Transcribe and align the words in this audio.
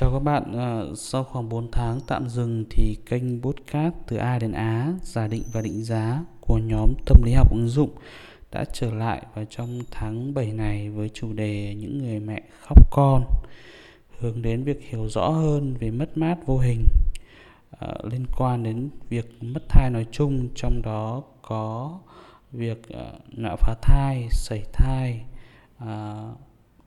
Chào 0.00 0.12
các 0.12 0.18
bạn, 0.18 0.58
à, 0.58 0.82
sau 0.96 1.24
khoảng 1.24 1.48
4 1.48 1.70
tháng 1.72 2.00
tạm 2.06 2.28
dừng 2.28 2.64
thì 2.70 2.96
kênh 3.06 3.42
podcast 3.42 3.94
từ 4.06 4.16
A 4.16 4.38
đến 4.38 4.52
Á, 4.52 4.92
giả 5.02 5.26
định 5.28 5.42
và 5.52 5.60
định 5.60 5.84
giá 5.84 6.24
của 6.40 6.58
nhóm 6.58 6.94
tâm 7.06 7.22
lý 7.24 7.32
học 7.32 7.50
ứng 7.50 7.68
dụng 7.68 7.90
đã 8.52 8.64
trở 8.72 8.94
lại 8.94 9.22
vào 9.34 9.44
trong 9.50 9.80
tháng 9.90 10.34
7 10.34 10.52
này 10.52 10.90
với 10.90 11.08
chủ 11.08 11.32
đề 11.32 11.74
những 11.74 11.98
người 11.98 12.20
mẹ 12.20 12.42
khóc 12.60 12.90
con 12.90 13.24
hướng 14.18 14.42
đến 14.42 14.64
việc 14.64 14.80
hiểu 14.88 15.08
rõ 15.08 15.28
hơn 15.28 15.74
về 15.80 15.90
mất 15.90 16.18
mát 16.18 16.36
vô 16.46 16.58
hình 16.58 16.84
à, 17.78 17.88
liên 18.10 18.26
quan 18.36 18.62
đến 18.62 18.90
việc 19.08 19.42
mất 19.42 19.62
thai 19.68 19.90
nói 19.90 20.06
chung 20.12 20.48
trong 20.54 20.82
đó 20.82 21.22
có 21.42 21.98
việc 22.52 22.88
à, 22.88 23.12
nạo 23.28 23.56
phá 23.56 23.74
thai, 23.82 24.28
sẩy 24.30 24.62
thai, 24.72 25.24
à, 25.78 26.22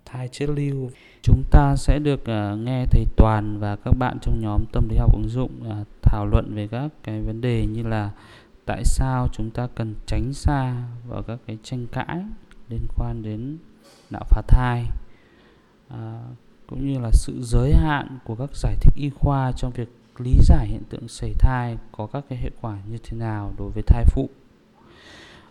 thai 0.06 0.28
chết 0.28 0.50
lưu 0.50 0.90
chúng 1.22 1.44
ta 1.52 1.76
sẽ 1.76 2.00
được 2.00 2.22
uh, 2.22 2.60
nghe 2.60 2.86
thầy 2.86 3.06
toàn 3.18 3.60
và 3.60 3.76
các 3.76 3.92
bạn 4.00 4.18
trong 4.22 4.40
nhóm 4.40 4.66
tâm 4.72 4.90
lý 4.90 4.98
học 4.98 5.14
ứng 5.14 5.30
dụng 5.30 5.52
uh, 5.62 5.88
thảo 6.02 6.26
luận 6.26 6.56
về 6.56 6.68
các 6.68 6.92
cái 7.04 7.22
vấn 7.22 7.42
đề 7.42 7.66
như 7.66 7.84
là 7.84 8.12
tại 8.66 8.86
sao 8.86 9.28
chúng 9.32 9.52
ta 9.52 9.68
cần 9.76 9.96
tránh 10.06 10.34
xa 10.34 10.84
vào 11.08 11.24
các 11.24 11.40
cái 11.48 11.58
tranh 11.64 11.88
cãi 11.92 12.24
liên 12.70 12.86
quan 12.96 13.24
đến 13.24 13.58
đạo 14.10 14.24
phá 14.30 14.42
thai. 14.48 14.86
Uh, 15.94 15.98
cũng 16.68 16.88
như 16.88 17.00
là 17.00 17.10
sự 17.12 17.42
giới 17.42 17.74
hạn 17.74 18.18
của 18.24 18.36
các 18.36 18.56
giải 18.56 18.76
thích 18.82 18.94
y 18.96 19.10
khoa 19.10 19.52
trong 19.52 19.72
việc 19.72 19.90
lý 20.18 20.38
giải 20.42 20.68
hiện 20.68 20.84
tượng 20.90 21.08
sẩy 21.08 21.34
thai 21.40 21.78
có 21.92 22.08
các 22.08 22.26
cái 22.30 22.40
hệ 22.40 22.50
quả 22.62 22.78
như 22.90 22.98
thế 23.04 23.18
nào 23.18 23.54
đối 23.58 23.70
với 23.70 23.84
thai 23.84 24.06
phụ. 24.06 24.30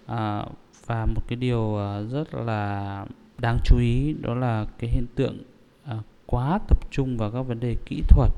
À, 0.07 0.45
và 0.87 1.07
một 1.07 1.23
cái 1.29 1.37
điều 1.37 1.79
rất 2.11 2.35
là 2.35 3.07
đáng 3.39 3.59
chú 3.65 3.79
ý 3.79 4.15
đó 4.21 4.35
là 4.35 4.67
cái 4.79 4.91
hiện 4.91 5.07
tượng 5.15 5.39
à, 5.85 5.97
quá 6.27 6.59
tập 6.69 6.79
trung 6.91 7.17
vào 7.17 7.31
các 7.31 7.43
vấn 7.43 7.61
đề 7.61 7.77
kỹ 7.87 8.03
thuật 8.09 8.31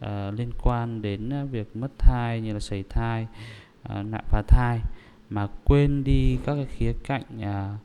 à, 0.00 0.30
liên 0.30 0.50
quan 0.62 1.02
đến 1.02 1.32
à, 1.32 1.44
việc 1.44 1.76
mất 1.76 1.98
thai 1.98 2.40
như 2.40 2.52
là 2.52 2.60
sẩy 2.60 2.82
thai 2.82 3.26
à, 3.82 4.02
nạo 4.02 4.22
phá 4.28 4.42
thai 4.48 4.80
mà 5.30 5.48
quên 5.64 6.04
đi 6.04 6.38
các 6.46 6.54
cái 6.54 6.66
khía 6.66 6.92
cạnh 7.04 7.40
à, 7.40 7.78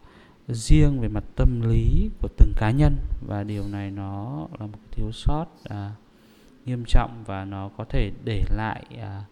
riêng 0.48 1.00
về 1.02 1.08
mặt 1.08 1.24
tâm 1.36 1.62
lý 1.62 2.10
của 2.22 2.28
từng 2.38 2.54
cá 2.58 2.72
nhân. 2.72 2.98
Và 3.28 3.44
điều 3.44 3.68
này 3.68 3.92
nó 3.92 4.48
là 4.60 4.66
một 4.66 4.80
thiếu 4.92 5.12
sót 5.12 5.46
à, 5.64 5.92
nghiêm 6.66 6.84
trọng 6.88 7.24
và 7.26 7.46
nó 7.46 7.70
có 7.78 7.86
thể 7.90 8.12
để 8.24 8.44
lại 8.50 8.84
à, 9.02 9.24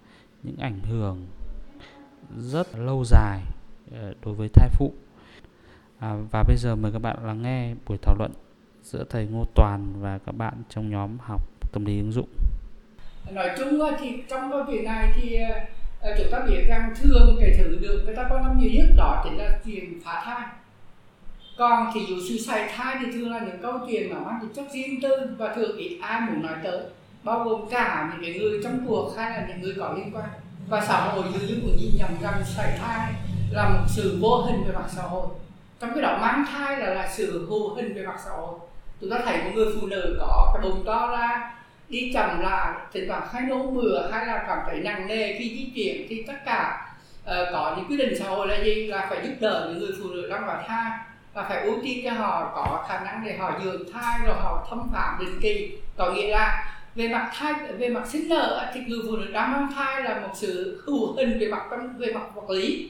những 0.44 0.58
ảnh 0.58 0.80
hưởng 0.84 1.28
rất 2.38 2.76
lâu 2.76 3.04
dài 3.06 3.44
à, 3.92 4.12
đối 4.26 4.34
với 4.34 4.50
thai 4.50 4.70
phụ. 4.70 4.94
À, 6.00 6.16
và 6.32 6.44
bây 6.44 6.58
giờ 6.58 6.76
mời 6.76 6.92
các 6.92 7.00
bạn 7.00 7.26
lắng 7.26 7.42
nghe 7.42 7.76
buổi 7.88 7.98
thảo 7.98 8.16
luận 8.20 8.32
giữa 8.92 9.04
thầy 9.10 9.26
Ngô 9.26 9.46
Toàn 9.56 9.94
và 10.00 10.20
các 10.26 10.32
bạn 10.32 10.54
trong 10.70 10.90
nhóm 10.90 11.18
học 11.20 11.42
tâm 11.72 11.86
lý 11.86 11.98
ứng 11.98 12.12
dụng. 12.12 12.28
Nói 13.32 13.50
chung 13.58 13.80
thì 14.00 14.24
trong 14.30 14.52
câu 14.52 14.64
chuyện 14.68 14.84
này 14.84 15.14
thì 15.16 15.38
ờ, 16.02 16.16
chúng 16.18 16.28
ta 16.32 16.40
biết 16.40 16.66
rằng 16.68 16.94
thường 17.02 17.38
cái 17.40 17.56
thứ 17.58 17.78
được 17.82 18.02
người 18.06 18.16
ta 18.16 18.28
quan 18.30 18.44
tâm 18.44 18.58
nhiều 18.58 18.72
nhất 18.74 18.94
đó 18.98 19.22
chính 19.24 19.38
là 19.38 19.60
chuyện 19.66 20.02
phá 20.06 20.22
thai. 20.26 20.48
Còn 21.58 21.92
thì 21.94 22.02
dù 22.10 22.16
sự 22.30 22.38
xảy 22.38 22.70
thai 22.76 22.96
thì 23.00 23.12
thường 23.12 23.32
là 23.32 23.40
những 23.40 23.62
câu 23.62 23.80
chuyện 23.88 24.14
mà 24.14 24.20
mang 24.20 24.40
tính 24.42 24.54
chất 24.54 24.66
riêng 24.74 25.02
tư 25.02 25.10
và 25.38 25.56
thường 25.56 25.78
ít 25.78 25.98
ai 26.02 26.22
muốn 26.22 26.42
nói 26.42 26.56
tới, 26.64 26.80
bao 27.24 27.44
gồm 27.44 27.70
cả 27.70 28.12
những 28.12 28.22
cái 28.22 28.40
người 28.40 28.60
trong 28.64 28.86
cuộc 28.88 29.14
hay 29.18 29.32
là 29.32 29.48
những 29.48 29.62
người 29.62 29.74
có 29.78 29.94
liên 29.94 30.16
quan 30.16 30.30
và 30.70 30.86
xã 30.86 31.00
hội 31.00 31.24
dường 31.34 31.48
như 31.48 31.60
cũng 31.62 31.78
nhìn 31.78 31.92
nhầm 31.98 32.10
rằng 32.22 32.42
xảy 32.46 32.78
thai 32.78 33.14
là 33.52 33.70
một 33.70 33.86
sự 33.88 34.18
vô 34.22 34.42
hình 34.42 34.64
về 34.68 34.74
mặt 34.74 34.86
xã 34.96 35.02
hội 35.02 35.28
trong 35.80 35.90
cái 35.94 36.02
đó 36.02 36.18
mang 36.22 36.46
thai 36.52 36.80
là 36.80 36.94
là 36.94 37.10
sự 37.18 37.48
vô 37.50 37.74
hình 37.76 37.94
về 37.94 38.06
mặt 38.06 38.20
xã 38.26 38.32
hội 38.32 38.60
chúng 39.02 39.10
ta 39.10 39.18
thấy 39.26 39.38
một 39.44 39.52
người 39.56 39.68
phụ 39.82 39.88
nữ 39.88 40.18
có 40.20 40.52
cái 40.54 40.64
bụng 40.64 40.84
to 40.86 41.08
ra 41.12 41.54
đi 41.90 42.12
chậm 42.14 42.40
là 42.40 42.88
thì 42.94 43.08
toàn 43.08 43.28
hay 43.34 43.42
nôn 43.42 43.76
mửa 43.76 44.10
hay 44.12 44.26
là 44.26 44.44
cảm 44.48 44.58
thấy 44.66 44.80
nặng 44.80 45.08
nề 45.08 45.38
khi 45.40 45.50
di 45.50 45.72
chuyển 45.76 46.08
thì 46.10 46.24
tất 46.28 46.34
cả 46.46 46.88
uh, 47.24 47.32
có 47.52 47.76
những 47.78 47.86
quy 47.90 47.98
định 47.98 48.20
xã 48.20 48.30
hội 48.30 48.48
là 48.48 48.64
gì? 48.64 48.88
Là 48.88 49.08
phải 49.10 49.20
giúp 49.24 49.34
đỡ 49.40 49.68
những 49.70 49.80
người 49.80 49.92
phụ 50.02 50.10
nữ 50.10 50.30
đang 50.30 50.46
vào 50.46 50.64
thai 50.68 50.92
và 51.34 51.44
phải 51.44 51.62
ưu 51.62 51.76
tiên 51.84 52.02
cho 52.04 52.12
họ 52.12 52.52
có 52.56 52.86
khả 52.90 53.00
năng 53.00 53.24
để 53.26 53.38
họ 53.38 53.60
dưỡng 53.64 53.92
thai 53.94 54.20
rồi 54.26 54.36
họ 54.40 54.68
thăm 54.70 54.82
khám 54.94 55.18
định 55.20 55.40
kỳ. 55.42 55.78
Có 55.98 56.12
nghĩa 56.12 56.30
là 56.32 56.74
về 56.96 57.08
mặt 57.08 57.32
thai 57.34 57.54
về 57.78 57.90
mặt 57.90 58.08
sinh 58.08 58.30
nở 58.30 58.72
thì 58.74 58.80
người 58.88 59.00
phụ 59.10 59.18
nữ 59.18 59.32
đang 59.32 59.52
mang 59.52 59.68
thai 59.76 60.04
là 60.04 60.20
một 60.20 60.34
sự 60.34 60.84
hữu 60.86 61.16
hình 61.16 61.40
về 61.40 61.48
mặt 61.48 61.64
về 61.98 62.14
mặt 62.14 62.36
vật 62.36 62.50
lý. 62.50 62.90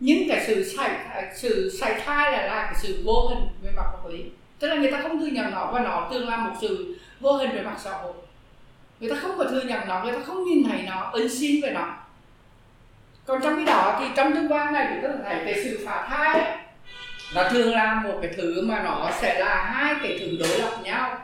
Nhưng 0.00 0.28
cái 0.28 0.44
sự 0.46 0.64
xảy 0.76 0.90
sự 1.34 1.78
xảy 1.80 2.00
thai 2.04 2.32
là 2.32 2.46
là 2.46 2.64
cái 2.64 2.74
sự 2.82 3.02
vô 3.04 3.28
hình 3.28 3.48
về 3.62 3.70
mặt 3.76 3.84
vật 3.92 4.10
lý 4.10 4.24
tức 4.60 4.68
là 4.68 4.74
người 4.74 4.90
ta 4.92 5.00
không 5.02 5.20
thừa 5.20 5.26
nhận 5.26 5.50
nó 5.50 5.66
và 5.72 5.80
nó 5.80 6.08
tương 6.10 6.28
là 6.28 6.36
một 6.36 6.52
sự 6.60 6.98
vô 7.20 7.32
hình 7.32 7.50
về 7.50 7.62
mặt 7.62 7.76
xã 7.78 7.90
hội. 7.90 8.12
Người 9.00 9.10
ta 9.10 9.16
không 9.22 9.38
có 9.38 9.44
thừa 9.44 9.62
nhận 9.62 9.88
nó 9.88 10.04
người 10.04 10.12
ta 10.12 10.18
không 10.26 10.44
nhìn 10.44 10.68
thấy 10.68 10.82
nó 10.82 11.10
ứng 11.12 11.28
xin 11.28 11.62
về 11.62 11.70
nó. 11.70 11.94
Còn 13.26 13.40
trong 13.42 13.56
cái 13.56 13.64
đó 13.64 13.96
thì 14.00 14.06
trong 14.16 14.34
tương 14.34 14.52
quan 14.52 14.72
này 14.72 14.88
chúng 14.90 15.12
ta 15.12 15.18
thấy 15.24 15.42
cái 15.44 15.64
sự 15.64 15.86
phá 15.86 16.06
thai 16.08 16.40
ấy, 16.40 16.56
nó 17.34 17.48
thường 17.48 17.74
là 17.74 17.94
một 17.94 18.18
cái 18.22 18.30
thứ 18.36 18.66
mà 18.66 18.82
nó 18.82 19.10
sẽ 19.20 19.40
là 19.40 19.64
hai 19.64 19.94
cái 20.02 20.18
thứ 20.20 20.36
đối 20.40 20.58
lập 20.58 20.76
nhau. 20.82 21.18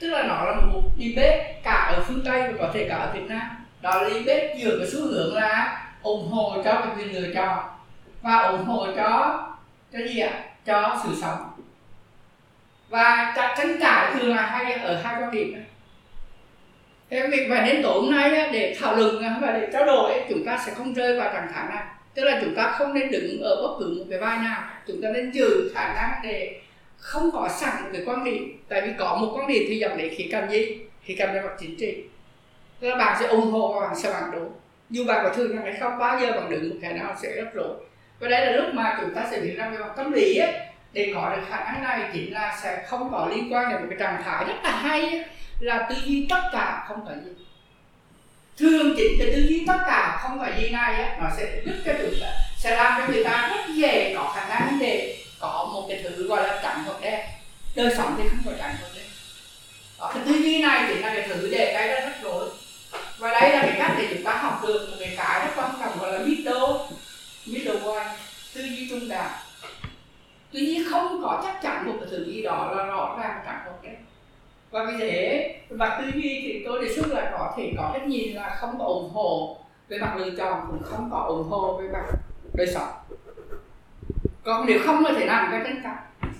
Tức 0.00 0.10
là 0.10 0.22
nó 0.22 0.44
là 0.44 0.56
một 0.72 0.82
debate 0.98 1.60
cả 1.64 1.92
ở 1.96 2.04
phương 2.08 2.22
tây 2.24 2.52
và 2.52 2.58
có 2.58 2.70
thể 2.74 2.86
cả 2.88 2.96
ở 2.96 3.12
việt 3.14 3.26
nam. 3.28 3.64
Đó 3.80 4.02
là 4.02 4.08
debate 4.08 4.56
giữa 4.58 4.78
cái 4.78 4.88
xu 4.90 5.00
hướng 5.00 5.34
là 5.34 5.82
ủng 6.02 6.28
hộ 6.30 6.62
cho 6.64 6.72
cái 6.72 6.88
quyền 6.96 7.14
lựa 7.14 7.34
chọn 7.34 7.58
và 8.22 8.38
ủng 8.38 8.64
hộ 8.64 8.86
cho 8.96 9.42
cái 9.92 10.08
gì 10.08 10.20
ạ? 10.20 10.32
Cho 10.66 11.00
sự 11.04 11.10
sống 11.20 11.55
và 12.88 13.34
tranh 13.58 13.76
cãi 13.80 14.12
thường 14.14 14.36
là 14.36 14.46
hay 14.46 14.72
ở 14.72 15.00
hai 15.02 15.22
quan 15.22 15.30
điểm 15.30 15.52
này. 15.52 15.62
Thế 17.10 17.26
việc 17.26 17.46
mà 17.50 17.60
đến 17.60 17.82
tối 17.82 18.00
hôm 18.00 18.10
nay 18.10 18.50
để 18.52 18.76
thảo 18.80 18.96
luận 18.96 19.22
à, 19.22 19.36
và 19.40 19.52
để 19.52 19.68
trao 19.72 19.86
đổi 19.86 20.12
chúng 20.28 20.44
ta 20.46 20.62
sẽ 20.66 20.74
không 20.74 20.94
rơi 20.94 21.20
vào 21.20 21.32
trạng 21.32 21.48
thái 21.54 21.64
này. 21.74 21.84
Tức 22.14 22.24
là 22.24 22.40
chúng 22.44 22.54
ta 22.54 22.70
không 22.70 22.94
nên 22.94 23.10
đứng 23.10 23.40
ở 23.42 23.62
bất 23.62 23.76
cứ 23.80 23.94
một 23.98 24.04
cái 24.10 24.18
vai 24.18 24.38
nào. 24.38 24.62
Chúng 24.86 25.02
ta 25.02 25.08
nên 25.10 25.30
giữ 25.30 25.72
khả 25.74 25.94
năng 25.94 26.10
để 26.22 26.60
không 26.98 27.30
có 27.32 27.48
sẵn 27.48 27.82
một 27.82 27.88
cái 27.92 28.02
quan 28.06 28.24
điểm. 28.24 28.64
Tại 28.68 28.80
vì 28.80 28.92
có 28.98 29.18
một 29.20 29.32
quan 29.34 29.46
điểm 29.46 29.62
thì 29.68 29.78
dẫn 29.78 29.96
đến 29.96 30.14
khía 30.16 30.28
cạnh 30.30 30.50
gì? 30.50 30.78
Khía 31.02 31.14
cạnh 31.18 31.34
về 31.34 31.40
mặt 31.40 31.52
chính 31.60 31.76
trị. 31.76 32.04
Tức 32.80 32.88
là 32.88 32.96
bạn 32.96 33.16
sẽ 33.20 33.26
ủng 33.26 33.52
hộ 33.52 33.72
và 33.72 33.86
bạn 33.86 33.96
sẽ 33.96 34.12
phản 34.12 34.30
đối. 34.32 34.48
Dù 34.90 35.04
bạn 35.04 35.24
có 35.24 35.34
thương 35.34 35.56
hay 35.56 35.74
không 35.80 35.98
bao 35.98 36.20
giờ 36.20 36.32
bạn 36.32 36.50
đứng 36.50 36.70
một 36.70 36.76
cái 36.82 36.92
nào 36.92 37.16
sẽ 37.22 37.32
rất 37.32 37.54
rối. 37.54 37.74
Và 38.20 38.28
đây 38.28 38.46
là 38.46 38.52
lúc 38.52 38.74
mà 38.74 38.98
chúng 39.00 39.14
ta 39.14 39.26
sẽ 39.30 39.40
biết 39.40 39.54
rằng 39.56 39.72
về 39.72 39.78
mặt 39.78 39.92
tâm 39.96 40.12
lý 40.12 40.36
ấy, 40.36 40.52
để 40.92 41.12
có 41.14 41.36
được 41.36 41.42
khả 41.50 41.56
năng 41.56 41.82
này 41.82 42.10
chính 42.12 42.32
là 42.32 42.58
sẽ 42.62 42.84
không 42.88 43.12
có 43.12 43.28
liên 43.30 43.52
quan 43.52 43.70
đến 43.70 43.80
một 43.80 43.86
cái 43.90 43.98
trạng 43.98 44.22
thái 44.24 44.44
rất 44.44 44.54
là 44.62 44.70
hay 44.70 45.24
là 45.60 45.86
tư 45.90 45.96
duy 46.04 46.26
tất 46.30 46.42
cả 46.52 46.84
không 46.88 47.06
có 47.06 47.12
gì. 47.24 47.30
Thường 48.58 48.94
chính 48.96 49.18
cái 49.18 49.30
tư 49.34 49.46
duy 49.48 49.64
tất 49.66 49.78
cả 49.86 50.18
không 50.22 50.38
có 50.38 50.46
gì 50.60 50.70
này 50.70 50.94
á 50.94 51.16
nó 51.20 51.28
sẽ 51.36 51.62
giúp 51.66 51.74
cho 51.86 51.92
chúng 52.02 52.20
ta 52.20 52.26
sẽ 52.58 52.76
làm 52.76 53.00
cho 53.00 53.12
người 53.12 53.24
ta 53.24 53.48
rất 53.56 53.74
dễ 53.74 54.14
có 54.16 54.32
khả 54.36 54.48
năng 54.48 54.78
để 54.78 55.18
có 55.40 55.70
một 55.72 55.86
cái 55.88 56.00
thứ 56.02 56.28
gọi 56.28 56.48
là 56.48 56.60
trắng 56.62 56.82
hoặc 56.86 57.00
đen 57.00 57.20
đời 57.74 57.94
sống 57.96 58.14
thì 58.18 58.28
không 58.28 58.42
có 58.44 58.52
trắng 58.58 58.74
hoặc 58.80 58.88
đen 58.94 59.04
đó, 59.98 60.10
cái 60.14 60.22
tư 60.26 60.32
duy 60.32 60.62
này 60.62 60.84
chính 60.88 61.02
là 61.02 61.14
cái 61.14 61.28
thứ 61.28 61.48
để 61.52 61.72
cái 61.74 61.88
đó 61.88 62.06
rất 62.06 62.22
rối. 62.22 62.48
Và 63.18 63.40
đây 63.40 63.50
là 63.50 63.62
cái 63.62 63.74
cách 63.78 63.92
để 63.98 64.06
chúng 64.14 64.24
ta 64.24 64.32
học 64.32 64.62
được 64.66 64.88
một 64.90 64.96
cái 65.00 65.14
cái 65.16 65.40
rất 65.40 65.52
quan 65.56 65.70
trọng 65.80 65.98
gọi 65.98 66.12
là 66.12 66.18
middle 66.18 66.54
middle 67.46 67.80
way 67.80 68.04
tư 68.54 68.62
duy 68.62 68.88
trung 68.90 69.08
đạo 69.08 69.30
tuy 70.52 70.60
nhiên 70.60 70.82
không 70.90 71.20
có 71.22 71.40
chắc 71.44 71.62
chắn 71.62 71.86
một 71.86 71.92
cái 72.00 72.08
thứ 72.10 72.24
gì 72.24 72.42
đó 72.42 72.72
là 72.76 72.84
rõ 72.84 73.18
ràng 73.22 73.40
chẳng 73.46 73.62
có 73.66 73.72
cái. 73.82 73.96
Và 74.70 74.84
vì 74.84 74.92
thế, 74.98 75.54
và 75.68 76.00
tư 76.00 76.10
duy 76.14 76.40
thì 76.42 76.62
tôi 76.66 76.84
đề 76.84 76.94
xuất 76.94 77.06
là 77.08 77.30
có 77.38 77.54
thể 77.56 77.72
có 77.76 77.90
cái 77.94 78.06
nhìn 78.06 78.36
là 78.36 78.56
không 78.60 78.78
có 78.78 78.84
ủng 78.84 79.10
hộ 79.12 79.58
về 79.88 79.98
mặt 79.98 80.16
lựa 80.16 80.30
chọn, 80.30 80.60
cũng 80.66 80.82
không 80.82 81.10
có 81.10 81.18
ủng 81.18 81.48
hộ 81.48 81.76
về 81.76 81.88
mặt 81.92 82.04
đời 82.54 82.66
sống. 82.66 82.88
Còn 84.44 84.66
nếu 84.66 84.78
không 84.84 85.04
có 85.04 85.12
thể 85.12 85.26
làm 85.26 85.48
cái 85.50 85.60
tranh 85.64 85.80
cãi. 85.84 86.30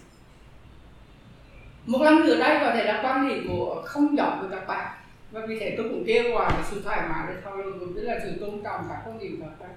Một 1.87 2.03
lần 2.03 2.21
nữa 2.21 2.37
đây 2.38 2.59
có 2.61 2.71
thể 2.75 2.84
là 2.84 3.00
quan 3.03 3.28
điểm 3.28 3.47
của 3.49 3.83
không 3.84 4.17
giống 4.17 4.41
với 4.41 4.59
các 4.59 4.67
bạn. 4.67 4.87
Và 5.31 5.41
vì 5.47 5.59
thế 5.59 5.75
tôi 5.76 5.88
cũng 5.88 6.05
kêu 6.06 6.32
gọi 6.32 6.52
sự 6.70 6.82
thoải 6.85 7.00
mái 7.09 7.25
để 7.29 7.35
thảo 7.44 7.56
luận, 7.56 7.79
cũng 7.81 7.97
là 7.97 8.19
sự 8.25 8.32
tôn 8.41 8.62
trọng 8.64 8.87
các 8.88 8.99
quan 9.06 9.19
điểm 9.19 9.41
của 9.41 9.47
các 9.47 9.67
bạn. 9.67 9.76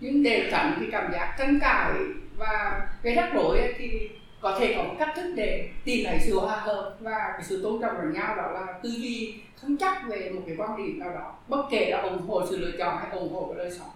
Nhưng 0.00 0.22
để 0.22 0.48
tránh 0.50 0.76
cái 0.80 0.88
cảm 0.92 1.12
giác 1.12 1.34
tranh 1.38 1.58
cãi 1.60 1.92
và 2.36 2.86
cái 3.02 3.14
rắc 3.14 3.30
rối 3.34 3.74
thì 3.78 4.10
có 4.40 4.56
thể 4.58 4.74
có 4.76 4.82
một 4.82 4.94
cách 4.98 5.12
thức 5.16 5.32
để 5.36 5.68
tìm 5.84 6.04
lại 6.04 6.20
sự 6.26 6.38
hòa 6.38 6.56
hợp 6.56 6.96
và 7.00 7.30
cái 7.32 7.42
sự 7.42 7.62
tôn 7.62 7.80
trọng 7.80 7.96
lẫn 7.96 8.12
nhau 8.12 8.36
đó 8.36 8.50
là 8.50 8.66
tư 8.82 8.88
duy 8.88 9.34
không 9.60 9.76
chắc 9.76 10.08
về 10.08 10.30
một 10.30 10.42
cái 10.46 10.56
quan 10.58 10.76
điểm 10.76 10.98
nào 10.98 11.10
đó 11.14 11.34
bất 11.48 11.66
kể 11.70 11.90
là 11.90 11.98
ủng 11.98 12.28
hộ 12.28 12.46
sự 12.50 12.58
lựa 12.58 12.78
chọn 12.78 12.98
hay 12.98 13.18
ủng 13.18 13.32
hộ 13.32 13.46
cái 13.48 13.64
đời 13.64 13.78
sống. 13.78 13.90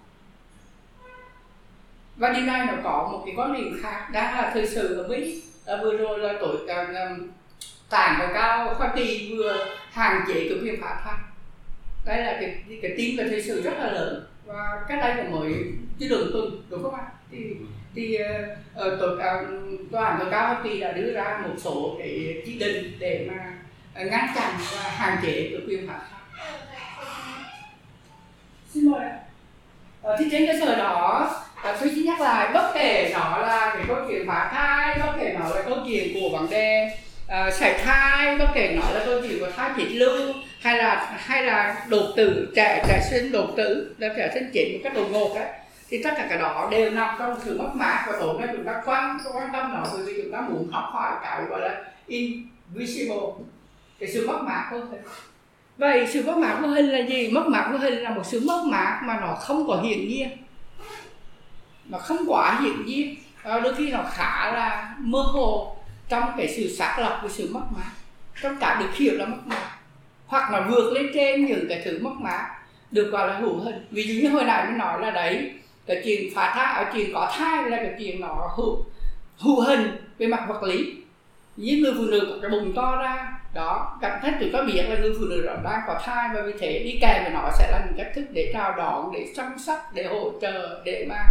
Và 2.17 2.33
điều 2.33 2.43
này 2.43 2.67
nó 2.67 2.73
có 2.85 3.09
một 3.13 3.23
cái 3.27 3.35
quan 3.37 3.53
điểm 3.53 3.79
khác 3.83 4.09
đang 4.13 4.35
là 4.35 4.51
thời 4.55 4.67
sự 4.67 5.03
ở 5.03 5.09
mỹ 5.09 5.43
à, 5.67 5.77
vừa 5.83 5.97
rồi 5.97 6.19
là 6.19 6.35
tội 6.41 6.57
um, 6.59 6.95
à, 6.95 7.17
tảng 7.91 8.17
của 8.21 8.35
cao 8.35 8.75
hoa 8.75 8.93
kỳ 8.97 9.35
vừa 9.37 9.67
hạn 9.91 10.25
chế 10.29 10.35
cái 10.35 10.59
quyền 10.63 10.81
phá 10.81 11.01
thai 11.05 11.19
đây 12.05 12.25
là 12.25 12.39
cái 12.41 12.79
cái 12.83 12.95
tin 12.97 13.17
về 13.17 13.29
thời 13.29 13.43
sự 13.43 13.63
rất 13.63 13.75
là 13.79 13.93
lớn 13.93 14.27
và 14.47 14.85
cách 14.89 14.99
đây 15.03 15.17
là 15.17 15.31
mới 15.31 15.55
chứ 15.99 16.09
đường 16.09 16.31
tuần 16.33 16.63
đúng 16.71 16.83
không 16.83 16.95
ạ? 16.95 17.07
Thì 17.31 17.39
ừ 17.39 17.65
thì 17.95 18.19
uh, 18.77 19.01
tổ 19.01 19.07
uh, 19.13 19.21
tòa 19.93 20.07
án 20.09 20.19
tối 20.19 20.29
cao 20.31 20.47
hoa 20.47 20.61
kỳ 20.65 20.81
đã 20.81 20.93
đưa 20.93 21.13
ra 21.13 21.41
một 21.47 21.55
số 21.57 21.97
cái 21.99 22.43
chỉ 22.47 22.59
định 22.59 22.93
để 22.99 23.29
mà 23.29 23.53
ngăn 24.05 24.27
chặn 24.35 24.53
và 24.73 24.91
hạn 24.91 25.19
chế 25.23 25.49
cái 25.53 25.61
quyền 25.69 25.89
phá 25.89 26.01
thai 26.11 26.21
xin 28.75 28.91
mời 28.91 29.07
ờ, 30.03 30.17
thì 30.19 30.25
trên 30.31 30.47
cơ 30.47 30.53
sở 30.61 30.77
đó 30.77 31.31
à, 31.63 31.77
tôi 31.81 31.91
xin 31.95 32.05
nhắc 32.05 32.21
lại 32.21 32.51
bất 32.55 32.73
kể 32.75 33.11
nó 33.15 33.39
là 33.39 33.75
cái 33.75 33.85
câu 33.89 33.97
chuyện 34.09 34.27
phá 34.27 34.51
thai 34.55 34.99
bất 34.99 35.13
kể 35.21 35.37
nó 35.39 35.49
là 35.49 35.63
câu 35.63 35.79
chuyện 35.87 36.15
của 36.15 36.39
vấn 36.39 36.51
đề 36.51 36.91
uh, 37.27 37.55
sảy 37.55 37.79
thai 37.85 38.39
bất 38.39 38.49
kể 38.55 38.77
nó 38.77 38.91
là 38.91 39.05
câu 39.07 39.21
chuyện 39.23 39.41
của 39.41 39.51
thai 39.57 39.71
chết 39.77 39.89
lưu 39.91 40.33
hay 40.61 40.77
là 40.77 41.17
hay 41.19 41.43
là 41.43 41.87
đột 41.89 42.13
tử 42.17 42.53
trẻ 42.57 42.85
trẻ 42.89 43.01
sinh 43.11 43.33
đột 43.33 43.51
tử 43.57 43.95
là 43.99 44.09
trẻ 44.17 44.31
sinh 44.35 44.51
chết 44.53 44.71
một 44.73 44.81
cách 44.85 44.95
đột 44.95 45.09
ngột 45.13 45.35
ấy 45.35 45.47
thì 45.91 46.03
tất 46.03 46.11
cả 46.17 46.27
cái 46.29 46.39
đó 46.39 46.69
đều 46.71 46.91
nằm 46.91 47.17
trong 47.19 47.41
sự 47.45 47.59
mất 47.59 47.71
mát 47.75 48.05
và 48.07 48.13
tối 48.21 48.39
nay 48.39 48.49
chúng 48.57 48.65
ta. 48.65 48.83
Quan 48.85 49.19
quan 49.35 49.49
tâm 49.53 49.75
nó, 49.75 49.85
bởi 49.93 50.03
vì 50.07 50.23
chúng 50.23 50.33
ta 50.33 50.41
muốn 50.41 50.69
học 50.73 50.85
hỏi 50.93 51.13
cái 51.23 51.43
gọi 51.45 51.61
là 51.61 51.85
invisible. 52.07 53.17
Cái 53.99 54.09
sự 54.09 54.27
mất 54.29 54.43
mát 54.43 54.69
vô 54.73 54.79
hình. 54.79 55.01
Vậy 55.79 56.07
sự 56.13 56.23
mất 56.27 56.37
mát 56.37 56.59
vô 56.63 56.69
hình 56.69 56.87
là 56.87 56.99
gì? 56.99 57.31
Mất 57.31 57.47
mát 57.47 57.69
vô 57.73 57.79
hình 57.79 57.95
là 57.95 58.11
một 58.11 58.23
sự 58.27 58.41
mất 58.47 58.63
mát 58.65 59.01
mà 59.05 59.21
nó 59.21 59.35
không 59.35 59.67
có 59.69 59.77
hiển 59.77 60.09
nhiên. 60.09 60.29
Nó 61.85 61.99
không 61.99 62.19
quá 62.27 62.61
hiển 62.61 62.87
nhiên. 62.87 63.15
Và 63.43 63.61
đôi 63.61 63.75
khi 63.75 63.91
nó 63.91 64.03
khá 64.13 64.53
là 64.53 64.95
mơ 64.99 65.23
hồ 65.23 65.77
trong 66.09 66.25
cái 66.37 66.49
sự 66.49 66.77
xác 66.77 66.97
lập 66.99 67.19
của 67.23 67.29
sự 67.29 67.51
mất 67.53 67.63
mát. 67.77 67.91
Trong 68.43 68.57
cả 68.61 68.77
được 68.81 68.95
hiểu 68.95 69.15
là 69.19 69.27
mất 69.27 69.47
mát. 69.47 69.71
Hoặc 70.27 70.51
là 70.53 70.61
vượt 70.61 70.93
lên 70.93 71.07
trên 71.15 71.47
những 71.47 71.67
cái 71.69 71.83
thứ 71.85 71.99
mất 72.03 72.13
mát, 72.19 72.47
được 72.91 73.11
gọi 73.11 73.29
là 73.29 73.39
hữu 73.39 73.61
hình. 73.61 73.87
Ví 73.91 74.03
dụ 74.03 74.15
như 74.23 74.35
hồi 74.35 74.45
nãy 74.45 74.67
mới 74.67 74.77
nói 74.77 75.01
là 75.01 75.11
đấy 75.11 75.53
cái 75.91 76.03
chuyện 76.05 76.35
phá 76.35 76.53
thai 76.55 76.85
ở 76.85 76.91
chuyện 76.95 77.11
có 77.15 77.33
thai 77.39 77.71
là 77.71 77.77
cái 77.77 77.95
chuyện 77.99 78.21
nó 78.21 78.51
hữu 78.57 78.85
hữu 79.39 79.61
hình 79.61 79.97
về 80.19 80.27
mặt 80.27 80.45
vật 80.49 80.63
lý. 80.63 80.95
Với 81.57 81.81
người 81.81 81.93
phụ 81.97 82.05
nữ 82.05 82.27
có 82.31 82.39
cái 82.43 82.51
bụng 82.51 82.73
to 82.77 82.97
ra 82.97 83.41
đó 83.55 83.99
cảm 84.01 84.19
thấy 84.23 84.33
thì 84.41 84.51
có 84.53 84.63
biết 84.63 84.83
là 84.89 84.97
người 85.01 85.13
phụ 85.19 85.25
nữ 85.25 85.43
đó 85.47 85.55
đang 85.65 85.81
có 85.87 86.01
thai 86.05 86.29
và 86.35 86.43
vì 86.43 86.53
thế 86.61 86.83
đi 86.85 86.99
kèm 87.01 87.23
với 87.23 87.33
nó 87.33 87.51
sẽ 87.59 87.71
là 87.71 87.85
những 87.87 87.97
cách 87.97 88.13
thức 88.15 88.25
để 88.33 88.51
chào 88.53 88.77
đón 88.77 89.13
để 89.13 89.27
chăm 89.37 89.59
sóc 89.59 89.91
để 89.95 90.05
hỗ 90.05 90.33
trợ 90.41 90.83
để 90.85 91.07
mà 91.09 91.25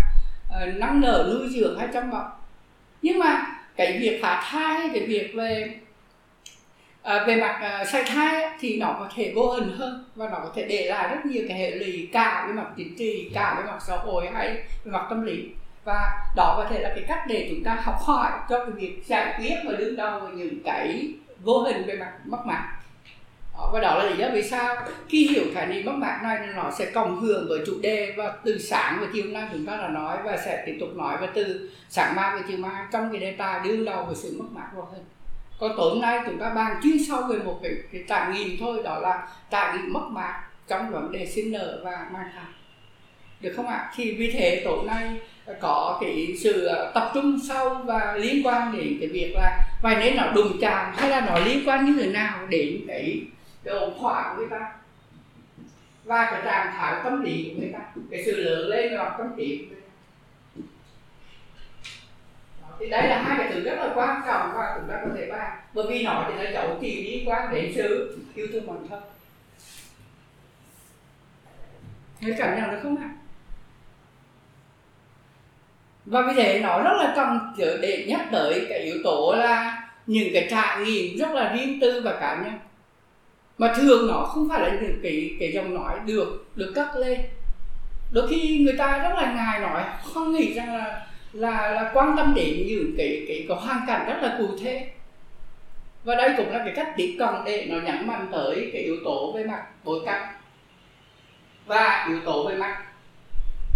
uh, 0.48 0.76
nâng 0.76 1.02
nở 1.02 1.30
nuôi 1.34 1.50
dưỡng 1.50 1.80
hay 1.80 1.88
chăm 1.94 2.12
bọc 2.12 2.50
nhưng 3.02 3.20
mà 3.20 3.46
cái 3.76 3.98
việc 4.02 4.20
phá 4.22 4.44
thai 4.52 4.90
cái 4.94 5.06
việc 5.08 5.32
về 5.36 5.74
à, 7.04 7.24
về 7.28 7.36
mặt 7.36 7.60
ờ, 7.62 7.82
uh, 7.82 7.88
sai 7.88 8.04
thai 8.04 8.46
thì 8.60 8.78
nó 8.78 8.96
có 9.00 9.10
thể 9.16 9.34
vô 9.36 9.52
hình 9.52 9.72
hơn 9.78 10.06
và 10.16 10.30
nó 10.30 10.40
có 10.44 10.52
thể 10.56 10.66
để 10.70 10.86
lại 10.90 11.16
rất 11.16 11.26
nhiều 11.26 11.44
cái 11.48 11.58
hệ 11.58 11.72
lụy 11.72 12.10
cả 12.14 12.46
về 12.48 12.54
mặt 12.54 12.68
chính 12.78 12.96
trị 12.96 13.32
cả 13.34 13.56
về 13.58 13.72
mặt 13.72 13.80
xã 13.88 13.98
hội 13.98 14.28
hay 14.34 14.48
về 14.84 14.92
mặt 14.92 15.06
tâm 15.10 15.26
lý. 15.26 15.46
Và 15.84 16.12
đó 16.36 16.54
có 16.58 16.68
thể 16.70 16.80
là 16.80 16.90
cái 16.96 17.04
cách 17.08 17.20
để 17.28 17.48
chúng 17.50 17.64
ta 17.64 17.78
học 17.84 17.96
hỏi 18.02 18.32
cho 18.50 18.60
cái 18.60 18.72
việc 18.72 19.04
giải 19.06 19.40
quyết 19.40 19.56
và 19.66 19.72
đứng 19.78 19.96
đầu 19.96 20.30
những 20.30 20.64
cái 20.66 21.14
vô 21.44 21.60
hình 21.60 21.84
về 21.86 21.96
mặt 21.96 22.12
mất 22.26 22.46
mát. 22.46 22.76
Đó, 23.54 23.70
và 23.74 23.80
đó 23.80 23.96
là 23.98 24.10
lý 24.10 24.18
do 24.18 24.28
vì 24.34 24.44
sao 24.44 24.76
khi 25.10 25.28
hiểu 25.28 25.44
khái 25.54 25.68
niệm 25.68 25.86
mất 25.86 25.96
mát 25.96 26.20
này 26.24 26.48
nó 26.56 26.72
sẽ 26.78 26.86
cộng 26.86 27.20
hưởng 27.20 27.46
với 27.50 27.60
chủ 27.66 27.74
đề 27.82 28.14
và 28.18 28.34
từ 28.44 28.58
sáng 28.58 28.98
và 29.02 29.08
chiều 29.14 29.26
nay 29.26 29.48
chúng 29.52 29.66
ta 29.66 29.78
đã 29.78 29.88
nói 29.88 30.18
và 30.24 30.38
sẽ 30.38 30.64
tiếp 30.66 30.78
tục 30.80 30.90
nói. 30.96 31.18
Và 31.22 31.28
từ 31.34 31.70
sáng 31.90 32.16
mai 32.16 32.36
và 32.36 32.42
chiều 32.48 32.58
mai 32.58 32.86
trong 32.92 33.12
cái 33.12 33.22
đề 33.22 33.32
tài 33.32 33.60
đương 33.64 33.86
đầu 33.86 34.06
về 34.06 34.16
sự 34.16 34.36
mất 34.40 34.46
mát 34.52 34.68
vô 34.76 34.88
hình 34.92 35.04
còn 35.60 35.72
tối 35.78 35.90
hôm 35.90 36.02
nay 36.02 36.20
chúng 36.26 36.40
ta 36.40 36.50
bàn 36.50 36.80
chuyên 36.84 36.98
sâu 37.08 37.22
về 37.30 37.38
một 37.38 37.60
cái, 37.64 37.72
cái 37.92 38.04
trải 38.08 38.34
nghiệm 38.34 38.58
thôi 38.60 38.82
đó 38.84 39.00
là 39.00 39.28
trải 39.52 39.78
nghiệm 39.78 39.94
mất 39.94 40.08
mát 40.10 40.44
trong 40.68 40.92
vấn 40.92 41.12
đề 41.12 41.26
sinh 41.26 41.52
nở 41.52 41.82
và 41.84 42.08
mang 42.14 42.30
thai. 42.36 42.46
Được 43.42 43.54
không 43.56 43.68
ạ? 43.68 43.92
Thì 43.96 44.16
vì 44.16 44.32
thế 44.32 44.62
tối 44.66 44.86
nay 44.86 45.20
ờ, 45.46 45.56
có 45.62 45.98
cái 46.02 46.36
sự 46.44 46.66
ờ, 46.66 46.92
tập 46.96 47.12
trung 47.14 47.40
sâu 47.48 47.74
và 47.74 48.16
liên 48.18 48.48
quan 48.48 48.78
đến 48.78 48.98
cái 49.00 49.10
việc 49.10 49.34
là 49.36 49.60
vậy 49.82 49.96
nên 50.00 50.16
nó 50.16 50.32
đùng 50.36 50.58
chạm 50.62 50.94
hay 50.96 51.10
là 51.10 51.22
nó 51.22 51.40
liên 51.40 51.64
quan 51.66 51.86
như 51.86 52.02
thế 52.02 52.12
nào 52.12 52.48
đến 52.50 52.82
cái 52.88 53.22
cái 53.64 53.74
ổn 53.74 53.94
thỏa 54.00 54.34
của 54.34 54.40
người 54.40 54.50
ta. 54.50 54.72
Và 56.04 56.32
cái 56.32 56.42
trạng 56.46 56.74
thái 56.78 57.02
tâm 57.04 57.24
lý 57.24 57.52
của 57.54 57.62
người 57.62 57.72
ta 57.74 57.80
cái 58.12 58.24
sự 58.26 58.36
lớn 58.36 58.68
lên 58.68 58.98
và 58.98 59.16
tâm 59.18 59.28
trí 59.38 59.58
của 59.58 59.66
người 59.70 59.79
ta 59.79 59.79
thì 62.80 62.90
đây 62.90 63.08
là 63.08 63.22
hai 63.22 63.38
cái 63.38 63.52
thứ 63.54 63.64
rất 63.64 63.76
là 63.76 63.92
quan 63.96 64.22
trọng 64.28 64.52
và 64.56 64.76
chúng 64.80 64.90
ta 64.90 65.00
có 65.04 65.10
thể 65.18 65.32
bàn. 65.32 65.60
Bởi 65.74 65.86
vì 65.90 66.04
nó 66.04 66.26
thì 66.28 66.44
nó 66.44 66.52
dấu 66.52 66.78
thì 66.82 67.04
đi 67.04 67.24
qua 67.26 67.50
đến 67.54 67.72
sự 67.76 68.18
yêu 68.36 68.48
thương 68.52 68.68
bản 68.68 68.78
thân. 68.90 69.02
Thấy 72.22 72.36
cảm 72.38 72.56
nhận 72.56 72.72
được 72.72 72.80
không 72.84 72.98
ạ? 72.98 73.10
Và 76.06 76.22
vì 76.22 76.34
thế 76.36 76.60
nó 76.60 76.84
rất 76.84 76.94
là 76.98 77.14
cần 77.16 77.40
để 77.82 78.06
nhắc 78.08 78.22
tới 78.32 78.66
cái 78.70 78.80
yếu 78.80 78.96
tố 79.04 79.36
là 79.38 79.88
những 80.06 80.30
cái 80.34 80.48
trải 80.52 80.80
nghiệm 80.80 81.18
rất 81.18 81.30
là 81.32 81.54
riêng 81.54 81.80
tư 81.82 82.02
và 82.04 82.18
cá 82.20 82.36
nhân. 82.44 82.60
Mà 83.58 83.74
thường 83.78 84.08
nó 84.08 84.24
không 84.26 84.50
phải 84.50 84.62
là 84.62 84.80
những 84.82 85.00
cái 85.04 85.36
cái 85.40 85.52
dòng 85.52 85.74
nói 85.74 86.00
được 86.06 86.46
được 86.56 86.72
cất 86.76 86.96
lên. 86.96 87.22
Đôi 88.12 88.28
khi 88.28 88.60
người 88.60 88.76
ta 88.78 88.98
rất 88.98 89.22
là 89.22 89.34
ngại 89.34 89.60
nói, 89.60 89.84
không 90.14 90.32
nghĩ 90.32 90.54
rằng 90.54 90.78
là 90.78 91.08
là 91.34 91.72
là 91.72 91.92
quan 91.94 92.18
tâm 92.18 92.34
đến 92.36 92.64
những 92.68 92.94
cái 92.98 93.26
cái 93.28 93.46
có 93.50 93.56
hoàn 93.56 93.82
cảnh 93.88 94.06
rất 94.08 94.18
là 94.22 94.36
cụ 94.38 94.58
thể. 94.64 94.92
Và 96.04 96.16
đây 96.16 96.34
cũng 96.38 96.50
là 96.50 96.60
cái 96.66 96.74
cách 96.76 96.94
tiếp 96.98 97.16
cận 97.20 97.30
để 97.46 97.66
nó 97.70 97.80
nhấn 97.82 98.08
mạnh 98.08 98.28
tới 98.32 98.70
cái 98.74 98.82
yếu 98.82 98.96
tố 99.06 99.32
về 99.36 99.44
mặt 99.44 99.66
bối 99.84 100.00
cảnh 100.06 100.36
và 101.66 102.06
yếu 102.10 102.22
tố 102.26 102.48
về 102.48 102.56
mặt 102.56 102.84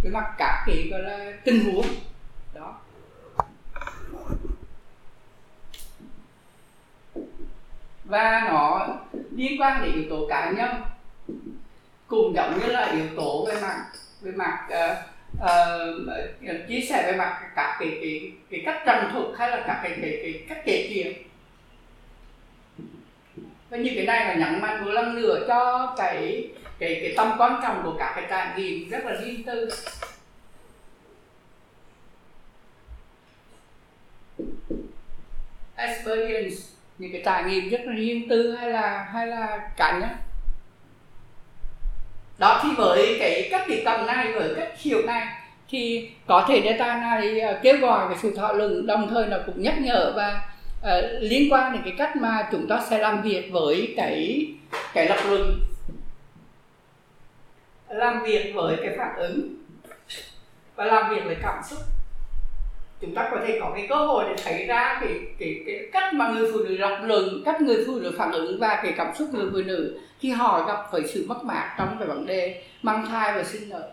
về 0.03 0.09
mặt 0.09 0.33
các 0.37 0.63
cái 0.67 0.87
gọi 0.91 1.01
là 1.01 1.33
tình 1.43 1.59
huống. 1.65 1.85
Đó. 2.53 2.79
Và 8.03 8.41
nó 8.49 8.87
liên 9.31 9.61
quan 9.61 9.81
đến 9.83 9.93
yếu 9.93 10.03
tố 10.09 10.27
cá 10.29 10.51
nhân 10.51 10.69
cùng 12.07 12.35
giống 12.35 12.59
như 12.59 12.67
là 12.67 12.85
yếu 12.85 13.07
tố 13.15 13.45
về 13.45 13.61
mặt 13.61 13.85
về 14.21 14.31
mặt 14.31 14.67
uh, 14.67 15.12
uh, 15.37 16.67
chia 16.67 16.81
sẻ 16.89 17.11
về 17.11 17.17
mặt 17.17 17.41
các 17.55 17.77
cái 17.79 17.89
cái 18.01 18.31
cái 18.49 18.61
cách 18.65 18.83
trần 18.85 19.09
thuật 19.11 19.25
hay 19.37 19.49
là 19.49 19.63
các 19.67 19.79
cái 19.83 19.97
cái, 20.01 20.19
cái 20.23 20.43
cách 20.49 20.61
kể 20.65 20.89
chuyện. 20.93 21.13
Và 23.69 23.77
như 23.77 23.91
cái 23.95 24.05
này 24.05 24.25
là 24.25 24.33
nhấn 24.33 24.61
mạnh 24.61 24.85
một 24.85 24.91
lần 24.91 25.15
nữa 25.15 25.45
cho 25.47 25.93
cái 25.97 26.49
cái 26.79 26.99
cái 27.01 27.13
tâm 27.17 27.35
quan 27.37 27.59
trọng 27.63 27.81
của 27.83 27.95
các 27.99 28.13
cái 28.15 28.25
trải 28.29 28.47
nghiệm 28.57 28.89
rất 28.89 29.05
là 29.05 29.13
riêng 29.21 29.43
tư. 29.43 29.69
Experience 35.75 36.55
những 36.97 37.11
cái 37.11 37.21
trải 37.25 37.43
nghiệm 37.43 37.69
rất 37.69 37.81
là 37.85 37.93
riêng 37.93 38.29
tư 38.29 38.51
hay 38.51 38.69
là 38.69 39.09
hay 39.13 39.27
là 39.27 39.69
cá 39.77 39.99
nhân? 39.99 40.09
Đó 42.37 42.59
thì 42.63 42.69
với 42.77 43.15
cái 43.19 43.47
cách 43.51 43.63
tiếp 43.67 43.81
cận 43.85 44.05
này 44.05 44.31
với 44.31 44.55
cách 44.55 44.69
hiểu 44.77 45.01
này 45.05 45.27
thì 45.69 46.09
có 46.27 46.45
thể 46.47 46.61
data 46.65 46.97
này 46.97 47.39
à, 47.39 47.59
kêu 47.63 47.77
gọi 47.77 48.07
cái 48.09 48.17
sự 48.21 48.35
thọ 48.35 48.53
luận 48.53 48.87
đồng 48.87 49.09
thời 49.09 49.27
là 49.27 49.39
cũng 49.45 49.61
nhắc 49.61 49.81
nhở 49.81 50.13
và 50.15 50.41
uh, 50.81 51.03
liên 51.19 51.53
quan 51.53 51.73
đến 51.73 51.81
cái 51.85 51.93
cách 51.97 52.15
mà 52.15 52.47
chúng 52.51 52.67
ta 52.67 52.81
sẽ 52.89 52.97
làm 52.97 53.21
việc 53.21 53.49
với 53.51 53.93
cái 53.97 54.47
cái 54.93 55.09
lập 55.09 55.17
luận. 55.29 55.59
Làm 57.89 58.23
việc 58.23 58.51
với 58.55 58.77
cái 58.83 58.95
phản 58.97 59.15
ứng 59.15 59.55
và 60.75 60.85
làm 60.85 61.09
việc 61.09 61.21
với 61.25 61.35
cảm 61.41 61.63
xúc 61.69 61.79
chúng 63.05 63.15
ta 63.15 63.29
có 63.31 63.37
thể 63.47 63.59
có 63.61 63.71
cái 63.75 63.85
cơ 63.89 63.95
hội 63.95 64.25
để 64.27 64.43
thấy 64.43 64.65
ra 64.65 64.99
cái 65.01 65.11
cái 65.39 65.63
cái 65.65 65.79
cách 65.91 66.13
mà 66.13 66.27
người 66.27 66.51
phụ 66.53 66.59
nữ 66.59 66.77
lập 66.77 66.99
luận 67.03 67.41
cách 67.45 67.61
người 67.61 67.83
phụ 67.87 67.99
nữ 67.99 68.11
phản 68.17 68.31
ứng 68.31 68.59
và 68.59 68.79
cái 68.83 68.93
cảm 68.97 69.15
xúc 69.15 69.29
người 69.33 69.45
phụ 69.51 69.61
nữ 69.65 69.99
khi 70.19 70.29
họ 70.29 70.65
gặp 70.67 70.77
phải 70.91 71.01
sự 71.07 71.25
mất 71.27 71.45
mát 71.45 71.75
trong 71.77 71.95
cái 71.99 72.07
vấn 72.07 72.25
đề 72.25 72.63
mang 72.81 73.05
thai 73.09 73.33
và 73.33 73.43
sinh 73.43 73.69
nở. 73.69 73.89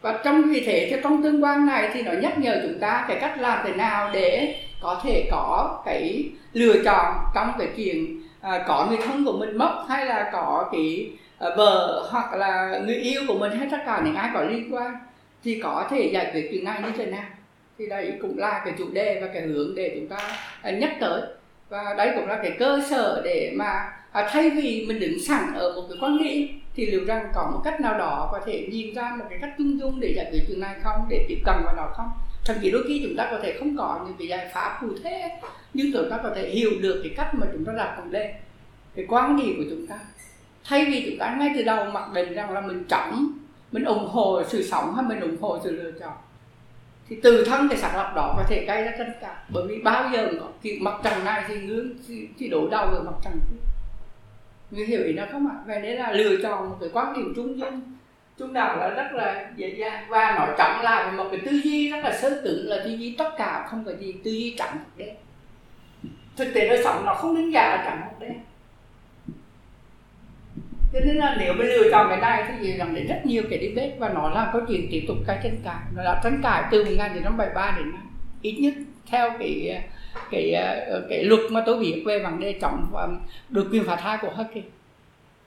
Và 0.00 0.20
trong 0.24 0.42
vì 0.42 0.60
thế 0.60 0.88
thì 0.90 0.96
trong 1.02 1.22
tương 1.22 1.44
quan 1.44 1.66
này 1.66 1.90
thì 1.92 2.02
nó 2.02 2.12
nhắc 2.12 2.38
nhở 2.38 2.60
chúng 2.62 2.78
ta 2.80 3.04
cái 3.08 3.18
cách 3.20 3.40
làm 3.40 3.66
thế 3.66 3.72
nào 3.72 4.10
để 4.12 4.54
có 4.82 5.00
thể 5.02 5.28
có 5.30 5.80
cái 5.84 6.30
lựa 6.52 6.82
chọn 6.84 7.14
trong 7.34 7.52
cái 7.58 7.68
chuyện 7.76 8.22
à, 8.40 8.64
có 8.68 8.86
người 8.88 8.98
thân 9.04 9.24
của 9.24 9.32
mình 9.32 9.58
mất 9.58 9.84
hay 9.88 10.06
là 10.06 10.30
có 10.32 10.68
cái 10.72 11.10
à, 11.38 11.48
vợ 11.56 12.08
hoặc 12.10 12.34
là 12.34 12.80
người 12.86 12.96
yêu 12.96 13.22
của 13.28 13.38
mình 13.38 13.52
hay 13.52 13.68
tất 13.70 13.78
cả 13.86 14.02
những 14.04 14.14
ai 14.14 14.30
có 14.34 14.42
liên 14.42 14.74
quan 14.74 14.94
thì 15.44 15.60
có 15.62 15.86
thể 15.90 16.10
giải 16.12 16.30
quyết 16.32 16.48
chuyện 16.50 16.64
này 16.64 16.82
như 16.82 16.90
thế 16.96 17.06
nào 17.06 17.24
thì 17.80 17.86
đây 17.86 18.12
cũng 18.22 18.38
là 18.38 18.62
cái 18.64 18.74
chủ 18.78 18.84
đề 18.92 19.20
và 19.20 19.28
cái 19.34 19.42
hướng 19.42 19.74
để 19.74 19.92
chúng 19.94 20.08
ta 20.08 20.18
à, 20.62 20.70
nhắc 20.70 20.96
tới. 21.00 21.22
Và 21.68 21.94
đây 21.98 22.12
cũng 22.14 22.28
là 22.28 22.40
cái 22.42 22.56
cơ 22.58 22.80
sở 22.90 23.22
để 23.24 23.52
mà 23.56 23.92
à, 24.12 24.28
thay 24.30 24.50
vì 24.50 24.84
mình 24.88 25.00
đứng 25.00 25.20
sẵn 25.20 25.54
ở 25.54 25.72
một 25.76 25.86
cái 25.88 25.98
quan 26.00 26.16
niệm 26.16 26.48
thì 26.74 26.86
liệu 26.86 27.04
rằng 27.04 27.32
có 27.34 27.50
một 27.54 27.60
cách 27.64 27.80
nào 27.80 27.98
đó 27.98 28.28
có 28.32 28.40
thể 28.46 28.68
nhìn 28.70 28.94
ra 28.94 29.16
một 29.18 29.24
cái 29.30 29.38
cách 29.42 29.50
chung 29.58 29.80
dung 29.80 30.00
để 30.00 30.12
giải 30.16 30.26
quyết 30.32 30.40
chuyện 30.48 30.60
này 30.60 30.76
không 30.82 31.06
để 31.08 31.26
tiếp 31.28 31.38
cận 31.44 31.54
vào 31.64 31.74
nó 31.76 31.88
không? 31.96 32.08
Thậm 32.44 32.56
chí 32.62 32.70
đôi 32.70 32.84
khi 32.88 33.00
chúng 33.04 33.16
ta 33.16 33.28
có 33.30 33.38
thể 33.42 33.56
không 33.58 33.76
có 33.76 34.00
những 34.06 34.16
cái 34.18 34.28
giải 34.28 34.50
pháp 34.52 34.78
cụ 34.80 34.88
thể 35.04 35.30
nhưng 35.74 35.92
chúng 35.92 36.10
ta 36.10 36.16
có 36.22 36.30
thể 36.36 36.48
hiểu 36.48 36.70
được 36.80 37.00
cái 37.02 37.12
cách 37.16 37.34
mà 37.34 37.46
chúng 37.52 37.64
ta 37.64 37.72
đặt 37.76 37.96
vấn 37.98 38.10
đề 38.10 38.34
cái 38.96 39.04
quan 39.08 39.36
điểm 39.36 39.54
của 39.56 39.70
chúng 39.70 39.86
ta. 39.86 39.98
Thay 40.64 40.84
vì 40.84 41.06
chúng 41.10 41.18
ta 41.18 41.36
ngay 41.38 41.52
từ 41.56 41.62
đầu 41.62 41.84
mặc 41.84 42.12
định 42.14 42.34
rằng 42.34 42.50
là 42.50 42.60
mình 42.60 42.84
chống 42.88 43.32
mình 43.72 43.84
ủng 43.84 44.08
hộ 44.08 44.42
sự 44.48 44.62
sống 44.62 44.94
hay 44.94 45.04
mình 45.08 45.20
ủng 45.20 45.36
hộ 45.40 45.58
sự 45.64 45.70
lựa 45.70 45.90
chọn 46.00 46.12
thì 47.10 47.16
từ 47.22 47.44
thân 47.44 47.68
cái 47.68 47.78
sàng 47.78 47.96
lọc 47.96 48.14
đó 48.14 48.34
có 48.36 48.44
thể 48.48 48.64
gây 48.66 48.84
ra 48.84 48.92
tất 48.98 49.04
cả. 49.20 49.42
Bởi 49.48 49.66
vì 49.68 49.78
bao 49.82 50.10
giờ 50.12 50.28
có 50.40 50.46
cái 50.62 50.78
mặt 50.80 50.94
trần 51.04 51.24
này 51.24 51.44
thì 51.48 51.60
ngưỡng 51.60 51.88
thì, 52.38 52.48
đổ 52.48 52.60
đối 52.60 52.70
đầu 52.70 52.86
với 52.90 53.00
mặt 53.02 53.12
trần 53.24 53.32
kia 53.32 53.56
người 54.70 54.86
hiểu 54.86 55.04
ý 55.04 55.12
nó 55.12 55.24
không 55.32 55.48
ạ? 55.48 55.56
Vậy 55.66 55.82
đấy 55.82 55.96
là 55.96 56.12
lựa 56.12 56.36
chọn 56.42 56.70
một 56.70 56.76
cái 56.80 56.90
quan 56.92 57.14
điểm 57.14 57.32
trung 57.36 57.58
dung 57.58 57.80
trung 58.38 58.52
đạo 58.52 58.76
là 58.76 58.88
rất 58.88 59.12
là 59.12 59.50
dễ 59.56 59.68
dàng 59.68 60.04
và 60.08 60.34
nói 60.38 60.54
trọng 60.58 60.82
là 60.82 61.12
một 61.16 61.28
cái 61.30 61.40
tư 61.46 61.60
duy 61.64 61.90
rất 61.90 62.04
là 62.04 62.18
sơ 62.22 62.40
tưởng 62.44 62.68
là 62.68 62.82
tư 62.84 62.90
duy 62.90 63.14
tất 63.18 63.30
cả 63.38 63.66
không 63.70 63.84
có 63.84 63.92
gì 63.92 64.12
tư 64.12 64.30
duy 64.30 64.54
trắng 64.58 64.78
đấy 64.96 65.06
đen. 65.06 65.16
Thực 66.36 66.54
tế 66.54 66.68
đời 66.68 66.80
sống 66.84 67.04
nó 67.06 67.14
không 67.14 67.34
đánh 67.34 67.50
giá 67.50 67.62
là 67.62 67.82
trắng 67.84 68.00
đấy 68.00 68.28
đen 68.28 68.40
cho 70.92 71.00
nên 71.00 71.16
là 71.16 71.36
nếu 71.38 71.54
mà 71.54 71.64
lựa 71.64 71.90
chọn 71.90 72.06
cái 72.10 72.20
này 72.20 72.58
thì 72.60 72.76
rằng 72.76 72.94
đến 72.94 73.06
rất 73.06 73.20
nhiều 73.24 73.42
cái 73.50 73.58
đi 73.58 73.74
bếp 73.74 73.98
và 73.98 74.08
nó 74.08 74.30
là 74.30 74.50
câu 74.52 74.62
chuyện 74.68 74.88
tiếp 74.90 75.04
tục 75.08 75.16
cái 75.26 75.40
tranh 75.42 75.56
cãi. 75.64 75.82
Nó 75.96 76.02
là 76.02 76.20
tranh 76.24 76.40
cãi 76.42 76.64
từ 76.70 76.84
1973 76.84 77.74
đến 77.76 77.92
nay. 77.92 78.02
Ít 78.42 78.58
nhất 78.60 78.74
theo 79.06 79.30
cái 79.38 79.82
cái 80.30 80.52
ờ, 80.52 81.06
cái 81.08 81.24
luật 81.24 81.40
mà 81.50 81.62
tôi 81.66 81.80
biết 81.80 82.02
về 82.06 82.18
vấn 82.18 82.40
đề 82.40 82.58
chống 82.60 82.86
và 82.92 83.08
được 83.48 83.68
quyền 83.72 83.84
phá 83.84 83.96
thai 83.96 84.18
của 84.20 84.30
Hoa 84.30 84.44
Kỳ 84.54 84.62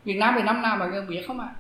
Việt 0.05 0.17
Nam 0.17 0.33
thì 0.37 0.43
năm 0.43 0.61
nào 0.61 0.77
mà 0.77 0.85
người 0.85 1.01
biết 1.01 1.21
không 1.27 1.39
ạ? 1.39 1.47
À? 1.49 1.59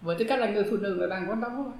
với 0.00 0.16
tư 0.18 0.24
cách 0.28 0.38
là 0.38 0.46
người 0.46 0.64
phụ 0.70 0.76
nữ 0.76 0.94
người 0.94 1.08
bạn 1.08 1.26
quan 1.28 1.40
tâm 1.40 1.52
không 1.56 1.72
ạ? 1.72 1.78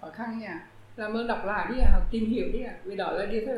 Khó 0.00 0.08
khăn 0.10 0.38
nha. 0.38 0.66
Làm 0.96 1.16
ơn 1.16 1.26
đọc 1.26 1.46
lại 1.46 1.66
đi 1.70 1.78
à, 1.80 1.90
học 1.92 2.02
tìm 2.10 2.30
hiểu 2.30 2.46
đi 2.52 2.62
à 2.62 2.72
vì 2.84 2.96
đó 2.96 3.12
là 3.12 3.26
điều 3.26 3.42
thôi 3.46 3.56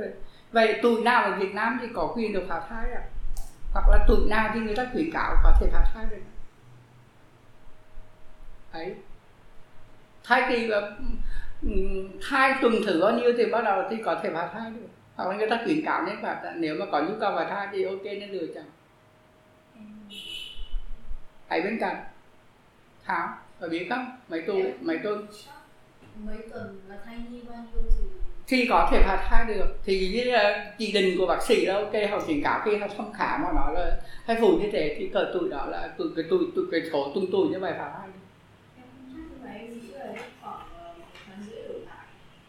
vậy 0.52 0.78
tuổi 0.82 1.02
nào 1.02 1.22
ở 1.22 1.36
Việt 1.36 1.54
Nam 1.54 1.78
thì 1.80 1.86
có 1.94 2.12
quyền 2.16 2.32
được 2.32 2.44
phá 2.48 2.60
thai 2.68 2.92
à 2.92 3.02
hoặc 3.72 3.88
là 3.88 4.04
tuổi 4.08 4.28
nào 4.28 4.50
thì 4.54 4.60
người 4.60 4.76
ta 4.76 4.86
khuyến 4.92 5.10
cáo 5.12 5.36
có 5.44 5.52
thể 5.60 5.68
phá 5.72 5.90
thai 5.94 6.06
được. 6.10 6.22
Ấy 8.72 8.94
thai 10.24 10.42
kỳ 10.48 10.70
và 10.70 10.96
ừ, 11.62 11.70
thai 12.28 12.54
tuần 12.62 12.72
thử 12.86 13.00
bao 13.02 13.12
nhiêu 13.12 13.32
thì 13.36 13.46
bắt 13.46 13.64
đầu 13.64 13.82
thì 13.90 13.96
có 14.04 14.20
thể 14.22 14.30
phá 14.34 14.50
thai 14.52 14.70
được. 14.70 14.86
Hoặc 15.14 15.28
là 15.28 15.36
người 15.36 15.50
ta 15.50 15.60
khuyến 15.64 15.84
cáo 15.84 16.02
nên 16.02 16.16
phá 16.22 16.52
nếu 16.56 16.76
mà 16.78 16.86
có 16.92 17.02
nhu 17.02 17.14
cầu 17.20 17.32
phá 17.36 17.46
thai 17.50 17.68
thì 17.72 17.84
ok 17.84 18.04
nên 18.04 18.30
lựa 18.30 18.46
chọn. 18.54 18.64
Hãy 21.48 21.62
bên 21.62 21.78
cạnh. 21.80 22.04
Thảo 23.04 23.38
phải 23.60 23.68
biết 23.68 23.86
không? 23.90 24.18
Mấy 24.28 24.42
tuần 24.46 24.72
mấy 24.80 24.98
tuần? 24.98 25.26
Mấy 26.14 26.36
tuần 26.50 26.80
là 26.88 26.96
thai 27.04 27.16
nhi 27.30 27.42
bao 27.48 27.66
nhiêu 27.72 27.82
thì 27.98 28.04
thì 28.48 28.66
có 28.66 28.88
thể 28.90 29.02
phá 29.02 29.26
thai 29.28 29.54
được. 29.54 29.78
Thì 29.84 30.08
như 30.08 30.24
là 30.24 30.72
chỉ 30.78 30.92
định 30.92 31.18
của 31.18 31.26
bác 31.26 31.42
sĩ 31.42 31.66
là 31.66 31.74
ok, 31.74 31.92
họ 32.10 32.20
khuyến 32.20 32.42
cáo 32.42 32.60
khi 32.64 32.76
họ 32.76 32.86
thăm 32.96 33.12
khám 33.12 33.42
mà 33.42 33.52
nói 33.52 33.74
là 33.74 34.00
thai 34.26 34.36
phụ 34.40 34.58
như 34.58 34.68
thế 34.72 34.96
thì 34.98 35.10
cỡ 35.14 35.30
tuổi 35.32 35.48
đó 35.48 35.66
là 35.66 35.94
tuổi, 35.98 36.08
cái 36.16 36.24
tuổi 36.30 36.44
tuổi, 36.56 36.64
cái 36.70 36.80
số 36.92 37.12
tung 37.14 37.26
tuổi 37.32 37.48
như 37.48 37.58
vậy 37.58 37.72
phá 37.78 37.92
thai 37.98 38.08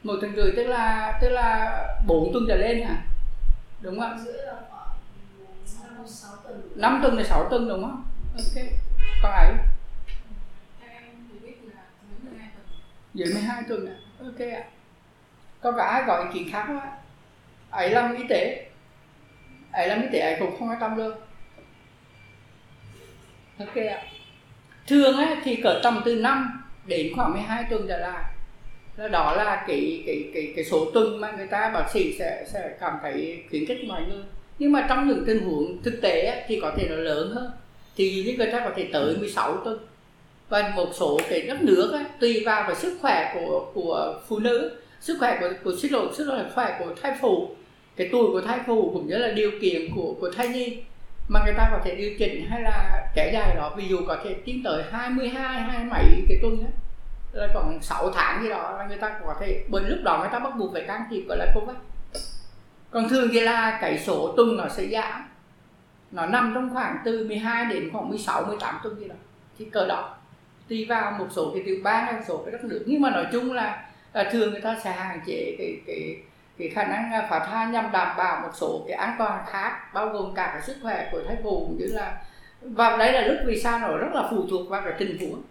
một 0.04 0.16
tuần 0.22 0.36
rưỡi 0.36 0.52
tức 0.56 0.64
là 0.64 1.18
tức 1.22 1.30
là 1.30 1.86
bốn 2.08 2.34
tuần 2.34 2.46
trở 2.48 2.56
lên 2.56 2.84
hả? 2.84 3.04
Đúng 3.82 4.00
không 4.00 4.26
năm 6.76 7.00
tuần 7.04 7.18
là 7.18 7.24
sáu 7.24 7.48
tuần 7.50 7.70
đúng 7.70 7.82
không? 7.82 8.04
Ok. 8.38 8.64
Còn 9.22 9.32
ấy 9.32 9.54
dưới 13.14 13.34
12 13.34 13.64
tuần 13.70 13.86
ạ. 13.86 13.96
Ok 14.20 14.40
ạ 14.40 14.64
có 15.62 15.72
cả 15.72 16.04
gọi 16.08 16.24
ý 16.24 16.30
kiến 16.34 16.52
khác 16.52 16.64
không 16.68 16.80
ấy 17.70 17.90
làm 17.90 18.16
y 18.16 18.24
tế. 18.30 18.66
Ấy 19.72 19.88
làm 19.88 20.02
y 20.02 20.08
tế 20.12 20.20
ấy 20.20 20.36
cũng 20.40 20.60
không 20.60 20.70
quan 20.70 20.80
tâm 20.80 20.98
luôn 20.98 21.12
ok 23.60 23.76
ạ. 23.76 24.02
Thường 24.88 25.18
ấy, 25.18 25.36
thì 25.44 25.56
cỡ 25.56 25.80
tầm 25.84 26.02
từ 26.06 26.16
5 26.16 26.64
đến 26.86 27.14
khoảng 27.16 27.34
12 27.34 27.64
tuần 27.70 27.86
trở 27.88 27.98
lại. 27.98 28.24
Là 28.98 29.08
đó 29.08 29.36
là 29.36 29.64
cái 29.68 30.04
cái 30.06 30.32
cái 30.34 30.54
cái 30.56 30.66
số 30.66 30.92
tuần 30.94 31.22
mà 31.22 31.32
người 31.32 31.48
ta 31.48 31.72
bác 31.74 31.90
sĩ 31.94 32.16
sẽ 32.20 32.46
sẽ 32.54 32.78
cảm 32.80 32.94
thấy 33.02 33.44
khuyến 33.50 33.66
khích 33.66 33.84
mọi 33.88 34.02
người. 34.02 34.24
Nhưng 34.60 34.72
mà 34.72 34.86
trong 34.90 35.08
những 35.08 35.24
tình 35.28 35.46
huống 35.46 35.84
thực 35.84 36.02
tế 36.02 36.26
ấy, 36.26 36.44
thì 36.48 36.60
có 36.62 36.72
thể 36.78 36.88
nó 36.90 36.96
lớn 36.96 37.32
hơn. 37.36 37.52
Thì 37.96 38.24
những 38.26 38.38
người 38.38 38.52
ta 38.52 38.60
có 38.60 38.72
thể 38.76 38.90
tới 38.94 39.18
16 39.18 39.58
tuần. 39.58 39.88
Và 40.50 40.74
một 40.76 40.90
số 40.94 41.20
cái 41.30 41.42
đất 41.42 41.62
nước 41.62 41.92
ấy, 41.92 42.04
tùy 42.20 42.44
vào 42.46 42.64
cái 42.68 42.76
sức 42.76 42.98
khỏe 43.02 43.32
của 43.34 43.72
của 43.74 44.22
phụ 44.28 44.40
nữ 44.40 44.82
sức 45.00 45.18
khỏe 45.20 45.38
của 45.40 45.50
của 45.64 45.72
xin 45.82 45.92
lỗi 45.92 46.08
sức 46.14 46.32
khỏe 46.56 46.80
của 46.80 46.94
thai 47.02 47.18
phụ. 47.22 47.50
Cái 47.96 48.10
tuổi 48.12 48.28
của 48.32 48.42
thai 48.42 48.60
phụ 48.68 48.92
cũng 48.94 49.08
như 49.08 49.18
là 49.18 49.32
điều 49.32 49.52
kiện 49.62 49.96
của 49.96 50.16
của 50.20 50.32
thai 50.38 50.48
nhi 50.48 50.84
mà 51.30 51.40
người 51.46 51.54
ta 51.58 51.70
có 51.72 51.80
thể 51.84 51.96
điều 51.96 52.12
chỉnh 52.20 52.46
hay 52.50 52.62
là 52.62 53.08
kéo 53.16 53.30
dài 53.34 53.56
đó. 53.56 53.74
Ví 53.78 53.88
dụ 53.88 53.98
có 54.08 54.18
thể 54.24 54.36
tiến 54.46 54.62
tới 54.64 54.84
22 54.92 55.62
27 55.62 56.06
cái 56.30 56.38
tuần 56.42 56.64
đó 56.64 56.70
là 57.34 57.48
còn 57.54 57.80
6 57.82 58.12
tháng 58.12 58.44
gì 58.44 58.50
đó 58.50 58.76
là 58.78 58.88
người 58.88 58.98
ta 58.98 59.20
có 59.26 59.36
thể 59.40 59.64
bởi 59.70 59.84
lúc 59.84 60.00
đó 60.04 60.20
người 60.20 60.30
ta 60.32 60.40
bắt 60.40 60.54
buộc 60.58 60.74
phải 60.74 60.84
can 60.88 61.02
thiệp 61.10 61.22
gọi 61.28 61.38
là 61.38 61.46
covid. 61.56 61.76
Còn 62.92 63.10
thường 63.10 63.30
thì 63.34 63.40
là 63.40 63.78
cái 63.82 64.00
số 64.00 64.34
tuần 64.38 64.58
nó 64.58 64.68
sẽ 64.70 64.88
giảm. 64.88 65.30
Nó 66.12 66.26
nằm 66.26 66.52
trong 66.56 66.74
khoảng 66.74 66.98
từ 67.06 67.28
12 67.28 67.66
đến 67.66 67.90
khoảng 67.92 68.10
16 68.10 68.46
18 68.46 68.80
tuần 68.84 69.00
gì 69.00 69.08
đó. 69.08 69.16
Thì 69.60 69.66
cỡ 69.66 69.88
đó. 69.88 70.16
Tùy 70.70 70.86
vào 70.90 71.12
một 71.12 71.28
số 71.30 71.52
cái 71.54 71.64
tiểu 71.66 71.78
bang 71.84 72.06
hay 72.06 72.14
một 72.14 72.22
số 72.28 72.38
cái 72.38 72.52
đất 72.52 72.64
nước. 72.64 72.84
Nhưng 72.88 73.02
mà 73.02 73.10
nói 73.10 73.26
chung 73.32 73.54
là, 73.54 73.89
Ờ, 74.14 74.24
thường 74.32 74.52
người 74.52 74.62
ta 74.62 74.78
sẽ 74.84 74.92
hạn 74.92 75.20
chế 75.26 75.56
cái 75.58 75.82
cái 75.88 76.18
cái 76.58 76.70
khả 76.70 76.84
năng 76.84 77.12
à, 77.14 77.28
phá 77.30 77.40
thai 77.40 77.68
nhằm 77.68 77.92
đảm 77.92 78.18
bảo 78.18 78.42
một 78.42 78.50
số 78.54 78.86
cái 78.88 78.98
an 78.98 79.16
toàn 79.20 79.46
khác, 79.48 79.94
bao 79.94 80.10
gồm 80.10 80.34
cả 80.36 80.50
cái 80.54 80.62
sức 80.62 80.78
khỏe 80.82 81.10
của 81.12 81.22
thai 81.28 81.38
phụ 81.44 81.66
cũng 81.68 81.78
như 81.78 81.86
là, 81.86 82.18
và 82.62 82.98
đấy 82.98 83.14
là 83.14 83.22
lúc 83.22 83.38
vì 83.46 83.62
sao 83.62 83.80
nó 83.80 83.98
rất 83.98 84.10
là 84.14 84.24
phụ 84.32 84.46
thuộc 84.50 84.70
vào 84.70 84.82
cái 84.82 84.94
tình 85.00 85.20
huống. 85.20 85.42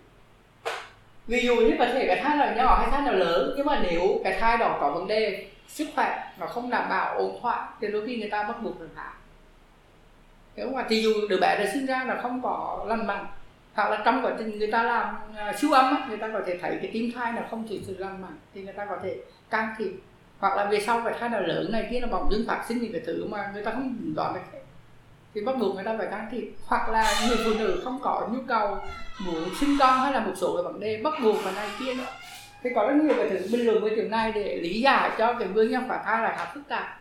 Ví 1.26 1.40
dụ 1.40 1.56
như 1.56 1.76
có 1.78 1.86
thể 1.86 2.06
cái 2.06 2.20
thai 2.22 2.36
là 2.36 2.54
nhỏ 2.54 2.78
hay 2.78 2.90
thai 2.90 3.02
nào 3.02 3.14
lớn, 3.14 3.54
nhưng 3.56 3.66
mà 3.66 3.80
nếu 3.90 4.20
cái 4.24 4.40
thai 4.40 4.58
đó 4.58 4.78
có 4.80 4.90
vấn 4.90 5.06
đề 5.06 5.46
sức 5.68 5.88
khỏe 5.94 6.32
nó 6.38 6.46
không 6.46 6.70
đảm 6.70 6.88
bảo 6.88 7.18
ổn 7.18 7.38
thỏa 7.42 7.68
thì 7.80 7.88
đôi 7.88 8.06
khi 8.06 8.16
người 8.16 8.30
ta 8.30 8.42
bắt 8.42 8.62
buộc 8.62 8.78
phải 8.78 8.88
phá. 8.96 9.12
Nếu 10.56 10.70
mà 10.70 10.84
thì 10.88 11.02
dù 11.02 11.12
đứa 11.28 11.40
bé 11.40 11.58
đã 11.58 11.70
sinh 11.72 11.86
ra 11.86 12.04
là 12.04 12.20
không 12.22 12.42
có 12.42 12.84
lành 12.88 13.06
mạnh 13.06 13.26
hoặc 13.78 13.90
là 13.90 14.02
trong 14.04 14.22
quá 14.22 14.32
trình 14.38 14.58
người 14.58 14.70
ta 14.70 14.82
làm 14.82 15.16
à, 15.36 15.52
siêu 15.58 15.72
âm 15.72 15.96
á, 15.96 16.06
người 16.08 16.18
ta 16.18 16.28
có 16.32 16.40
thể 16.46 16.58
thấy 16.62 16.78
cái 16.82 16.90
tim 16.92 17.12
thai 17.14 17.32
là 17.32 17.46
không 17.50 17.66
chỉ 17.68 17.82
sự 17.86 17.96
lành 17.98 18.22
mạnh 18.22 18.38
thì 18.54 18.62
người 18.62 18.72
ta 18.72 18.84
có 18.84 18.96
thể 19.02 19.16
can 19.50 19.74
thiệp. 19.78 19.92
Hoặc 20.38 20.56
là 20.56 20.64
về 20.64 20.80
sau 20.80 21.02
cái 21.04 21.14
thai 21.20 21.28
nào 21.28 21.40
lớn 21.40 21.72
này 21.72 21.88
kia 21.90 22.00
nó 22.00 22.08
bỗng 22.08 22.32
dưng 22.32 22.44
phát 22.48 22.64
sinh 22.68 22.78
những 22.78 22.92
cái 22.92 23.00
thứ 23.06 23.24
mà 23.24 23.50
người 23.54 23.62
ta 23.62 23.70
không 23.70 24.14
đoán 24.14 24.34
được 24.34 24.60
thì 25.34 25.40
bắt 25.40 25.56
buộc 25.58 25.74
người 25.74 25.84
ta 25.84 25.94
phải 25.98 26.06
can 26.06 26.26
thiệp. 26.30 26.52
Hoặc 26.66 26.88
là 26.88 27.14
người 27.28 27.36
phụ 27.44 27.50
nữ 27.58 27.80
không 27.84 27.98
có 28.02 28.28
nhu 28.32 28.40
cầu 28.48 28.78
muốn 29.26 29.44
sinh 29.60 29.76
con 29.80 30.00
hay 30.00 30.12
là 30.12 30.20
một 30.20 30.32
số 30.36 30.56
cái 30.56 30.62
vấn 30.62 30.80
đề 30.80 31.00
bắt 31.04 31.14
buộc 31.22 31.36
và 31.44 31.50
này 31.50 31.68
kia 31.78 31.94
nữa. 31.94 32.06
Thì 32.62 32.70
có 32.74 32.86
rất 32.86 32.94
nhiều 33.02 33.14
cái 33.16 33.28
thứ 33.30 33.48
bình 33.52 33.66
luận 33.66 33.82
với 33.82 33.96
điều 33.96 34.08
này 34.08 34.32
để 34.32 34.56
lý 34.56 34.80
giải 34.80 35.10
cho 35.18 35.32
cái 35.32 35.48
nguyên 35.48 35.70
nhân 35.70 35.88
phá 35.88 36.02
thai 36.04 36.22
là 36.22 36.34
khá 36.38 36.50
phức 36.54 36.68
tạp 36.68 37.00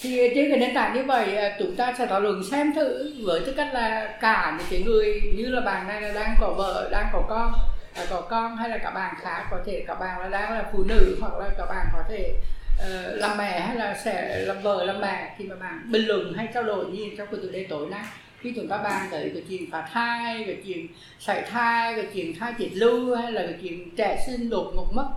thì 0.00 0.30
trên 0.34 0.50
cái 0.50 0.58
nền 0.58 0.74
tảng 0.74 0.94
như 0.94 1.02
vậy 1.02 1.36
à, 1.36 1.56
chúng 1.58 1.76
ta 1.76 1.94
sẽ 1.98 2.06
thảo 2.06 2.20
luận 2.20 2.42
xem 2.50 2.74
thử 2.74 3.14
với 3.22 3.40
tư 3.46 3.52
cách 3.56 3.68
là 3.74 4.16
cả 4.20 4.56
những 4.58 4.66
cái 4.70 4.82
người 4.82 5.20
như 5.36 5.46
là 5.46 5.60
bạn 5.60 5.88
này 5.88 6.00
là 6.00 6.12
đang 6.12 6.36
có 6.40 6.54
vợ 6.56 6.88
đang 6.92 7.06
có 7.12 7.22
con 7.28 7.52
là 7.96 8.06
có 8.10 8.20
con 8.20 8.56
hay 8.56 8.68
là 8.68 8.78
các 8.78 8.90
bạn 8.90 9.14
khác 9.20 9.44
có 9.50 9.58
thể 9.66 9.84
các 9.86 10.00
bạn 10.00 10.20
là 10.20 10.28
đang 10.28 10.52
là 10.52 10.64
phụ 10.72 10.84
nữ 10.84 11.16
hoặc 11.20 11.32
là 11.38 11.50
các 11.58 11.66
bạn 11.66 11.86
có 11.92 12.02
thể 12.08 12.34
uh, 12.78 13.20
làm 13.20 13.38
mẹ 13.38 13.60
hay 13.60 13.76
là 13.76 13.98
sẽ 14.04 14.44
làm 14.46 14.62
vợ 14.62 14.84
làm 14.84 15.00
mẹ. 15.00 15.34
Thì 15.38 15.44
mà 15.44 15.54
bạn 15.54 15.92
bình 15.92 16.06
luận 16.06 16.32
hay 16.36 16.48
trao 16.54 16.62
đổi 16.62 16.84
như 16.84 17.10
trong 17.18 17.28
cái 17.30 17.40
chủ 17.42 17.48
đề 17.52 17.66
tối 17.70 17.86
nay 17.90 18.04
khi 18.40 18.52
chúng 18.56 18.68
ta 18.68 18.76
bàn 18.76 19.08
tới 19.10 19.30
cái 19.34 19.42
chuyện 19.48 19.70
phá 19.70 19.88
thai 19.92 20.44
cái 20.46 20.56
chuyện 20.66 20.86
sảy 21.18 21.42
thai 21.42 21.94
cái 21.94 22.06
chuyện 22.14 22.38
thai 22.38 22.52
chết 22.58 22.68
lưu 22.72 23.16
hay 23.16 23.32
là 23.32 23.42
cái 23.42 23.54
chuyện 23.62 23.96
trẻ 23.96 24.24
sinh 24.26 24.50
đột 24.50 24.72
ngột 24.76 24.92
mất 24.92 25.08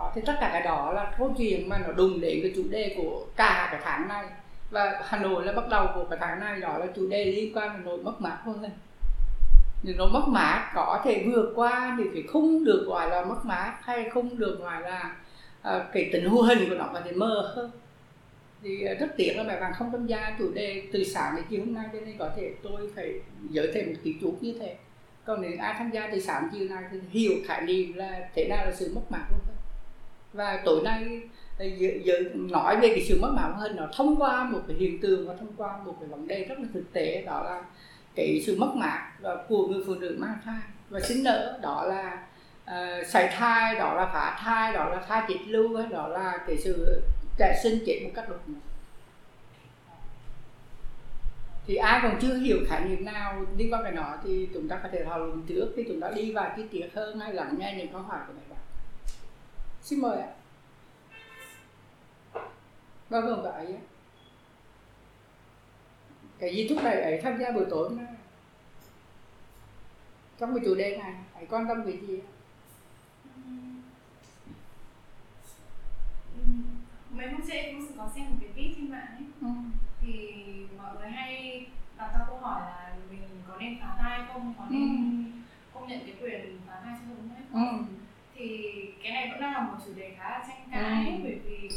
đó, 0.00 0.12
thì 0.14 0.20
tất 0.26 0.36
cả 0.40 0.50
cái 0.52 0.62
đó 0.62 0.92
là 0.92 1.12
câu 1.18 1.34
chuyện 1.38 1.68
mà 1.68 1.78
nó 1.78 1.92
đùng 1.92 2.20
đến 2.20 2.38
cái 2.42 2.52
chủ 2.56 2.62
đề 2.70 2.94
của 2.96 3.26
cả 3.36 3.68
cái 3.70 3.80
tháng 3.84 4.08
này. 4.08 4.24
Và 4.70 5.02
Hà 5.04 5.18
Nội 5.18 5.44
là 5.44 5.52
bắt 5.52 5.68
đầu 5.70 5.86
của 5.94 6.04
cái 6.10 6.18
tháng 6.22 6.40
này 6.40 6.60
đó 6.60 6.78
là 6.78 6.86
chủ 6.96 7.08
đề 7.08 7.24
liên 7.24 7.56
quan 7.56 7.68
Hà 7.68 7.78
Nội 7.78 7.98
mất 8.02 8.20
mát 8.20 8.38
hơn 8.44 8.62
những 9.82 9.96
nó 9.96 10.06
mất 10.06 10.28
mát 10.28 10.70
có 10.74 11.00
thể 11.04 11.24
vượt 11.26 11.52
qua 11.54 11.96
thì 11.98 12.04
cái 12.14 12.22
không 12.32 12.64
được 12.64 12.84
gọi 12.86 13.10
là 13.10 13.24
mất 13.24 13.44
mát 13.44 13.74
hay 13.82 14.10
không 14.10 14.38
được 14.38 14.58
gọi 14.60 14.82
là 14.82 15.16
uh, 15.60 15.82
cái 15.92 16.10
tình 16.12 16.24
hô 16.24 16.42
hình 16.42 16.68
của 16.68 16.74
nó 16.74 16.90
có 16.92 17.00
thể 17.00 17.12
mơ 17.12 17.52
hơn. 17.54 17.70
Thì 18.62 18.82
ờ, 18.82 18.94
rất 18.94 19.06
tiếc 19.16 19.32
là 19.36 19.42
bài 19.42 19.60
bạn 19.60 19.72
không 19.74 19.92
tham 19.92 20.06
gia 20.06 20.36
chủ 20.38 20.52
đề 20.54 20.82
từ 20.92 21.04
sáng 21.04 21.36
đến 21.36 21.44
chiều 21.50 21.60
hôm 21.60 21.74
nay 21.74 21.86
cho 21.92 22.00
nên 22.00 22.18
có 22.18 22.30
thể 22.36 22.52
tôi 22.62 22.90
phải 22.94 23.14
giới 23.50 23.70
thêm 23.74 23.86
một 23.86 23.98
tí 24.02 24.14
chút 24.20 24.36
như 24.40 24.56
thế. 24.60 24.76
Còn 25.24 25.42
nếu 25.42 25.52
ai 25.58 25.74
tham 25.78 25.90
gia 25.90 26.08
từ 26.12 26.20
sáng 26.20 26.48
chiều 26.52 26.68
nay 26.68 26.84
thì 26.90 26.98
hiểu 27.10 27.32
khái 27.46 27.60
niệm 27.60 27.92
là 27.94 28.28
thế 28.34 28.48
nào 28.48 28.64
là 28.64 28.72
sự 28.72 28.92
mất 28.94 29.02
mát 29.10 29.24
luôn 29.30 29.59
và 30.32 30.62
tối 30.64 30.82
nay 30.84 31.20
ờ, 31.58 31.66
nói 32.34 32.76
về 32.80 32.88
cái 32.88 33.04
sự 33.08 33.18
mất 33.22 33.32
mát 33.36 33.52
hơn 33.56 33.76
nó 33.76 33.88
thông 33.96 34.16
qua 34.16 34.44
một 34.44 34.60
cái 34.68 34.76
hiện 34.76 35.00
tượng 35.00 35.28
và 35.28 35.34
thông 35.34 35.52
qua 35.56 35.78
một 35.84 35.96
cái 36.00 36.08
vấn 36.08 36.28
đề 36.28 36.44
rất 36.44 36.58
là 36.58 36.66
thực 36.74 36.92
tế 36.92 37.22
đó 37.26 37.42
là 37.42 37.62
cái 38.14 38.42
sự 38.46 38.56
mất 38.58 38.70
mát 38.74 39.12
của 39.48 39.66
người 39.66 39.82
phụ 39.86 39.94
nữ 39.94 40.16
mang 40.18 40.38
thai. 40.44 40.60
Và 40.88 41.00
sinh 41.00 41.24
nở 41.24 41.58
đó 41.62 41.84
là 41.84 42.26
uh, 42.64 43.06
sảy 43.06 43.28
thai 43.28 43.74
đó 43.74 43.94
là 43.94 44.06
phá 44.12 44.38
thai 44.44 44.72
đó 44.72 44.88
là 44.88 45.02
thai 45.08 45.22
chết 45.28 45.38
lưu 45.46 45.76
đó 45.90 46.08
là 46.08 46.38
cái 46.46 46.56
sự 46.58 47.02
trẻ 47.38 47.60
sinh 47.62 47.78
chết 47.86 48.00
một 48.04 48.10
cách 48.14 48.28
đột 48.28 48.40
ngột. 48.46 48.60
Thì 51.66 51.76
ai 51.76 52.00
còn 52.02 52.18
chưa 52.20 52.34
hiểu 52.34 52.58
khái 52.68 52.80
niệm 52.80 53.04
nào 53.04 53.46
liên 53.56 53.72
quan 53.72 53.82
cái 53.82 53.92
nó 53.92 54.16
thì 54.24 54.48
chúng 54.54 54.68
ta 54.68 54.76
có 54.82 54.88
thể 54.92 55.04
thảo 55.04 55.18
luận 55.18 55.42
trước 55.48 55.72
khi 55.76 55.84
chúng 55.88 56.00
ta 56.00 56.10
đi 56.10 56.32
vào 56.32 56.52
chi 56.56 56.62
tiết 56.70 56.88
hơn 56.94 57.20
hay 57.20 57.34
lắng 57.34 57.54
nghe 57.58 57.74
những 57.78 57.92
câu 57.92 58.02
hỏi 58.02 58.18
của 58.26 58.32
mình 58.32 58.49
xin 59.82 60.00
mời 60.00 60.20
ạ. 60.22 60.28
Bao 63.10 63.20
gồm 63.20 63.44
cả 63.44 63.50
ấy 63.50 63.76
cái 66.38 66.54
gì 66.54 66.68
thúc 66.68 66.78
đẩy 66.84 67.00
ấy 67.02 67.20
tham 67.22 67.38
gia 67.38 67.50
buổi 67.52 67.64
tối 67.70 67.90
nay. 67.96 68.06
Trong 70.38 70.54
cái 70.54 70.64
chủ 70.64 70.74
đề 70.74 70.96
này 70.96 71.14
hãy 71.34 71.46
quan 71.50 71.66
tâm 71.68 71.82
cái 71.86 71.98
gì 72.06 72.20
mấy 77.10 77.28
hôm 77.30 77.40
trước 77.46 77.52
em 77.52 77.86
cũng 77.88 77.96
có 77.98 78.08
xem 78.14 78.24
một 78.30 78.36
cái 78.40 78.48
viết 78.54 78.72
trên 78.76 78.90
mạng 78.90 79.06
ấy. 79.16 79.24
Ừ. 79.40 79.46
thì 80.00 80.34
mọi 80.78 80.94
người 80.96 81.08
hay 81.10 81.66
đặt 81.98 82.10
ra 82.12 82.24
câu 82.28 82.38
hỏi 82.38 82.60
là 82.60 82.96
mình 83.10 83.22
có 83.48 83.56
nên 83.56 83.78
phá 83.80 83.96
thai 83.98 84.20
không? 84.32 84.54
Có 84.58 84.66
nên 84.70 84.82
Ừ. 84.82 85.40
công 85.74 85.88
nhận 85.88 86.00
cái 86.06 86.14
quyền 86.22 86.58
phá 86.66 86.80
thai 86.84 86.94
cho 87.00 87.14
hay 87.34 87.66
Ừ. 87.70 87.82
thì 88.40 88.74
cái 89.02 89.12
này 89.12 89.28
vẫn 89.30 89.40
đang 89.40 89.52
là 89.52 89.60
một 89.60 89.74
chủ 89.86 89.92
đề 89.96 90.14
khá 90.18 90.30
là 90.30 90.44
tranh 90.48 90.68
cãi 90.72 91.06
Ừ. 91.06 91.20
bởi 91.22 91.38
vì 91.44 91.68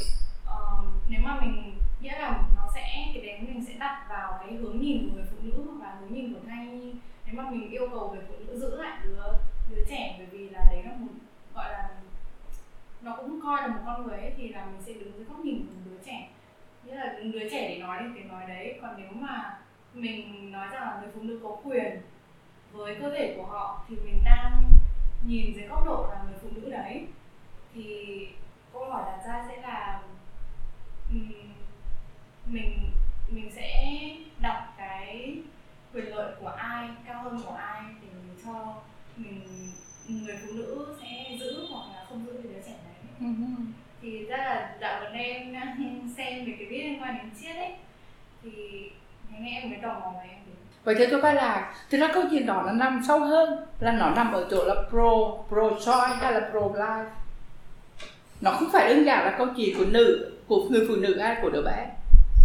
ờ, 0.46 0.82
nếu 1.08 1.20
mà 1.24 1.40
mình 1.40 1.78
nghĩa 2.00 2.18
là 2.18 2.42
nó 2.56 2.68
sẽ 2.74 3.10
cái 3.14 3.22
đấy 3.26 3.38
mình 3.40 3.64
sẽ 3.64 3.72
đặt 3.78 4.06
vào 4.08 4.38
cái 4.40 4.54
hướng 4.54 4.80
nhìn 4.80 5.08
của 5.08 5.16
người 5.16 5.24
phụ 5.30 5.36
nữ 5.42 5.64
hoặc 5.78 5.86
là 5.88 5.94
hướng 6.00 6.12
nhìn 6.14 6.34
của 6.34 6.40
thai 6.48 6.66
nhi. 6.66 6.92
Nếu 7.26 7.34
mà 7.44 7.50
mình 7.50 7.70
yêu 7.70 7.88
cầu 7.90 8.10
người 8.14 8.24
phụ 8.28 8.34
nữ 8.46 8.58
giữ 8.58 8.82
lại 8.82 8.98
đứa 9.04 9.22
đứa 9.70 9.84
trẻ 9.90 10.14
bởi 10.18 10.26
vì 10.26 10.48
là 10.48 10.60
đấy 10.70 10.82
là 10.84 10.90
một 10.98 11.06
gọi 11.54 11.72
là 11.72 11.88
nó 13.02 13.16
cũng 13.16 13.40
coi 13.44 13.62
là 13.62 13.66
một 13.68 13.80
con 13.86 14.06
người 14.06 14.18
ấy, 14.18 14.32
thì 14.36 14.48
là 14.48 14.64
mình 14.64 14.82
sẽ 14.82 14.92
đứng 14.92 15.12
dưới 15.16 15.24
góc 15.24 15.38
nhìn 15.44 15.66
của 15.66 15.90
đứa 15.90 15.96
trẻ. 16.06 16.28
Nghĩa 16.84 16.94
là 16.94 17.16
đứa 17.32 17.48
trẻ 17.50 17.68
để 17.68 17.78
nói 17.78 17.98
đến 18.02 18.12
tiếng 18.14 18.28
nói 18.28 18.44
đấy. 18.48 18.78
Còn 18.82 18.94
nếu 18.98 19.08
mà 19.14 19.58
mình 19.94 20.52
nói 20.52 20.68
rằng 20.72 20.82
là 20.82 20.98
người 21.00 21.10
phụ 21.14 21.20
nữ 21.22 21.40
có 21.42 21.56
quyền 21.64 22.00
với 22.72 22.94
cơ 23.00 23.10
thể 23.10 23.34
của 23.36 23.46
họ 23.46 23.84
thì 23.88 23.96
mình 24.04 24.20
đang 24.24 24.62
nhìn 25.26 25.54
dưới 25.54 25.66
góc 25.66 25.84
độ 25.86 26.06
là 26.10 26.22
người 26.22 26.38
phụ 26.42 26.48
nữ 26.54 26.70
đấy, 26.70 27.06
thì 27.74 28.28
câu 28.72 28.84
hỏi 28.84 29.02
đặt 29.06 29.22
ra 29.26 29.44
sẽ 29.48 29.62
là 29.62 30.02
mình 32.46 32.90
mình 33.28 33.50
sẽ 33.54 33.90
đọc 34.40 34.74
cái 34.78 35.38
quyền 35.92 36.04
lợi 36.04 36.34
của 36.40 36.48
ai, 36.48 36.88
cao 37.06 37.22
hơn 37.22 37.40
của 37.46 37.54
ai 37.54 37.82
để 38.02 38.08
mình 38.12 38.36
cho 38.44 38.82
mình, 39.16 39.40
người 40.08 40.36
phụ 40.42 40.52
nữ 40.54 40.96
sẽ 41.00 41.36
giữ 41.40 41.66
hoặc 41.70 41.94
là 41.94 42.04
không 42.08 42.26
giữ 42.26 42.32
cái 42.32 42.52
đứa 42.52 42.60
trẻ 42.66 42.74
đấy. 42.84 43.34
Thì 44.02 44.24
ra 44.24 44.36
là 44.36 44.76
dạo 44.80 45.00
gần 45.02 45.12
đây 45.12 45.24
em 45.24 45.54
xem 46.16 46.44
về 46.44 46.54
cái 46.58 46.66
viết 46.66 46.82
liên 46.82 47.02
quan 47.02 47.18
đến 47.18 47.30
chiết 47.40 47.56
ấy, 47.56 47.74
thì 48.42 48.50
thế 49.30 49.38
nghe 49.40 49.60
em 49.60 49.70
mới 49.70 49.78
tò 49.82 49.98
mò 50.00 50.12
mà 50.14 50.20
em 50.20 50.38
vậy 50.84 50.94
thế 50.98 51.06
tôi 51.10 51.22
phải 51.22 51.34
là 51.34 51.74
thì 51.90 51.98
ra 51.98 52.08
câu 52.14 52.22
chuyện 52.30 52.46
đó 52.46 52.62
nó 52.66 52.72
nằm 52.72 53.02
sâu 53.08 53.18
hơn 53.18 53.66
là 53.80 53.92
nó 53.92 54.10
nằm 54.10 54.32
ở 54.32 54.46
chỗ 54.50 54.64
là 54.64 54.74
pro 54.90 55.10
pro 55.48 55.70
choice 55.84 56.16
hay 56.20 56.32
là 56.32 56.48
pro 56.50 56.60
life. 56.60 57.04
Nó 58.40 58.50
không 58.50 58.68
phải 58.72 58.88
đơn 58.88 59.04
giản 59.04 59.24
là 59.24 59.34
câu 59.38 59.46
chuyện 59.56 59.78
của 59.78 59.84
nữ 59.84 60.30
của 60.48 60.68
người 60.70 60.84
phụ 60.88 60.94
nữ 60.96 61.18
hay 61.18 61.36
của 61.42 61.50
đứa 61.50 61.62
bé 61.62 61.86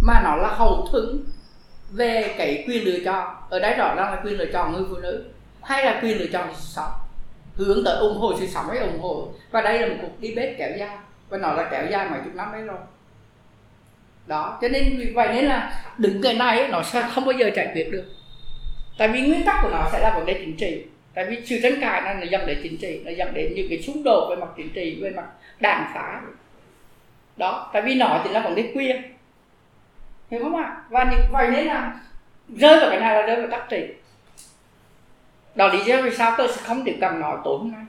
mà 0.02 0.20
nó 0.24 0.36
là 0.36 0.48
hậu 0.48 0.88
thuẫn 0.90 1.24
về 1.90 2.34
cái 2.38 2.64
quyền 2.68 2.84
lựa 2.84 2.98
chọn. 3.04 3.34
Ở 3.50 3.58
đây 3.58 3.74
rõ 3.74 3.94
ràng 3.94 4.12
là 4.12 4.20
quyền 4.24 4.38
lựa 4.38 4.52
chọn 4.52 4.72
người 4.72 4.84
phụ 4.90 4.96
nữ 4.96 5.24
hay 5.62 5.84
là 5.84 6.00
quyền 6.02 6.18
lựa 6.18 6.26
chọn 6.26 6.48
sự 6.54 6.60
sống. 6.60 6.90
Hướng 7.56 7.84
tới 7.84 7.96
ủng 7.96 8.18
hộ 8.18 8.34
sự 8.38 8.46
sống 8.46 8.66
hay 8.68 8.78
ủng 8.78 9.00
hộ. 9.00 9.28
Và 9.50 9.60
đây 9.60 9.78
là 9.78 9.88
một 9.88 9.94
cuộc 10.02 10.20
đi 10.20 10.34
bếp 10.34 10.58
kéo 10.58 10.70
dài 10.78 10.96
và 11.28 11.38
nó 11.38 11.52
là 11.52 11.68
kéo 11.70 11.86
dài 11.90 12.10
mấy 12.10 12.20
chục 12.24 12.34
năm 12.34 12.52
ấy 12.52 12.62
rồi. 12.62 12.78
Đó 14.26 14.58
cho 14.62 14.68
nên 14.68 14.98
vì 14.98 15.12
vậy 15.14 15.28
nên 15.32 15.44
là 15.44 15.82
đứng 15.98 16.22
cái 16.22 16.34
này 16.34 16.58
ấy, 16.58 16.68
nó 16.68 16.82
sẽ 16.82 17.08
không 17.14 17.24
bao 17.24 17.32
giờ 17.32 17.50
giải 17.54 17.70
quyết 17.74 17.88
được 17.92 18.04
tại 19.00 19.08
vì 19.08 19.20
nguyên 19.20 19.44
tắc 19.44 19.56
của 19.62 19.68
nó 19.70 19.88
sẽ 19.92 19.98
là 19.98 20.14
vấn 20.16 20.26
đề 20.26 20.34
chính 20.34 20.56
trị. 20.56 20.84
Tại 21.14 21.24
vì 21.24 21.38
sự 21.46 21.60
tranh 21.62 21.80
cãi 21.80 22.00
này 22.00 22.14
nó 22.14 22.26
dẫn 22.30 22.46
đến 22.46 22.60
chính 22.62 22.76
trị, 22.76 23.00
nó 23.04 23.10
dẫn 23.10 23.34
đến 23.34 23.52
những 23.56 23.66
cái 23.68 23.82
xung 23.82 24.02
đột 24.02 24.26
về 24.30 24.36
mặt 24.36 24.46
chính 24.56 24.68
trị, 24.68 24.98
về 25.02 25.10
mặt 25.10 25.26
đảng 25.60 25.90
phá. 25.94 26.22
Đó, 27.36 27.70
tại 27.72 27.82
vì 27.82 27.94
nó 27.94 28.20
chỉ 28.24 28.30
là 28.30 28.40
vấn 28.40 28.54
đề 28.54 28.72
quyền. 28.74 29.02
Hiểu 30.30 30.40
không 30.42 30.56
ạ? 30.56 30.82
Và 30.88 31.04
những, 31.10 31.20
vậy 31.30 31.50
nên 31.50 31.66
là 31.66 32.00
rơi 32.48 32.80
vào 32.80 32.90
cái 32.90 33.00
này 33.00 33.14
là 33.14 33.22
rơi 33.22 33.36
vào 33.36 33.50
tắc 33.50 33.68
trị. 33.68 33.86
Đó, 35.54 35.68
lý 35.68 35.84
do 35.84 36.02
vì 36.02 36.10
sao 36.16 36.34
tôi 36.38 36.48
sẽ 36.48 36.62
không 36.64 36.82
tiếp 36.84 36.96
cận 37.00 37.20
nó 37.20 37.40
tối 37.44 37.58
hôm 37.58 37.72
nay. 37.72 37.84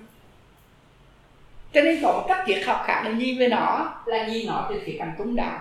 Cho 1.73 1.81
nên 1.81 1.99
có 2.03 2.11
một 2.11 2.25
cách 2.27 2.43
triết 2.47 2.65
học 2.65 2.83
khác 2.85 3.01
là 3.05 3.11
nhìn 3.11 3.39
về 3.39 3.47
nó 3.47 3.93
là 4.05 4.27
nhìn 4.27 4.47
nó 4.47 4.67
từ 4.69 4.81
khía 4.85 4.95
cạnh 4.99 5.11
trung 5.17 5.35
đạo 5.35 5.59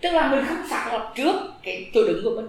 tức 0.00 0.10
là 0.10 0.30
mình 0.30 0.44
không 0.48 0.68
xác 0.70 0.88
lập 0.92 1.12
trước 1.14 1.34
cái 1.62 1.90
chỗ 1.94 2.00
đứng 2.06 2.24
của 2.24 2.30
mình 2.36 2.46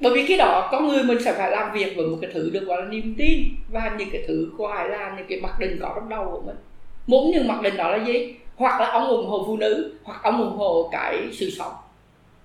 bởi 0.00 0.12
vì 0.14 0.26
cái 0.26 0.38
đó 0.38 0.68
con 0.72 0.88
người 0.88 1.02
mình 1.02 1.22
sẽ 1.24 1.32
phải 1.32 1.50
làm 1.50 1.72
việc 1.72 1.96
với 1.96 2.06
một 2.06 2.18
cái 2.20 2.30
thứ 2.34 2.50
được 2.52 2.60
gọi 2.60 2.82
là 2.82 2.88
niềm 2.88 3.14
tin 3.18 3.44
và 3.70 3.94
những 3.98 4.08
cái 4.12 4.24
thứ 4.28 4.52
ngoài 4.56 4.88
là 4.88 5.14
những 5.16 5.26
cái 5.28 5.40
mặc 5.40 5.58
định 5.58 5.78
có 5.82 5.92
trong 5.94 6.08
đầu 6.08 6.28
của 6.32 6.40
mình. 6.46 6.56
Muốn 7.06 7.30
những 7.30 7.48
mặc 7.48 7.62
định 7.62 7.76
đó 7.76 7.90
là 7.90 8.04
gì? 8.04 8.34
Hoặc 8.56 8.80
là 8.80 8.90
ông 8.90 9.08
ủng 9.08 9.26
hộ 9.26 9.44
phụ 9.46 9.56
nữ, 9.56 9.98
hoặc 10.04 10.20
ông 10.22 10.42
ủng 10.42 10.56
hộ 10.56 10.88
cái 10.92 11.28
sự 11.32 11.50
sống. 11.50 11.72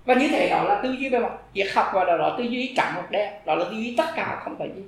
Và 0.06 0.13
như 0.13 0.28
thế 0.28 0.50
đó 0.50 0.63
là 0.63 0.80
tư 0.84 0.96
duy 1.00 1.10
về 1.10 1.20
mặt 1.20 1.32
triết 1.54 1.68
học 1.74 1.92
và 1.94 2.04
đó 2.04 2.16
là 2.16 2.36
tư 2.38 2.44
duy 2.44 2.74
trắng 2.78 2.92
hoặc 2.94 3.12
đen 3.12 3.34
đó 3.46 3.56
là 3.56 3.66
tư 3.66 3.78
duy 3.78 3.96
tất 3.98 4.06
cả 4.16 4.42
không 4.44 4.56
phải 4.60 4.70
gì. 4.76 4.84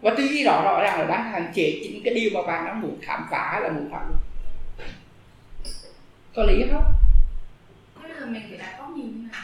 Và 0.00 0.14
tư 0.16 0.24
duy 0.24 0.44
đó 0.44 0.62
rõ 0.64 0.82
ràng 0.82 0.98
là 0.98 1.06
đang 1.06 1.24
hạn 1.24 1.52
chế 1.54 1.80
chính 1.82 2.00
cái 2.04 2.14
điều 2.14 2.30
mà 2.34 2.42
bạn 2.42 2.66
đang 2.66 2.80
muốn 2.80 2.98
khám 3.02 3.26
phá 3.30 3.48
hay 3.52 3.60
là 3.60 3.68
muốn 3.68 3.90
học 3.90 4.02
luận 4.08 4.18
có 6.34 6.42
lý 6.44 6.64
không? 6.72 6.84
Thế 8.02 8.08
là 8.08 8.26
mình 8.26 8.42
phải 8.48 8.58
đã 8.58 8.74
có 8.78 8.86
nhìn 8.96 9.06
như 9.06 9.28
nào? 9.32 9.42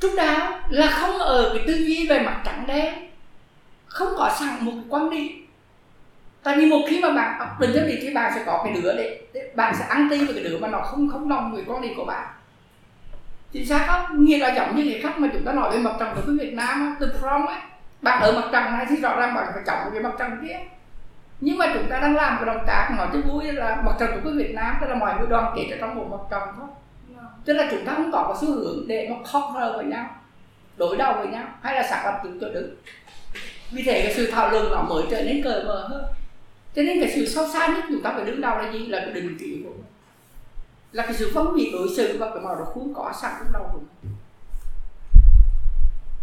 Chúng 0.00 0.16
ta 0.16 0.60
là 0.68 0.86
không 0.86 1.18
ở 1.18 1.50
cái 1.54 1.64
tư 1.66 1.74
duy 1.74 2.06
về 2.08 2.22
mặt 2.22 2.42
trắng 2.44 2.64
đen 2.66 2.94
không 3.86 4.08
có 4.16 4.30
sẵn 4.38 4.48
một 4.60 4.72
cái 4.74 4.84
quan 4.88 5.10
điểm. 5.10 5.46
Tại 6.42 6.56
vì 6.56 6.66
một 6.66 6.80
khi 6.88 7.00
mà 7.02 7.12
bạn 7.12 7.38
ấp 7.38 7.60
định 7.60 7.70
cho 7.74 7.80
đi 7.80 7.98
thì 8.02 8.14
bạn 8.14 8.32
sẽ 8.34 8.42
có 8.46 8.62
cái 8.64 8.74
đứa 8.74 8.92
để, 8.96 9.20
để 9.32 9.52
bạn 9.54 9.74
sẽ 9.78 9.84
ăn 9.88 10.08
tin 10.10 10.24
với 10.24 10.34
cái 10.34 10.44
đứa 10.44 10.58
mà 10.58 10.68
nó 10.68 10.80
không 10.80 11.08
không 11.08 11.28
đồng 11.28 11.52
với 11.52 11.64
quan 11.66 11.82
điểm 11.82 11.92
của 11.96 12.04
bạn. 12.04 12.26
Chính 13.52 13.66
xác 13.66 13.86
không? 13.86 14.24
Nghĩa 14.24 14.38
là 14.38 14.54
giống 14.54 14.76
như 14.76 14.90
cái 14.92 15.00
khách 15.02 15.18
mà 15.18 15.28
chúng 15.32 15.44
ta 15.44 15.52
nói 15.52 15.70
về 15.70 15.78
mặt 15.78 15.92
trăng 16.00 16.12
của 16.14 16.22
cái 16.26 16.36
Việt 16.40 16.54
Nam 16.54 16.80
á, 16.80 16.96
từ 17.00 17.12
from 17.22 17.46
ấy 17.46 17.56
bạn 18.02 18.22
ở 18.22 18.32
mặt 18.32 18.48
trăng 18.52 18.78
này 18.78 18.86
thì 18.88 18.96
rõ 18.96 19.16
ràng 19.16 19.34
bạn 19.34 19.46
phải 19.54 19.62
chọn 19.66 19.90
cái 19.92 20.02
mặt 20.02 20.12
trăng 20.18 20.38
kia. 20.42 20.56
Nhưng 21.40 21.58
mà 21.58 21.66
chúng 21.74 21.86
ta 21.90 22.00
đang 22.00 22.16
làm 22.16 22.36
cái 22.36 22.46
động 22.46 22.64
tác 22.66 22.90
nói 22.98 23.06
cho 23.12 23.20
vui 23.20 23.52
là 23.52 23.82
mặt 23.86 23.92
trăng 24.00 24.10
của 24.14 24.20
cái 24.24 24.32
Việt 24.32 24.54
Nam 24.54 24.76
tức 24.80 24.86
là 24.86 24.94
mọi 24.94 25.14
người 25.18 25.26
đoàn 25.26 25.52
kết 25.56 25.66
ở 25.70 25.76
trong 25.80 25.94
một 25.94 26.06
mặt 26.10 26.24
trăng 26.30 26.54
thôi 26.58 26.68
tức 27.44 27.52
là 27.52 27.68
chúng 27.70 27.84
ta 27.84 27.94
không 27.94 28.12
có 28.12 28.24
cái 28.28 28.36
xu 28.40 28.54
hướng 28.54 28.88
để 28.88 29.08
mà 29.10 29.16
cover 29.16 29.76
với 29.76 29.84
nhau, 29.84 30.06
đối 30.76 30.96
đầu 30.96 31.14
với 31.18 31.26
nhau, 31.26 31.48
hay 31.62 31.74
là 31.74 31.88
xác 31.88 32.02
lập 32.04 32.20
từng 32.24 32.38
chỗ 32.40 32.48
đứng 32.52 32.74
vì 33.70 33.82
thế 33.82 34.02
cái 34.02 34.14
sự 34.14 34.30
thảo 34.30 34.50
luận 34.50 34.70
nó 34.70 34.82
mới 34.82 35.04
trở 35.10 35.22
nên 35.22 35.42
cởi 35.42 35.64
mở 35.64 35.86
hơn. 35.88 36.04
Cho 36.74 36.82
nên 36.82 37.00
cái 37.00 37.12
sự 37.14 37.26
sâu 37.26 37.48
xa 37.52 37.66
nhất 37.66 37.84
chúng 37.88 38.02
ta 38.02 38.12
phải 38.12 38.24
đứng 38.24 38.40
đầu 38.40 38.58
là 38.58 38.72
gì? 38.72 38.86
Là 38.86 39.00
cái 39.00 39.10
định 39.10 39.38
kiến 39.38 39.62
của 39.64 39.70
mình. 39.70 39.84
Là 40.92 41.06
cái 41.06 41.14
sự 41.14 41.30
phân 41.34 41.54
biệt 41.54 41.70
đối 41.72 41.88
xử 41.96 42.18
và 42.18 42.30
cái 42.30 42.40
màu 42.40 42.54
đó 42.54 42.64
khuôn 42.64 42.94
có 42.94 43.12
sẵn 43.22 43.32
trong 43.38 43.52
đầu 43.52 43.70
của 43.72 43.78
mình. 43.78 44.14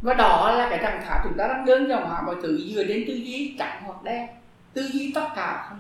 Và 0.01 0.13
đó 0.13 0.51
là 0.57 0.69
cái 0.69 0.79
trạng 0.81 1.03
thái 1.05 1.19
chúng 1.23 1.38
ta 1.38 1.47
đang 1.47 1.65
đơn 1.65 1.89
giản 1.89 2.03
hóa 2.03 2.21
mọi 2.21 2.36
thứ, 2.43 2.60
dựa 2.75 2.83
đến 2.83 3.03
tư 3.07 3.13
duy 3.13 3.55
trắng 3.60 3.81
hoặc 3.86 4.03
đen, 4.03 4.27
tư 4.73 4.81
duy 4.81 5.12
tất 5.15 5.27
cả 5.36 5.65
không 5.69 5.79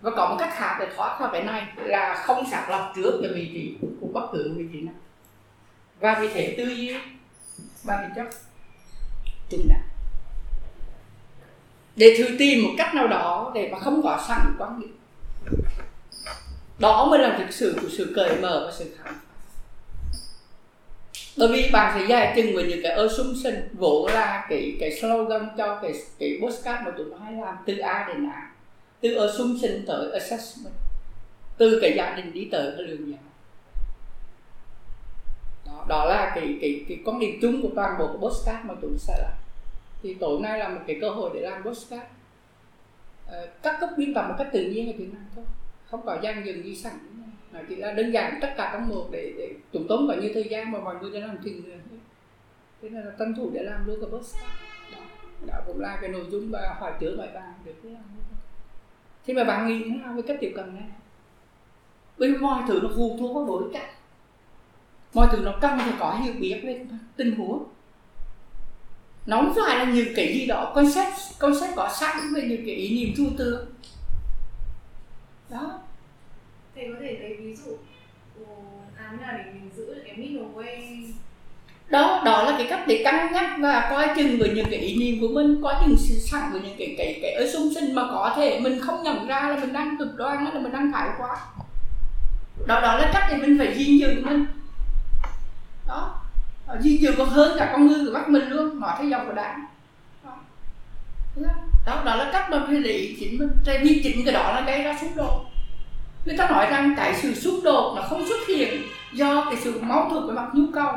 và 0.00 0.10
có 0.16 0.28
một 0.28 0.36
cách 0.38 0.54
khác 0.56 0.76
để 0.80 0.86
thoát 0.96 1.16
khỏi 1.18 1.28
cái 1.32 1.44
này 1.44 1.66
là 1.76 2.22
không 2.26 2.50
sạc 2.50 2.70
lọc 2.70 2.92
trước 2.96 3.18
cái 3.22 3.32
vị 3.32 3.50
trí 3.54 3.76
của 4.00 4.06
bất 4.12 4.28
cứ 4.32 4.54
vị 4.56 4.64
trí 4.72 4.80
nào. 4.80 4.94
Và 6.00 6.18
vì 6.20 6.28
thế 6.28 6.54
tư 6.58 6.64
duy 6.64 6.96
và 7.82 8.02
vị 8.02 8.12
chất 8.16 8.36
trung 9.50 9.66
đạo 9.68 9.80
để 11.96 12.14
thử 12.18 12.36
tìm 12.38 12.64
một 12.64 12.70
cách 12.78 12.94
nào 12.94 13.08
đó 13.08 13.52
để 13.54 13.68
mà 13.72 13.78
không 13.78 14.02
có 14.02 14.24
sẵn 14.28 14.54
quan 14.58 14.80
điểm 14.80 14.96
đó 16.78 17.06
mới 17.10 17.18
là 17.18 17.36
thực 17.38 17.52
sự, 17.52 17.78
của 17.82 17.88
sự 17.88 18.12
cởi 18.16 18.40
mở 18.40 18.66
và 18.66 18.72
sự 18.72 18.96
khám 18.98 19.14
phá. 19.14 19.20
Bởi 21.38 21.48
vì 21.48 21.70
bạn 21.72 21.98
sẽ 21.98 22.06
giải 22.06 22.32
trình 22.36 22.54
với 22.54 22.64
những 22.64 22.80
cái 22.82 22.92
assumption 22.92 23.54
vỗ 23.72 24.08
ra 24.12 24.46
cái 24.48 24.76
cái 24.80 25.00
slogan 25.00 25.48
cho 25.58 25.78
cái 25.82 25.92
cái 26.18 26.38
postcard 26.42 26.84
mà 26.84 26.90
tụi 26.96 27.06
nó 27.06 27.16
hay 27.24 27.32
làm 27.32 27.56
từ 27.66 27.78
A 27.78 28.04
đến 28.08 28.30
A 28.30 28.50
từ 29.00 29.14
assumption 29.14 29.86
tới 29.86 30.12
assessment. 30.12 30.74
Từ 31.58 31.78
cái 31.82 31.92
gia 31.96 32.16
đình 32.16 32.32
đi 32.32 32.48
tới 32.52 32.72
cái 32.76 32.86
lường 32.86 33.12
giá 33.12 33.18
đó, 35.66 35.86
đó 35.88 36.04
là 36.04 36.32
cái 36.34 36.58
cái 36.60 36.84
cái 36.88 36.98
con 37.06 37.18
điểm 37.18 37.38
chung 37.42 37.62
của 37.62 37.68
toàn 37.74 37.98
bộ 37.98 38.06
cái 38.06 38.16
postcard 38.20 38.64
mà 38.64 38.74
tụi 38.82 38.98
sẽ 38.98 39.18
làm. 39.22 39.38
Thì 40.02 40.14
tối 40.14 40.40
nay 40.40 40.58
là 40.58 40.68
một 40.68 40.80
cái 40.86 40.98
cơ 41.00 41.10
hội 41.10 41.30
để 41.34 41.40
làm 41.40 41.62
postcard 41.62 42.02
à, 42.02 42.08
ờ, 43.26 43.48
các 43.62 43.76
cấp 43.80 43.90
biên 43.96 44.14
tập 44.14 44.24
một 44.28 44.34
cách 44.38 44.48
tự 44.52 44.70
nhiên 44.70 44.86
là 44.86 44.92
chuyện 44.98 45.14
này 45.14 45.22
thôi. 45.36 45.44
Không 45.90 46.02
có 46.06 46.18
gian 46.22 46.46
dừng 46.46 46.64
gì 46.64 46.76
sẵn. 46.76 46.92
Nó 47.52 47.60
chỉ 47.68 47.76
là 47.76 47.92
đơn 47.92 48.10
giản 48.10 48.38
tất 48.40 48.54
cả 48.56 48.70
các 48.72 48.78
một 48.78 49.08
để, 49.10 49.32
để 49.38 49.48
chúng 49.72 49.88
tốn 49.88 50.08
bao 50.08 50.16
nhiêu 50.16 50.30
thời 50.34 50.48
gian 50.50 50.72
mà 50.72 50.78
mọi 50.78 50.94
người 51.00 51.20
đã 51.20 51.26
làm 51.26 51.38
trình 51.44 51.62
rồi 51.66 51.78
thế 52.82 52.88
nên 52.88 53.04
là 53.04 53.12
tranh 53.18 53.34
thủ 53.36 53.50
để 53.54 53.62
làm 53.62 53.86
luôn 53.86 54.00
cái 54.00 54.10
postcard 54.10 54.44
đó, 54.92 54.98
đó 55.46 55.54
cũng 55.66 55.80
là 55.80 55.98
cái 56.00 56.10
nội 56.10 56.24
dung 56.30 56.50
và 56.50 56.76
hỏi 56.80 56.92
trước 57.00 57.16
bài 57.18 57.28
bàn 57.34 57.52
được 57.64 57.74
cái 57.82 57.92
làm 57.92 58.02
thì 59.26 59.34
mà 59.34 59.44
bạn 59.44 59.68
nghĩ 59.68 59.84
thế 59.84 59.96
nào 59.96 60.12
với 60.14 60.22
cách 60.22 60.36
tiếp 60.40 60.52
cận 60.56 60.74
này? 60.74 60.84
Bởi 62.18 62.32
vì 62.32 62.38
mọi 62.38 62.62
thứ 62.68 62.80
nó 62.82 62.88
phụ 62.96 63.16
thuộc 63.20 63.34
vào 63.34 63.44
bối 63.44 63.62
cảnh. 63.72 63.90
Mọi 65.14 65.28
thứ 65.32 65.38
nó 65.44 65.52
cần 65.60 65.78
phải 65.78 65.92
có 65.98 66.14
hiểu 66.14 66.34
biết 66.40 66.60
về 66.64 66.86
tình 67.16 67.36
huống. 67.36 67.64
Nó 69.26 69.36
không 69.36 69.54
phải 69.66 69.78
là 69.78 69.92
những 69.92 70.12
cái 70.16 70.32
gì 70.34 70.46
đó 70.46 70.72
concept 70.74 71.14
concept 71.38 71.76
có 71.76 71.88
sẵn 72.00 72.16
về 72.34 72.42
những 72.42 72.66
cái 72.66 72.74
ý 72.74 73.04
niệm 73.04 73.14
tru 73.16 73.24
tưởng 73.38 73.66
đó 75.50 75.80
thầy 76.74 76.88
có 76.94 77.00
thể 77.00 77.18
lấy 77.20 77.36
ví 77.36 77.54
dụ 77.54 77.76
ừ, 78.36 78.44
làm 78.96 79.20
nào 79.20 79.38
để 79.38 79.44
mình 79.52 79.70
giữ 79.76 79.94
được 79.94 80.02
cái 80.06 80.16
middle 80.16 80.48
way 80.54 81.04
đó 81.90 82.22
đó 82.24 82.42
là 82.42 82.54
cái 82.58 82.66
cách 82.70 82.80
để 82.86 83.02
cân 83.04 83.32
nhắc 83.32 83.50
và 83.58 83.88
coi 83.90 84.08
chừng 84.16 84.38
với 84.38 84.48
những 84.48 84.66
cái 84.70 84.80
ý 84.80 84.96
niệm 84.98 85.20
của 85.20 85.34
mình 85.34 85.60
có 85.62 85.74
những 85.80 85.96
sự 85.98 86.14
sẵn 86.14 86.42
với 86.52 86.60
những 86.60 86.76
cái 86.78 86.94
cái 86.98 87.18
cái 87.22 87.32
ở 87.32 87.52
xung 87.52 87.74
sinh 87.74 87.94
mà 87.94 88.02
có 88.10 88.32
thể 88.36 88.60
mình 88.60 88.80
không 88.80 89.02
nhận 89.02 89.26
ra 89.26 89.48
là 89.48 89.56
mình 89.56 89.72
đang 89.72 89.98
cực 89.98 90.16
đoan 90.16 90.44
là 90.44 90.60
mình 90.60 90.72
đang 90.72 90.92
thái 90.92 91.08
quá. 91.18 91.36
Đó 92.66 92.80
đó 92.80 92.96
là 92.96 93.10
cách 93.12 93.24
để 93.30 93.36
mình 93.36 93.58
phải 93.58 93.74
gìn 93.78 93.98
giữ 93.98 94.22
mình. 94.24 94.46
Đó 95.88 96.14
ờ, 96.66 96.78
gìn 96.80 97.00
giữ 97.00 97.14
còn 97.18 97.28
hơn 97.28 97.56
cả 97.58 97.68
con 97.72 97.86
người 97.86 98.06
của 98.06 98.12
bắt 98.12 98.28
mình 98.28 98.48
luôn 98.48 98.80
nói 98.80 98.94
theo 98.98 99.08
dòng 99.08 99.26
của 99.26 99.32
đảng. 99.32 99.64
Đó. 100.24 100.36
Đó. 101.86 102.02
Là 102.04 102.30
cách 102.32 102.50
mà 102.50 102.64
phải 102.66 102.76
để 102.84 103.14
chính 103.20 103.38
mình. 103.38 103.50
Tại 103.66 103.78
vì 103.82 104.00
chính 104.02 104.24
cái 104.24 104.34
đó 104.34 104.52
là 104.54 104.60
gây 104.66 104.82
ra 104.82 104.96
xung 105.00 105.16
đột. 105.16 105.46
Người 106.24 106.36
ta 106.36 106.50
nói 106.50 106.66
rằng 106.70 106.94
cái 106.96 107.14
sự 107.22 107.34
xung 107.34 107.62
đột 107.64 107.94
nó 107.96 108.02
không 108.02 108.28
xuất 108.28 108.46
hiện 108.48 108.82
do 109.12 109.44
cái 109.44 109.56
sự 109.56 109.80
mâu 109.80 110.08
thuẫn 110.10 110.26
về 110.26 110.34
mặt 110.34 110.48
nhu 110.52 110.64
cầu 110.74 110.92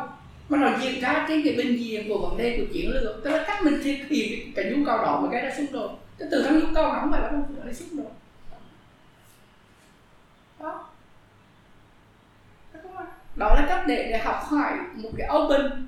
mà 0.53 0.71
nó 0.71 0.77
diễn 0.77 1.01
ra 1.01 1.25
trên 1.27 1.41
cái 1.43 1.53
bình 1.57 1.77
diện 1.79 2.09
của 2.09 2.17
vấn 2.17 2.37
đề 2.37 2.57
của 2.57 2.73
chiến 2.73 2.91
lược. 2.91 3.23
Tức 3.23 3.29
là 3.29 3.43
cách 3.47 3.63
mình 3.63 3.73
thực 3.83 4.07
hiện 4.09 4.53
cái 4.55 4.65
nhu 4.65 4.85
cầu 4.85 4.97
đó 4.97 5.19
mà 5.23 5.29
gây 5.31 5.41
ra 5.41 5.51
xung 5.57 5.71
đột. 5.71 5.99
Cái 6.19 6.27
từ 6.31 6.43
trong 6.45 6.59
nhu 6.59 6.65
cầu 6.75 6.93
nó 6.93 6.99
không 6.99 7.11
phải 7.11 7.21
là 7.21 7.31
mâu 7.31 7.45
là 7.65 7.73
xung 7.73 7.97
đột. 7.97 8.11
Đó. 10.59 10.89
Đó 13.35 13.55
là 13.55 13.65
cách 13.69 13.83
để 13.87 14.07
để 14.11 14.17
học 14.17 14.43
hỏi 14.43 14.73
một 14.95 15.09
cái 15.17 15.29
open 15.37 15.87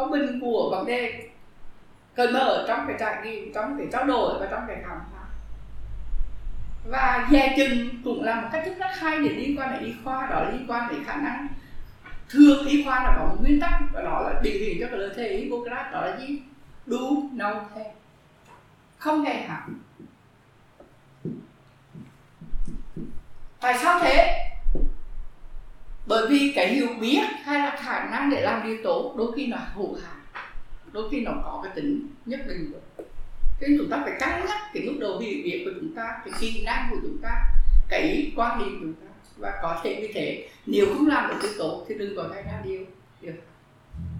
open 0.00 0.40
của 0.40 0.68
vấn 0.70 0.86
đề 0.86 1.28
cởi 2.14 2.32
mở 2.32 2.64
trong 2.68 2.84
cái 2.86 2.96
trải 3.00 3.24
nghiệm, 3.24 3.52
trong 3.54 3.78
cái 3.78 3.86
trao 3.92 4.04
đổi 4.04 4.38
và 4.40 4.46
trong 4.50 4.64
cái 4.68 4.76
khám 4.86 4.98
phá. 5.12 5.24
Và 6.90 7.28
dè 7.30 7.54
chừng 7.56 7.88
cũng 8.04 8.24
là 8.24 8.40
một 8.40 8.48
cách 8.52 8.64
rất 8.78 8.90
hay 8.98 9.18
để 9.18 9.28
liên 9.28 9.58
quan 9.58 9.72
đến 9.72 9.84
y 9.84 9.92
khoa, 10.04 10.26
đó 10.26 10.40
là 10.40 10.50
liên 10.50 10.66
quan 10.68 10.88
đến 10.90 11.04
khả 11.04 11.16
năng 11.16 11.48
thường 12.28 12.66
y 12.66 12.84
khoa 12.84 13.04
là 13.04 13.16
có 13.18 13.26
một 13.26 13.36
nguyên 13.40 13.60
tắc 13.60 13.80
và 13.92 14.02
đó 14.02 14.20
là 14.20 14.40
định 14.42 14.62
hình 14.62 14.76
cho 14.80 14.86
cái 14.90 14.98
lời 14.98 15.10
thề 15.16 15.36
Hippocrates, 15.36 15.92
đó 15.92 16.00
là 16.00 16.16
gì? 16.20 16.38
Do 16.86 16.98
no 17.32 17.54
thề 17.74 17.84
không 18.98 19.24
gây 19.24 19.34
hại 19.34 19.68
tại 23.60 23.78
sao 23.82 24.00
thế? 24.02 24.40
Bởi 26.06 26.26
vì 26.28 26.52
cái 26.56 26.68
hiểu 26.68 26.88
biết 27.00 27.22
hay 27.44 27.58
là 27.58 27.76
khả 27.80 28.10
năng 28.10 28.30
để 28.30 28.40
làm 28.40 28.66
điều 28.66 28.76
tốt 28.84 29.14
đôi 29.18 29.32
khi 29.36 29.46
nó 29.46 29.56
hữu 29.74 29.96
hạn, 30.04 30.44
đôi 30.92 31.08
khi 31.10 31.20
nó 31.20 31.32
có 31.44 31.60
cái 31.64 31.72
tính 31.76 32.06
nhất 32.26 32.40
định. 32.48 32.72
Rồi 32.72 33.06
thế 33.60 33.66
chúng 33.78 33.90
ta 33.90 34.02
phải 34.04 34.12
cân 34.20 34.46
nhắc 34.46 34.60
cái 34.74 34.82
mức 34.82 34.96
độ 35.00 35.18
hiểu 35.18 35.38
biết 35.44 35.62
của 35.64 35.70
chúng 35.80 35.94
ta, 35.94 36.18
cái 36.24 36.34
kỹ 36.40 36.62
năng 36.66 36.88
của 36.90 36.96
chúng 37.02 37.18
ta, 37.22 37.30
cái 37.88 38.32
quan 38.36 38.58
điểm 38.58 38.80
của 38.80 38.86
chúng 38.86 38.94
ta 38.94 39.03
và 39.36 39.58
có 39.62 39.80
thể 39.82 40.00
như 40.00 40.08
thế. 40.14 40.48
Nếu 40.66 40.86
không 40.94 41.06
làm 41.06 41.28
được 41.28 41.36
cái 41.42 41.50
tốt 41.58 41.84
thì 41.88 41.94
đừng 41.94 42.16
có 42.16 42.22
gây 42.22 42.42
ra 42.42 42.60
điều. 42.64 42.84
Được. 43.20 43.34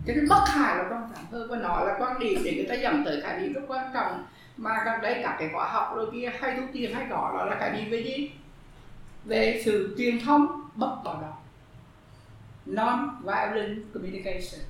Cho 0.06 0.14
nên 0.14 0.28
bất 0.28 0.44
hại 0.46 0.76
là 0.76 0.84
quan 0.90 1.10
trọng 1.14 1.24
hơn. 1.30 1.50
Và 1.50 1.56
nó 1.56 1.80
là 1.80 1.96
quan 1.98 2.18
điểm 2.18 2.40
để 2.44 2.54
người 2.54 2.66
ta 2.68 2.74
dẫn 2.74 3.04
tới 3.04 3.20
khái 3.20 3.40
niệm 3.40 3.52
rất 3.52 3.62
quan 3.68 3.90
trọng. 3.94 4.26
Mà 4.56 4.82
gần 4.84 5.00
đây 5.02 5.20
cả 5.22 5.36
cái 5.38 5.48
khóa 5.52 5.68
học 5.68 5.92
rồi 5.96 6.06
kia 6.12 6.32
hay 6.40 6.56
thu 6.56 6.62
tiền 6.72 6.94
hay 6.94 7.06
có 7.10 7.34
đó 7.38 7.44
là 7.44 7.56
cái 7.60 7.78
gì 7.78 7.90
về 7.90 8.02
gì? 8.02 8.30
Về 9.24 9.62
sự 9.64 9.94
truyền 9.98 10.20
thông 10.20 10.70
bất 10.74 10.96
bạo 11.04 11.18
động. 11.22 11.34
Non 12.66 13.20
violent 13.22 13.84
communication 13.94 14.60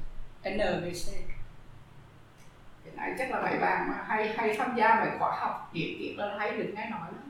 NVC 0.45 1.13
hiện 2.85 2.97
nay 2.97 3.15
chắc 3.19 3.31
là 3.31 3.43
mấy 3.43 3.59
bạn 3.59 3.89
mà 3.89 4.05
hay 4.07 4.35
hay 4.37 4.57
tham 4.59 4.77
gia 4.77 4.95
mấy 4.95 5.09
khóa 5.19 5.37
học 5.41 5.71
điện 5.73 5.99
kiện 5.99 6.17
là 6.17 6.37
hay 6.39 6.57
được 6.57 6.73
nghe 6.75 6.91
nói 6.91 7.01
lắm. 7.01 7.24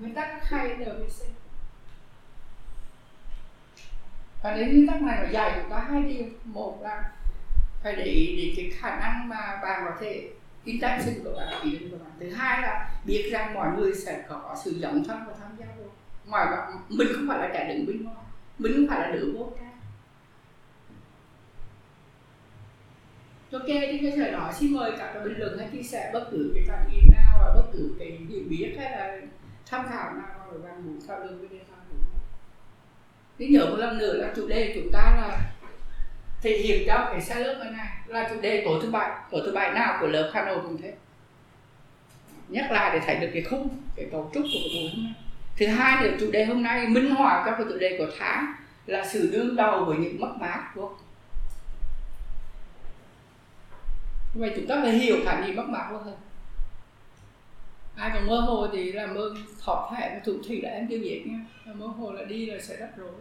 Nguyên 0.00 0.14
tắc 0.14 0.48
hay 0.48 0.76
NVC 0.76 1.26
và 4.42 4.56
đến 4.56 4.68
nguyên 4.68 4.86
tắc 4.86 5.02
này 5.02 5.18
nó 5.22 5.32
dạy 5.32 5.58
chúng 5.60 5.70
ta 5.70 5.86
hai 5.90 6.02
điều. 6.02 6.24
Một 6.44 6.78
là 6.82 7.10
phải 7.82 7.96
để 7.96 8.04
ý 8.04 8.36
đến 8.36 8.54
cái 8.56 8.80
khả 8.80 9.00
năng 9.00 9.28
mà 9.28 9.60
bạn 9.62 9.82
có 9.84 9.96
thể 10.00 10.30
intention 10.64 11.24
của 11.24 11.32
bạn, 11.36 11.62
ý 11.62 11.70
định 11.70 11.90
của 11.90 11.96
bạn. 12.04 12.12
Thứ 12.20 12.30
hai 12.30 12.62
là 12.62 12.90
biết 13.04 13.28
rằng 13.32 13.54
mọi 13.54 13.68
người 13.76 13.94
sẽ 13.94 14.24
có 14.28 14.56
sự 14.64 14.78
dấn 14.80 15.04
thân 15.04 15.24
và 15.26 15.32
tham 15.40 15.56
gia 15.58 15.66
vô 15.78 15.84
ngoài 16.26 16.46
mình 16.88 17.08
không 17.14 17.28
phải 17.28 17.38
là 17.38 17.50
kẻ 17.52 17.68
đứng 17.68 17.86
bên 17.86 18.04
ngoài, 18.04 18.16
mình 18.58 18.72
không 18.76 18.86
phải 18.88 19.00
là 19.00 19.16
đứa 19.16 19.32
vô 19.34 19.52
ca 19.60 19.66
ok, 23.52 23.66
thì 23.66 23.98
cái 24.02 24.12
thời 24.16 24.32
đó 24.32 24.52
xin 24.54 24.72
mời 24.72 24.92
các 24.98 25.14
bình 25.24 25.34
luận 25.38 25.58
hay 25.58 25.68
chia 25.72 25.82
sẻ 25.82 26.10
bất 26.12 26.28
cứ 26.30 26.52
cái 26.54 26.64
cảm 26.66 26.90
nghĩ 26.90 27.00
nào, 27.12 27.38
và 27.38 27.54
bất 27.54 27.68
cứ 27.72 27.96
cái 27.98 28.18
hiểu 28.28 28.42
biết 28.48 28.74
hay 28.78 28.90
là 28.90 29.20
tham 29.70 29.86
khảo 29.88 30.12
nào 30.12 30.28
mà 30.38 30.44
các 30.52 30.58
bạn 30.62 30.86
muốn 30.86 31.00
thảo 31.08 31.18
luận 31.18 31.38
với 31.38 31.48
đề 31.48 31.64
tham 31.70 31.78
luận 31.90 32.02
Thế 33.38 33.46
nhớ 33.46 33.66
một 33.70 33.76
lần 33.76 33.98
nữa 33.98 34.12
là 34.12 34.32
chủ 34.36 34.48
đề 34.48 34.72
chúng 34.74 34.92
ta 34.92 35.16
là 35.16 35.38
thể 36.42 36.58
hiện 36.58 36.82
cho 36.86 37.08
cái 37.12 37.20
sai 37.20 37.40
lớp 37.40 37.64
này. 37.72 37.88
Là 38.06 38.28
chủ 38.28 38.40
đề 38.40 38.62
tối 38.64 38.78
thứ 38.82 38.90
bảy 38.90 39.10
tối 39.30 39.42
thứ 39.46 39.52
bảy 39.52 39.72
nào 39.72 39.98
của 40.00 40.06
lớp 40.06 40.30
Hà 40.34 40.44
Nội 40.44 40.58
cũng 40.62 40.82
thế. 40.82 40.94
Nhắc 42.48 42.70
lại 42.70 42.90
để 42.92 43.06
thấy 43.06 43.16
được 43.16 43.30
cái 43.32 43.42
khung, 43.42 43.68
cái 43.96 44.06
cấu 44.12 44.30
trúc 44.34 44.42
của 44.42 44.58
cái 44.64 44.72
buổi 44.74 44.90
hôm 44.94 45.04
nay. 45.04 45.14
Thứ 45.56 45.66
hai 45.66 46.02
nữa, 46.02 46.16
chủ 46.20 46.30
đề 46.30 46.44
hôm 46.44 46.62
nay 46.62 46.86
minh 46.86 47.10
họa 47.10 47.42
các 47.46 47.54
cái 47.58 47.66
chủ 47.68 47.78
đề 47.78 47.98
của 47.98 48.06
tháng 48.18 48.54
là 48.86 49.06
sự 49.06 49.30
đương 49.32 49.56
đầu 49.56 49.84
với 49.84 49.96
những 49.96 50.20
mất 50.20 50.32
mát 50.40 50.70
của 50.74 50.90
vậy 54.34 54.52
chúng 54.56 54.66
ta 54.66 54.80
phải 54.82 54.92
hiểu 54.92 55.16
khả 55.24 55.40
niệm 55.40 55.56
mất 55.56 55.68
mát 55.68 55.88
hơn 55.92 56.16
ai 57.96 58.10
còn 58.14 58.26
mơ 58.26 58.40
hồ 58.40 58.68
thì 58.72 58.92
làm 58.92 59.14
ơn 59.14 59.34
thọ 59.64 59.92
thẻ 59.96 60.10
và 60.14 60.20
thủ 60.24 60.32
thủy 60.48 60.60
là 60.62 60.70
em 60.70 60.88
tiêu 60.88 61.00
diệt 61.04 61.26
nha. 61.26 61.46
Mơ 61.74 61.86
hồ 61.86 62.12
là 62.12 62.24
đi 62.24 62.46
là 62.46 62.60
sẽ 62.60 62.76
rất 62.76 62.88
rối. 62.96 63.12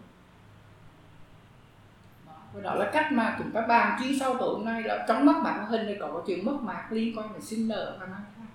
Và 2.54 2.62
đó 2.62 2.76
là 2.76 2.90
cách 2.94 3.12
mà 3.12 3.36
chúng 3.40 3.52
ta 3.52 3.62
bàn 3.62 4.00
chuyên 4.02 4.20
sau 4.20 4.38
tối 4.38 4.56
hôm 4.56 4.66
nay, 4.66 4.84
là 4.84 5.06
trong 5.08 5.26
mất 5.26 5.36
mát 5.44 5.66
hình 5.70 5.86
này 5.86 5.98
có 6.00 6.24
chuyện 6.28 6.46
mất 6.46 6.58
mạc 6.62 6.92
liên 6.92 7.18
quan 7.18 7.34
đến 7.34 7.42
sinh 7.42 7.68
nở 7.68 7.98
và 8.00 8.06
mang 8.06 8.24
thai. 8.38 8.46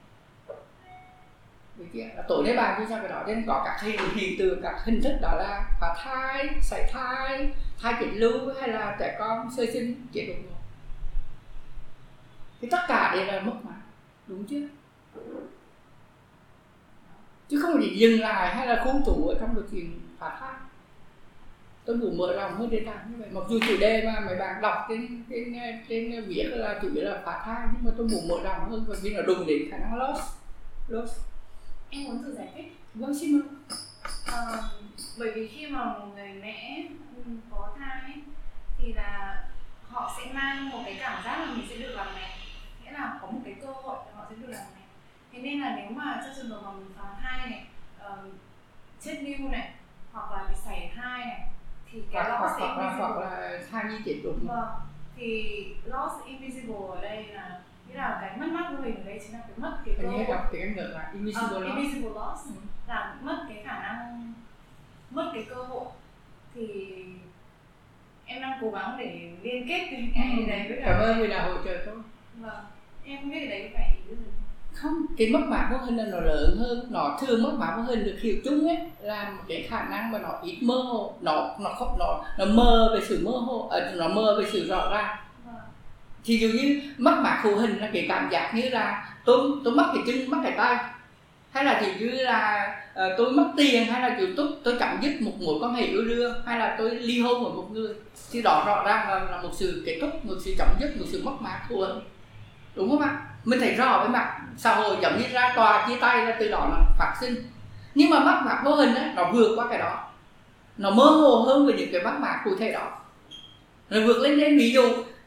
Được 1.77 1.87
chưa? 1.94 2.05
Là 2.16 2.22
tối 2.29 2.44
nay 2.44 2.57
bàn 2.57 2.74
chuyên 2.79 2.88
sau 2.88 2.98
cái 3.00 3.09
đó, 3.09 3.24
nên 3.27 3.44
có 3.46 3.62
các 3.64 3.81
hiện 3.83 4.00
hiện 4.14 4.38
tượng, 4.38 4.62
các 4.62 4.85
hình 4.85 5.00
thức 5.03 5.18
đó 5.22 5.35
là 5.38 5.64
phá 5.81 5.94
thai, 6.05 6.48
sảy 6.62 6.90
thai 6.92 7.53
thai 7.83 7.94
chỉnh 8.00 8.14
lưu 8.14 8.55
hay 8.61 8.68
là 8.68 8.96
trẻ 8.98 9.16
con 9.18 9.48
sơ 9.57 9.66
sinh 9.72 10.07
chế 10.12 10.27
độ 10.27 10.35
thì 12.61 12.68
tất 12.70 12.81
cả 12.88 13.14
đều 13.14 13.27
là 13.27 13.40
mất 13.40 13.53
mạc 13.62 13.81
đúng 14.27 14.44
chưa? 14.44 14.68
Chứ 17.48 17.61
không 17.62 17.80
chỉ 17.83 17.96
dừng 17.96 18.20
lại 18.20 18.54
hay 18.54 18.66
là 18.66 18.85
khu 18.85 19.00
trụ 19.07 19.28
ở 19.28 19.35
trong 19.40 19.54
cái 19.54 19.64
chuyện 19.70 20.00
phá 20.18 20.37
thai 20.40 20.54
tôi 21.85 21.96
muốn 21.96 22.18
mở 22.18 22.33
rộng 22.37 22.57
hơn 22.59 22.70
đề 22.70 22.83
tài 22.87 22.96
như 23.09 23.16
vậy. 23.18 23.28
Mặc 23.33 23.44
dù 23.48 23.59
chủ 23.68 23.76
đề 23.80 24.02
mà 24.07 24.20
mấy 24.20 24.37
bạn 24.37 24.62
đọc 24.62 24.87
trên 24.88 25.24
trên 25.30 25.54
trên 25.88 26.24
viết 26.26 26.44
là 26.44 26.78
chủ 26.83 26.88
yếu 26.94 27.04
là 27.04 27.22
phá 27.24 27.42
thai 27.44 27.66
nhưng 27.72 27.85
mà 27.85 27.90
tôi 27.96 28.09
muốn 28.09 28.28
mở 28.28 28.35
rộng 28.44 28.70
hơn 28.70 28.85
bởi 28.88 28.98
vì 29.02 29.14
nó 29.14 29.22
đụng 29.22 29.46
đến 29.46 29.70
khả 29.70 29.78
năng 29.78 29.94
loss 29.94 30.20
loss. 30.88 31.12
Em 31.90 32.04
muốn 32.04 32.22
thử 32.22 32.35
giải 32.35 32.48
thích. 32.54 32.76
Vâng 32.94 33.18
xin 33.20 33.33
mời. 33.33 33.42
À, 34.26 34.42
bởi 35.18 35.30
vì 35.35 35.48
khi 35.48 35.66
mà 35.66 35.85
một 35.85 36.07
người 36.14 36.33
mẹ 36.42 36.88
có 37.50 37.68
thai 37.78 38.12
thì 38.78 38.92
là 38.92 39.44
họ 39.88 40.14
sẽ 40.18 40.33
mang 40.33 40.70
một 40.70 40.83
cái 40.85 40.96
cảm 41.00 41.24
giác 41.24 41.38
là 41.38 41.54
mình 41.54 41.66
sẽ 41.70 41.76
được 41.76 41.94
làm 41.96 42.07
mẹ. 42.14 42.38
Nghĩa 42.85 42.92
là 42.92 43.18
có 43.22 43.30
một 43.30 43.40
cái 43.44 43.54
cơ 43.61 43.66
hội 43.66 43.96
để 44.07 44.12
họ 44.16 44.24
sẽ 44.30 44.37
được 44.40 44.48
làm 44.48 44.64
mẹ 44.74 44.83
thế 45.34 45.42
nên 45.42 45.60
là 45.60 45.76
nếu 45.76 45.90
mà 45.90 46.20
trong 46.24 46.34
trường 46.36 46.48
hợp 46.50 46.60
mà 46.64 46.70
mình 46.72 46.86
phá 46.96 47.04
thai 47.22 47.50
này 47.50 47.64
uh, 48.12 48.32
chết 49.00 49.22
lưu 49.22 49.48
này 49.48 49.70
hoặc 50.12 50.32
là 50.32 50.44
bị 50.48 50.54
sảy 50.64 50.92
thai 50.96 51.18
này 51.26 51.40
thì 51.92 52.02
cái 52.12 52.24
hoặc, 52.30 52.42
loss 52.42 52.54
hoặc, 52.58 52.76
là, 52.78 52.82
invisible 52.82 53.06
hoặc 53.06 53.20
là 53.20 53.58
thai 53.70 53.84
nhi 53.84 53.96
chết 54.04 54.20
đột 54.24 54.34
vâng 54.42 54.68
thì 55.16 55.66
loss 55.84 56.24
invisible 56.26 56.74
ở 56.94 57.02
đây 57.02 57.24
là 57.26 57.60
nghĩa 57.88 57.94
là 57.94 58.18
cái 58.20 58.36
mất 58.38 58.46
mát 58.52 58.66
của 58.76 58.82
mình 58.82 58.96
ở 58.96 59.02
đây 59.02 59.20
chính 59.22 59.32
là 59.32 59.38
cái 59.40 59.52
mất 59.56 59.78
cái 59.86 59.94
cơ 60.02 60.08
hội. 60.08 60.24
đọc 60.28 60.48
tiếng 60.52 60.76
ngược 60.76 60.90
lại 60.94 61.06
invisible 61.14 61.48
Ờ, 61.54 61.58
loss. 61.60 61.76
invisible 61.76 62.10
loss 62.10 62.44
Ừ. 62.48 62.52
là 62.88 63.16
mất 63.22 63.46
cái 63.48 63.62
khả 63.66 63.82
năng 63.82 64.32
mất 65.10 65.30
cái 65.34 65.44
cơ 65.48 65.54
hội. 65.54 65.84
Thì 66.54 66.94
em 68.26 68.42
đang 68.42 68.58
cố 68.60 68.70
gắng 68.70 68.96
để 68.98 69.32
liên 69.42 69.68
kết 69.68 69.88
cái 69.90 70.12
cái 70.14 70.34
Ừ. 70.38 70.44
đấy 70.50 70.66
với 70.68 70.78
cả 70.80 70.86
cảm 70.86 71.00
ơn 71.00 71.18
người 71.18 71.28
đã 71.28 71.42
hỗ 71.46 71.54
trợ 71.64 71.82
tôi 71.86 71.94
vâng 72.34 72.64
em 73.04 73.20
không 73.20 73.30
biết 73.30 73.38
cái 73.40 73.48
đấy 73.48 73.70
phải 73.74 73.96
ý 74.10 74.16
không 74.74 75.06
cái 75.18 75.28
mất 75.28 75.40
mát 75.46 75.68
vô 75.72 75.78
hình 75.78 75.96
là 75.96 76.04
nó 76.04 76.20
lớn 76.20 76.56
hơn 76.60 76.87
nó 76.90 77.18
thường 77.20 77.42
mất 77.42 77.52
mát 77.58 77.74
vô 77.76 77.82
hình 77.82 78.04
được 78.04 78.16
hiểu 78.20 78.34
chung 78.44 78.68
ấy 78.68 78.78
là 79.00 79.30
một 79.30 79.42
cái 79.48 79.66
khả 79.70 79.84
năng 79.84 80.12
mà 80.12 80.18
nó 80.18 80.28
ít 80.42 80.58
mơ 80.62 80.74
hồ 80.74 81.14
nó 81.20 81.50
nó 81.60 81.70
không 81.78 81.96
nó 81.98 82.24
nó 82.38 82.44
mơ 82.44 82.90
về 82.94 83.00
sự 83.08 83.20
mơ 83.24 83.30
hồ 83.30 83.68
à, 83.72 83.92
nó 83.94 84.08
mơ 84.08 84.37
về 84.38 84.46
sự 84.52 84.66
rõ 84.68 84.90
ràng. 84.90 85.16
Thì 86.24 86.37
dụ 86.37 86.48
như 86.48 86.82
mất 86.98 87.14
mát 87.22 87.40
vô 87.44 87.56
hình 87.56 87.78
là 87.78 87.90
cái 87.92 88.06
cảm 88.08 88.28
giác 88.30 88.52
như 88.54 88.68
là 88.68 89.14
tôi 89.24 89.50
tôi 89.64 89.74
mất 89.74 89.90
cái 89.94 90.02
chân 90.06 90.30
mất 90.30 90.38
cái 90.42 90.52
tay. 90.56 90.76
Hay 91.50 91.64
là 91.64 91.80
thì 91.80 91.92
như 92.00 92.10
là 92.10 92.68
uh, 92.92 93.12
tôi 93.18 93.32
mất 93.32 93.48
tiền 93.56 93.84
hay 93.84 94.10
là 94.10 94.16
kiểu 94.18 94.28
tôi 94.37 94.46
tôi 94.64 94.76
chấm 94.80 94.98
dứt 95.02 95.20
một 95.20 95.32
mối 95.40 95.54
quan 95.60 95.74
hệ 95.74 95.84
yêu 95.84 96.04
đương 96.04 96.34
hay 96.46 96.58
là 96.58 96.74
tôi 96.78 96.90
ly 96.90 97.20
hôn 97.20 97.44
với 97.44 97.52
một 97.52 97.68
người 97.72 97.94
thì 98.32 98.42
đó 98.42 98.62
rõ 98.66 98.82
ràng 98.87 99.08
là, 99.08 99.24
là 99.30 99.42
một 99.42 99.50
sự 99.52 99.82
kết 99.87 99.98
thúc 100.00 100.24
một 100.24 100.34
sự 100.44 100.54
chấm 100.58 100.68
dứt 100.80 100.96
một 100.96 101.04
sự 101.08 101.22
mất 101.24 101.32
mát 101.40 101.60
hữu 101.68 101.80
hình 101.80 102.00
đúng 102.74 102.90
không 102.90 103.00
ạ? 103.00 103.20
Mình 103.44 103.61
thấy 103.61 103.74
rõ 103.74 103.98
với 103.98 104.09
mặt 104.09 104.40
xã 104.57 104.74
hội 104.74 104.96
giống 105.02 105.18
như 105.18 105.24
ra 105.33 105.52
tòa 105.57 105.88
chia 105.88 105.96
tay 105.96 106.26
là 106.26 106.37
từ 106.40 106.50
đó 106.50 106.68
là 106.70 106.78
phát 106.98 107.14
sinh. 107.20 107.35
Nhưng 107.94 108.11
mà 108.11 108.18
mắc 108.18 108.42
mạc 108.44 108.62
vô 108.64 108.74
hình 108.74 108.94
á 108.94 109.12
nó 109.16 109.30
vượt 109.33 109.57
qua 109.57 109.66
cái 109.70 109.78
đó. 109.78 110.04
Nó 110.78 110.90
mơ 110.90 111.04
hồ 111.04 111.44
hơn 111.46 111.66
về 111.66 111.74
những 111.78 111.88
cái 111.92 112.02
mắc 112.02 112.20
mạc 112.20 112.40
cụ 112.44 112.50
thể 112.59 112.72
đó. 112.72 112.90
Nó 113.90 114.00
vượt 114.07 114.16
lên 114.16 114.40
đến 114.40 114.59
ví 114.59 114.72
dụ 114.72 114.83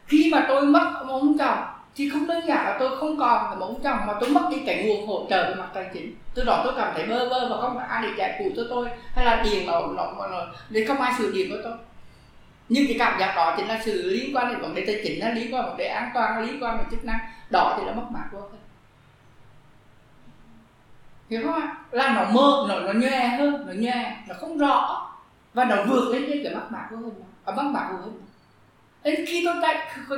khi 0.07 0.29
mà 0.31 0.45
tôi 0.47 0.61
mất 0.61 0.91
ông 1.07 1.37
chồng 1.37 1.57
thì 1.95 2.09
không 2.09 2.27
đơn 2.27 2.47
giản 2.47 2.65
là 2.65 2.77
tôi 2.79 2.97
không 2.99 3.19
còn 3.19 3.49
là 3.49 3.55
một 3.55 3.75
chồng 3.83 3.97
mà 4.07 4.13
tôi 4.19 4.29
mất 4.29 4.47
đi 4.51 4.57
cái 4.65 4.83
nguồn 4.83 5.07
hỗ 5.07 5.25
trợ 5.29 5.49
về 5.49 5.55
mặt 5.55 5.67
tài 5.73 5.85
chính. 5.93 6.15
Từ 6.33 6.43
đó 6.43 6.61
tôi 6.63 6.73
cảm 6.77 6.93
thấy 6.95 7.05
bơ 7.05 7.29
vơ 7.29 7.47
và 7.49 7.61
không 7.61 7.77
ai 7.77 8.03
để 8.03 8.09
giải 8.17 8.35
cứu 8.39 8.51
cho 8.55 8.63
tôi 8.69 8.89
hay 9.15 9.25
là 9.25 9.43
tiền 9.43 9.67
nó 9.67 9.81
nó, 9.81 10.27
nó 10.31 10.45
để 10.69 10.85
không 10.87 11.01
ai 11.01 11.13
sửa 11.17 11.31
điện 11.31 11.49
cho 11.51 11.57
tôi 11.63 11.73
nhưng 12.69 12.87
cái 12.87 12.95
cảm 12.99 13.19
giác 13.19 13.33
đó 13.35 13.53
chính 13.57 13.67
là 13.67 13.81
sự 13.85 14.09
liên 14.09 14.35
quan 14.35 14.51
đến 14.51 14.61
vấn 14.61 14.75
đề 14.75 14.83
tài 14.85 15.01
chính 15.03 15.19
nó 15.19 15.29
liên 15.29 15.53
quan 15.53 15.65
vấn 15.65 15.77
đề 15.77 15.87
an 15.87 16.11
toàn 16.13 16.45
liên 16.45 16.63
quan 16.63 16.77
đến 16.77 16.87
chức 16.91 17.05
năng. 17.05 17.19
Đó 17.49 17.75
thì 17.77 17.85
là 17.85 17.93
mất 17.93 18.05
mát 18.11 18.25
vô 18.31 18.39
hình 18.39 18.61
hiểu 21.29 21.41
không 21.43 21.61
ạ? 21.61 21.75
Là 21.91 22.13
nó 22.13 22.31
mơ 22.31 22.65
nó 22.69 22.79
nó 22.79 22.99
nhòe 22.99 23.27
hơn, 23.27 23.65
nó 23.67 23.73
nhòe, 23.73 24.17
nó 24.27 24.35
không 24.39 24.57
rõ. 24.57 25.03
Và 25.53 25.65
nó 25.65 25.75
vượt 25.83 26.13
lên 26.13 26.25
trên 26.27 26.43
cái 26.43 26.55
mất 26.55 26.67
mặt 26.69 26.87
của 26.89 26.95
mình 26.95 27.13
ở 27.43 27.53
à, 27.53 27.55
mất 27.55 27.63
mặt 27.63 27.87
của 27.91 27.97
mình 28.05 28.27
đến 29.07 29.25
khi 29.25 29.43
tôi 29.45 29.55
tay 29.61 29.75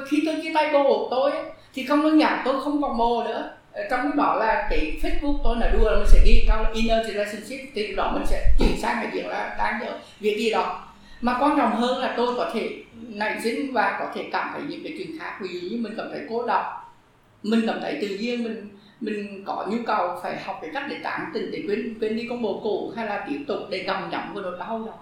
khi 0.10 0.24
tôi 0.26 0.36
chia 0.44 0.52
tay 0.54 0.74
bồ 0.74 0.84
của 0.84 1.08
tôi 1.12 1.32
thì 1.74 1.86
không 1.86 2.04
đơn 2.04 2.20
giản 2.20 2.42
tôi 2.46 2.62
không 2.64 2.82
còn 2.82 2.98
bồ 2.98 3.24
nữa. 3.24 3.52
Ờ, 3.72 3.82
trong 3.90 4.02
lúc 4.06 4.16
đó 4.16 4.36
là 4.36 4.68
cái 4.70 5.00
Facebook 5.02 5.38
tôi 5.44 5.58
là 5.60 5.68
đua 5.68 5.92
là 5.92 5.98
mình 5.98 6.08
sẽ 6.08 6.20
ghi 6.26 6.46
cao 6.48 6.64
là 6.64 6.70
inner 6.74 7.08
relationship. 7.08 7.60
Thì 7.76 7.96
đó 7.96 8.12
mình 8.14 8.26
sẽ 8.28 8.52
chuyển 8.60 8.82
sang 8.82 8.98
cái 9.02 9.12
việc 9.12 9.26
là 9.26 9.56
đang 9.58 9.80
nhớ 9.80 9.92
việc 10.20 10.38
gì 10.38 10.50
đó 10.50 10.89
mà 11.22 11.38
quan 11.40 11.58
trọng 11.58 11.76
hơn 11.76 11.98
là 11.98 12.14
tôi 12.18 12.36
có 12.36 12.52
thể 12.54 12.84
nảy 12.94 13.42
sinh 13.42 13.74
và 13.74 13.98
có 14.00 14.12
thể 14.16 14.30
cảm 14.32 14.50
thấy 14.54 14.62
những 14.68 14.84
cái 14.84 14.94
chuyện 14.98 15.20
khác. 15.20 15.38
Ví 15.42 15.60
dụ 15.60 15.70
như 15.70 15.78
mình 15.82 15.94
cảm 15.98 16.08
thấy 16.12 16.22
cô 16.30 16.48
độc, 16.48 16.96
mình 17.44 17.62
cảm 17.68 17.80
thấy 17.82 17.98
tự 18.02 18.08
nhiên, 18.08 18.44
mình 18.44 18.70
mình 19.02 19.44
có 19.46 19.66
nhu 19.70 19.78
cầu 19.86 20.20
phải 20.24 20.42
học 20.42 20.60
cái 20.62 20.72
cách 20.74 20.84
để 20.90 20.98
tán 21.04 21.32
tình 21.34 21.52
để 21.52 21.64
quên 21.68 21.98
quên 22.00 22.16
đi 22.16 22.28
con 22.30 22.42
bồ 22.42 22.60
cũ 22.64 22.94
hay 22.96 23.06
là 23.06 23.26
tiếp 23.30 23.40
tục 23.48 23.60
để 23.70 23.84
gầm 23.84 24.10
nhắm 24.10 24.34
vào 24.34 24.44
nỗi 24.44 24.58
đau 24.60 24.86
đó. 24.86 24.94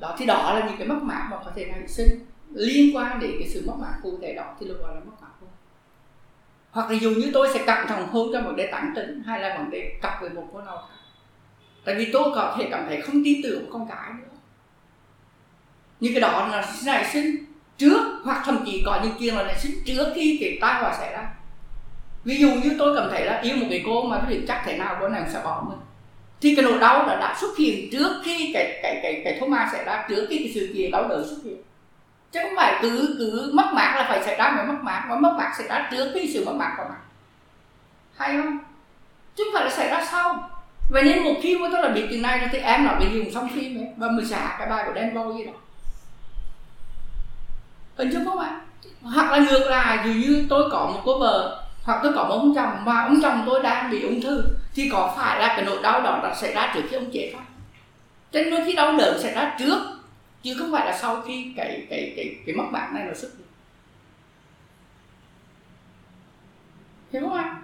Đó, 0.00 0.16
thì 0.18 0.26
đó 0.26 0.54
là 0.54 0.66
những 0.66 0.78
cái 0.78 0.88
mất 0.88 0.98
mát 1.02 1.28
mà 1.30 1.36
có 1.44 1.50
thể 1.56 1.64
nảy 1.64 1.88
sinh 1.88 2.08
liên 2.54 2.96
quan 2.96 3.20
đến 3.20 3.30
cái 3.38 3.48
sự 3.48 3.62
mất 3.66 3.74
mát 3.78 3.92
cụ 4.02 4.18
thể 4.22 4.34
đó, 4.34 4.44
thì 4.60 4.68
được 4.68 4.78
gọi 4.80 4.94
là 4.94 5.00
mất 5.00 5.12
mát 5.20 5.28
hôn 5.40 5.50
hoặc 6.70 6.90
là 6.90 6.98
dù 7.00 7.10
như 7.10 7.30
tôi 7.32 7.48
sẽ 7.54 7.64
cẩn 7.66 7.86
thận 7.86 8.06
hơn 8.06 8.28
trong 8.32 8.44
vấn 8.46 8.56
đề 8.56 8.66
tán 8.72 8.92
tỉnh 8.96 9.22
hay 9.26 9.40
là 9.40 9.58
vấn 9.58 9.70
đề 9.70 9.92
cặp 10.02 10.20
với 10.20 10.30
một 10.30 10.44
cô 10.52 10.60
nào 10.60 10.76
khác. 10.76 10.94
Tại 11.84 11.94
vì 11.94 12.10
tôi 12.12 12.22
có 12.34 12.54
thể 12.58 12.68
cảm 12.70 12.84
thấy 12.88 13.00
không 13.00 13.22
tin 13.24 13.40
tưởng 13.42 13.66
con 13.72 13.88
cái 13.88 14.10
nữa 14.12 14.35
những 16.00 16.12
cái 16.14 16.20
đó 16.20 16.48
là 16.50 16.64
nảy 16.84 17.04
sinh 17.12 17.36
trước 17.78 18.00
hoặc 18.24 18.42
thậm 18.44 18.64
chí 18.66 18.82
có 18.86 19.00
những 19.02 19.12
chuyện 19.18 19.36
là 19.36 19.42
nảy 19.42 19.58
sinh 19.58 19.72
trước 19.86 20.12
khi 20.14 20.38
cái 20.40 20.58
tai 20.60 20.82
họa 20.82 20.94
xảy 20.98 21.12
ra. 21.12 21.28
Ví 22.24 22.38
dụ 22.38 22.48
như 22.48 22.76
tôi 22.78 22.96
cảm 22.96 23.10
thấy 23.10 23.24
là 23.24 23.40
yêu 23.40 23.56
một 23.56 23.66
cái 23.70 23.82
cô 23.86 24.02
mà 24.02 24.16
cái 24.18 24.26
việc 24.30 24.44
chắc 24.48 24.62
thế 24.66 24.76
nào 24.76 24.96
cô 25.00 25.08
nàng 25.08 25.26
sẽ 25.32 25.40
bỏ 25.44 25.64
mình. 25.68 25.78
Thì 26.40 26.54
cái 26.54 26.64
nỗi 26.64 26.78
đau 26.78 27.06
đã, 27.06 27.16
đã 27.16 27.36
xuất 27.40 27.56
hiện 27.58 27.90
trước 27.92 28.12
khi 28.24 28.50
cái 28.54 28.80
cái 28.82 29.00
cái 29.02 29.20
cái 29.24 29.36
thô 29.40 29.46
ma 29.46 29.68
xảy 29.72 29.84
ra 29.84 30.06
trước 30.08 30.26
khi 30.30 30.38
cái 30.38 30.52
sự 30.54 30.72
kiện 30.74 30.90
đau 30.90 31.08
đớn 31.08 31.24
xuất 31.28 31.36
hiện. 31.44 31.56
Chứ 32.32 32.40
không 32.42 32.56
phải 32.56 32.78
cứ 32.82 33.16
cứ 33.18 33.50
mất 33.54 33.66
mát 33.72 33.94
là 33.96 34.06
phải 34.08 34.22
xảy 34.24 34.36
ra 34.36 34.50
mới 34.50 34.66
mất 34.66 34.82
mát 34.82 35.06
mà 35.08 35.16
mất 35.16 35.34
mát 35.38 35.52
xảy 35.58 35.68
ra 35.68 35.88
trước 35.90 36.10
khi 36.14 36.30
sự 36.34 36.44
mất 36.44 36.54
mát 36.54 36.74
của 36.76 36.84
mặt 36.88 36.98
hay 38.16 38.36
không? 38.36 38.58
Chứ 39.36 39.44
không 39.44 39.54
phải 39.54 39.64
là 39.64 39.70
xảy 39.70 39.88
ra 39.88 40.06
sau. 40.10 40.50
Vậy 40.90 41.02
nên 41.02 41.22
một 41.22 41.34
khi 41.42 41.58
mà 41.58 41.68
tôi 41.72 41.82
là 41.82 41.88
biết 41.88 42.06
chuyện 42.10 42.22
này 42.22 42.48
thì 42.52 42.58
em 42.58 42.84
nói 42.84 42.96
bị 43.00 43.06
dùng 43.12 43.32
xong 43.32 43.48
phim 43.48 43.78
ấy 43.78 43.86
và 43.96 44.08
mình 44.08 44.26
xả 44.26 44.56
cái 44.58 44.68
bài 44.68 44.84
của 44.86 44.92
Dan 44.94 45.14
Boy 45.14 45.38
gì 45.38 45.44
đó 45.44 45.52
hình 47.96 48.10
dung 48.10 48.24
không 48.24 48.38
ạ? 48.38 48.60
Hoặc 49.02 49.32
là 49.32 49.38
ngược 49.38 49.66
lại, 49.70 49.98
dù 50.04 50.12
như 50.12 50.46
tôi 50.48 50.70
có 50.70 50.90
một 50.94 51.00
cô 51.04 51.18
vợ, 51.18 51.64
hoặc 51.82 52.00
tôi 52.02 52.12
có 52.14 52.24
một 52.24 52.34
ông 52.34 52.54
chồng, 52.54 52.84
mà 52.84 53.02
ông 53.02 53.20
chồng 53.22 53.42
tôi 53.46 53.62
đang 53.62 53.90
bị 53.90 54.02
ung 54.02 54.20
thư, 54.20 54.42
thì 54.74 54.88
có 54.92 55.14
phải 55.16 55.40
là 55.40 55.48
cái 55.48 55.64
nỗi 55.64 55.78
đau 55.82 56.02
đó 56.02 56.20
đã 56.22 56.34
xảy 56.34 56.54
ra 56.54 56.72
trước 56.74 56.82
khi 56.90 56.96
ông 56.96 57.10
chết 57.12 57.32
không? 57.34 57.44
Cho 58.32 58.40
nên 58.40 58.50
đôi 58.50 58.60
khi 58.66 58.72
đau 58.72 58.96
đớn 58.96 59.22
xảy 59.22 59.34
ra 59.34 59.56
trước, 59.58 59.78
chứ 60.42 60.54
không 60.58 60.72
phải 60.72 60.86
là 60.86 60.98
sau 60.98 61.22
khi 61.22 61.52
cái 61.56 61.86
cái 61.90 62.12
cái 62.16 62.36
cái 62.46 62.54
mất 62.56 62.64
bạn 62.72 62.94
này 62.94 63.04
nó 63.06 63.14
xuất 63.14 63.28
hiện. 63.38 63.46
Hiểu 67.12 67.22
không 67.28 67.38
ạ? 67.38 67.56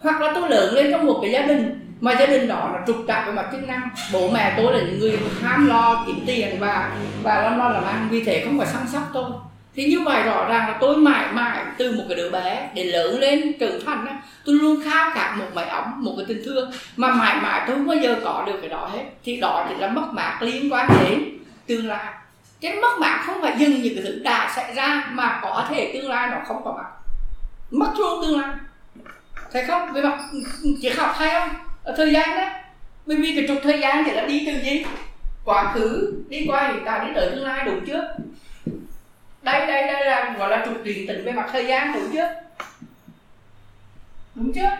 Hoặc 0.00 0.20
là 0.20 0.32
tôi 0.34 0.50
lớn 0.50 0.74
lên 0.74 0.88
trong 0.90 1.06
một 1.06 1.18
cái 1.22 1.30
gia 1.30 1.42
đình, 1.42 1.94
mà 2.00 2.12
gia 2.12 2.26
đình 2.26 2.48
đó 2.48 2.70
là 2.72 2.84
trục 2.86 2.96
trặc 3.08 3.26
về 3.26 3.32
mặt 3.32 3.48
chức 3.52 3.68
năng. 3.68 3.88
Bố 4.12 4.30
mẹ 4.30 4.54
tôi 4.56 4.72
là 4.72 4.80
những 4.80 4.98
người 4.98 5.18
ham 5.42 5.66
lo 5.66 6.04
kiếm 6.06 6.20
tiền 6.26 6.56
và 6.60 6.96
và 7.22 7.42
lo 7.42 7.56
lo 7.56 7.68
làm 7.68 7.84
ăn, 7.84 8.08
vì 8.10 8.24
thế 8.24 8.42
không 8.44 8.58
phải 8.58 8.66
săn 8.66 8.88
sóc 8.88 9.02
tôi 9.12 9.30
thì 9.74 9.84
như 9.84 10.00
vậy 10.00 10.22
rõ 10.22 10.48
ràng 10.48 10.68
là 10.68 10.78
tôi 10.80 10.96
mãi 10.96 11.32
mãi 11.32 11.64
từ 11.78 11.92
một 11.92 12.04
cái 12.08 12.16
đứa 12.16 12.30
bé 12.30 12.70
để 12.74 12.84
lớn 12.84 13.20
lên 13.20 13.58
trưởng 13.60 13.84
thành 13.86 14.06
á, 14.06 14.22
tôi 14.44 14.54
luôn 14.54 14.82
khao 14.84 15.10
khát 15.14 15.34
một 15.38 15.46
mái 15.54 15.64
ấm, 15.64 16.04
một 16.04 16.14
cái 16.16 16.26
tình 16.28 16.42
thương. 16.44 16.72
Mà 16.96 17.14
mãi 17.14 17.36
mãi 17.42 17.62
tôi 17.66 17.76
không 17.76 17.86
bao 17.86 17.96
giờ 17.96 18.16
có 18.24 18.44
được 18.46 18.58
cái 18.60 18.70
đó 18.70 18.90
hết. 18.92 19.04
Thì 19.24 19.40
đó 19.40 19.66
chỉ 19.68 19.74
là 19.78 19.88
mất 19.88 20.06
mát 20.12 20.38
liên 20.40 20.72
quan 20.72 20.88
đến 21.00 21.24
tương 21.66 21.88
lai. 21.88 22.12
Cái 22.60 22.76
mất 22.76 22.98
mát 23.00 23.22
không 23.26 23.42
phải 23.42 23.54
dừng 23.58 23.82
những 23.82 23.94
cái 23.94 24.04
thứ 24.04 24.18
đã 24.24 24.52
xảy 24.56 24.74
ra 24.74 25.08
mà 25.10 25.40
có 25.42 25.66
thể 25.68 25.90
tương 25.94 26.10
lai 26.10 26.30
nó 26.30 26.36
không 26.46 26.64
có 26.64 26.72
mặt 26.72 26.88
mất 27.70 27.92
luôn 27.98 28.22
tương 28.22 28.40
lai. 28.40 28.54
Thấy 29.52 29.64
không? 29.64 29.92
Về 29.92 30.02
mặt 30.02 30.18
chỉ 30.82 30.88
học 30.88 31.14
hay 31.18 31.30
không 31.30 31.48
ở 31.84 31.94
thời 31.96 32.12
gian 32.12 32.36
đó. 32.36 32.48
Bởi 33.06 33.16
vì 33.16 33.34
cái 33.36 33.44
trục 33.48 33.58
thời 33.62 33.80
gian 33.80 34.04
thì 34.04 34.12
là 34.12 34.26
đi 34.26 34.42
từ 34.46 34.52
gì? 34.64 34.84
Quá 35.44 35.72
khứ, 35.74 36.12
đi 36.28 36.46
qua 36.48 36.68
hiện 36.68 36.82
tại 36.84 37.00
đến 37.04 37.14
tới 37.14 37.30
tương 37.30 37.44
lai 37.44 37.64
đúng 37.64 37.86
chưa? 37.86 38.14
Đây 39.42 39.66
đây 39.66 39.86
đây 39.86 40.06
là, 40.06 40.34
gọi 40.38 40.50
là 40.50 40.62
trục 40.66 40.84
điện 40.84 41.06
tĩnh 41.08 41.24
về 41.24 41.32
mặt 41.32 41.48
thời 41.52 41.66
gian 41.66 41.92
đúng 41.94 42.10
chưa? 42.12 42.28
Đúng 44.34 44.52
chưa? 44.52 44.70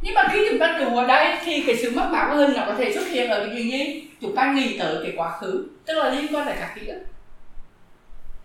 Nhưng 0.00 0.14
mà 0.14 0.28
khi 0.32 0.46
chúng 0.50 0.58
ta 0.58 0.76
trụ 0.80 0.96
ở 0.96 1.06
đây 1.06 1.36
thì 1.44 1.62
cái 1.66 1.76
sự 1.76 1.92
mất 1.96 2.08
mát 2.12 2.28
của 2.30 2.36
hình 2.36 2.52
nó 2.56 2.62
có 2.66 2.74
thể 2.74 2.94
xuất 2.94 3.08
hiện 3.08 3.30
ở 3.30 3.46
cái 3.46 3.56
gì 3.56 3.70
gì? 3.70 4.08
Chúng 4.20 4.36
ta 4.36 4.52
nghĩ 4.52 4.78
tới 4.78 4.96
cái 5.02 5.12
quá 5.16 5.38
khứ, 5.40 5.68
tức 5.86 5.94
là 5.94 6.10
liên 6.10 6.34
quan 6.34 6.46
tới 6.46 6.54
các 6.60 6.72
ký 6.74 6.86
ức. 6.86 7.02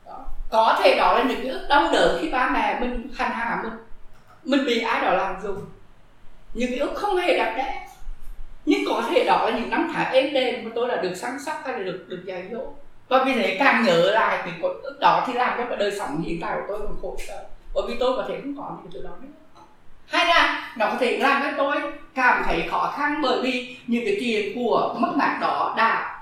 Đó. 0.05 0.25
có 0.49 0.79
thể 0.83 0.95
đó 0.97 1.13
là 1.13 1.23
những 1.23 1.41
ký 1.41 1.49
ức 1.49 1.65
đau 1.69 1.91
đớn 1.93 2.17
khi 2.21 2.29
ba 2.29 2.49
mẹ 2.49 2.79
mình 2.79 3.09
hành 3.15 3.31
hạ 3.31 3.59
mình. 3.63 3.73
Mình 4.43 4.65
bị 4.65 4.81
ai 4.81 5.01
đó 5.01 5.13
làm 5.13 5.35
dùng 5.43 5.65
những 6.53 6.71
ký 6.71 6.77
ức 6.77 6.91
không 6.95 7.17
hề 7.17 7.37
đẹp 7.37 7.53
đẽ. 7.57 7.87
Nhưng 8.65 8.81
có 8.87 9.03
thể 9.09 9.23
đó 9.23 9.49
là 9.49 9.57
những 9.57 9.69
năm 9.69 9.91
tháng 9.93 10.13
êm 10.13 10.33
đềm 10.33 10.65
mà 10.65 10.71
tôi 10.75 10.87
là 10.87 10.95
được 10.95 11.15
săn 11.15 11.37
sóc 11.45 11.61
hay 11.65 11.73
là 11.73 11.83
được 11.83 12.05
được 12.07 12.23
dạy 12.25 12.43
dỗ 12.51 12.73
và 13.07 13.23
vì 13.23 13.33
thế 13.33 13.55
càng 13.59 13.83
nhớ 13.83 14.11
lại 14.11 14.37
cái 14.45 14.53
ký 14.61 14.67
ức 14.83 14.97
đó 14.99 15.23
thì 15.27 15.33
làm 15.33 15.57
cho 15.57 15.65
cái 15.69 15.77
đời 15.77 15.91
sống 15.99 16.21
hiện 16.21 16.41
tại 16.41 16.57
của 16.57 16.65
tôi 16.67 16.79
còn 16.79 16.97
khổ 17.01 17.17
sở. 17.27 17.43
Bởi 17.73 17.83
vì 17.87 17.95
tôi 17.99 18.17
có 18.17 18.25
thể 18.27 18.41
không 18.41 18.57
có 18.57 18.77
những 18.83 18.91
thứ 18.91 19.01
đó 19.03 19.15
nữa. 19.21 19.27
Hay 20.05 20.25
là 20.25 20.71
nó 20.77 20.85
có 20.85 20.95
thể 20.99 21.17
làm 21.17 21.41
cho 21.43 21.51
tôi 21.57 21.75
cảm 22.15 22.43
thấy 22.45 22.67
khó 22.71 22.93
khăn 22.97 23.21
bởi 23.21 23.41
vì 23.41 23.77
những 23.87 24.05
cái 24.05 24.17
chuyện 24.19 24.55
của 24.55 24.95
mất 24.99 25.11
mát 25.15 25.37
đó 25.41 25.73
đã 25.77 26.21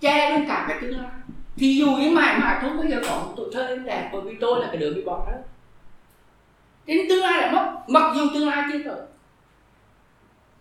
che 0.00 0.30
luôn 0.30 0.44
cả 0.48 0.64
cái 0.68 0.78
tương 0.80 0.96
lai. 1.00 1.10
Thì 1.56 1.76
dù 1.76 1.86
như 1.86 2.10
mãi 2.10 2.38
mãi 2.38 2.56
tôi 2.62 2.70
bây 2.70 2.90
giờ 2.90 3.00
có 3.08 3.16
một 3.16 3.32
tuổi 3.36 3.46
thơ 3.52 3.66
em 3.66 3.84
đẹp, 3.84 4.10
bởi 4.12 4.20
vì 4.20 4.34
tôi 4.40 4.60
là 4.60 4.66
cái 4.66 4.76
đứa 4.76 4.94
bị 4.94 5.02
bỏ 5.02 5.26
rơi. 5.26 5.42
Đến 6.86 7.06
tương 7.08 7.22
lai 7.22 7.42
là 7.42 7.52
mất, 7.52 7.72
mặc 7.88 8.12
dù 8.14 8.26
tương 8.34 8.48
lai 8.48 8.64
chưa 8.72 8.78
tới. 8.84 9.00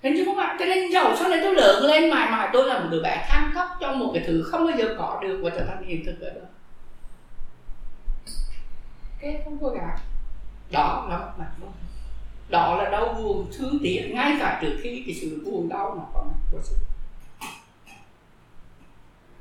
Thế 0.02 0.12
như 0.12 0.26
không 0.26 0.38
ạ? 0.38 0.56
Cho 0.60 0.66
nên 0.66 0.92
giàu 0.92 1.16
sau 1.16 1.30
này 1.30 1.40
tôi 1.44 1.56
lớn 1.56 1.84
lên 1.84 2.10
mãi 2.10 2.32
mãi, 2.32 2.50
tôi 2.54 2.68
là 2.68 2.80
một 2.80 2.88
đứa 2.92 3.02
bé 3.02 3.26
than 3.30 3.52
khóc 3.54 3.68
trong 3.80 4.00
một 4.00 4.12
cái 4.14 4.24
thứ 4.28 4.44
không 4.44 4.68
bao 4.68 4.78
giờ 4.78 4.96
có 4.98 5.20
được 5.22 5.40
và 5.44 5.50
trở 5.50 5.66
thành 5.66 5.84
hiện 5.84 6.06
thực 6.06 6.22
ở 6.22 6.30
đó. 6.30 6.48
Cái 9.22 9.42
không 9.46 9.58
có 9.62 9.70
gạt. 9.70 10.00
Đó 10.72 11.08
là 11.10 11.18
mặt 11.18 11.52
luôn 11.62 11.72
đó 12.50 12.76
là 12.84 12.90
đau 12.90 13.16
buồn 13.18 13.48
thương 13.58 13.80
tiếc, 13.84 14.12
ngay 14.14 14.38
cả 14.40 14.60
trước 14.62 14.78
khi 14.82 15.04
cái 15.06 15.16
sự 15.22 15.42
buồn 15.46 15.70
đau 15.70 15.96
nó 15.96 16.04
còn 16.14 16.34
có 16.52 16.60
sự 16.64 16.76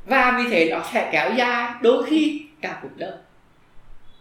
và 0.06 0.38
vì 0.38 0.50
thế 0.50 0.70
nó 0.70 0.82
sẽ 0.92 1.08
kéo 1.12 1.34
dài 1.34 1.74
đôi 1.82 2.04
khi 2.06 2.46
cả 2.60 2.78
cuộc 2.82 2.96
đời 2.96 3.18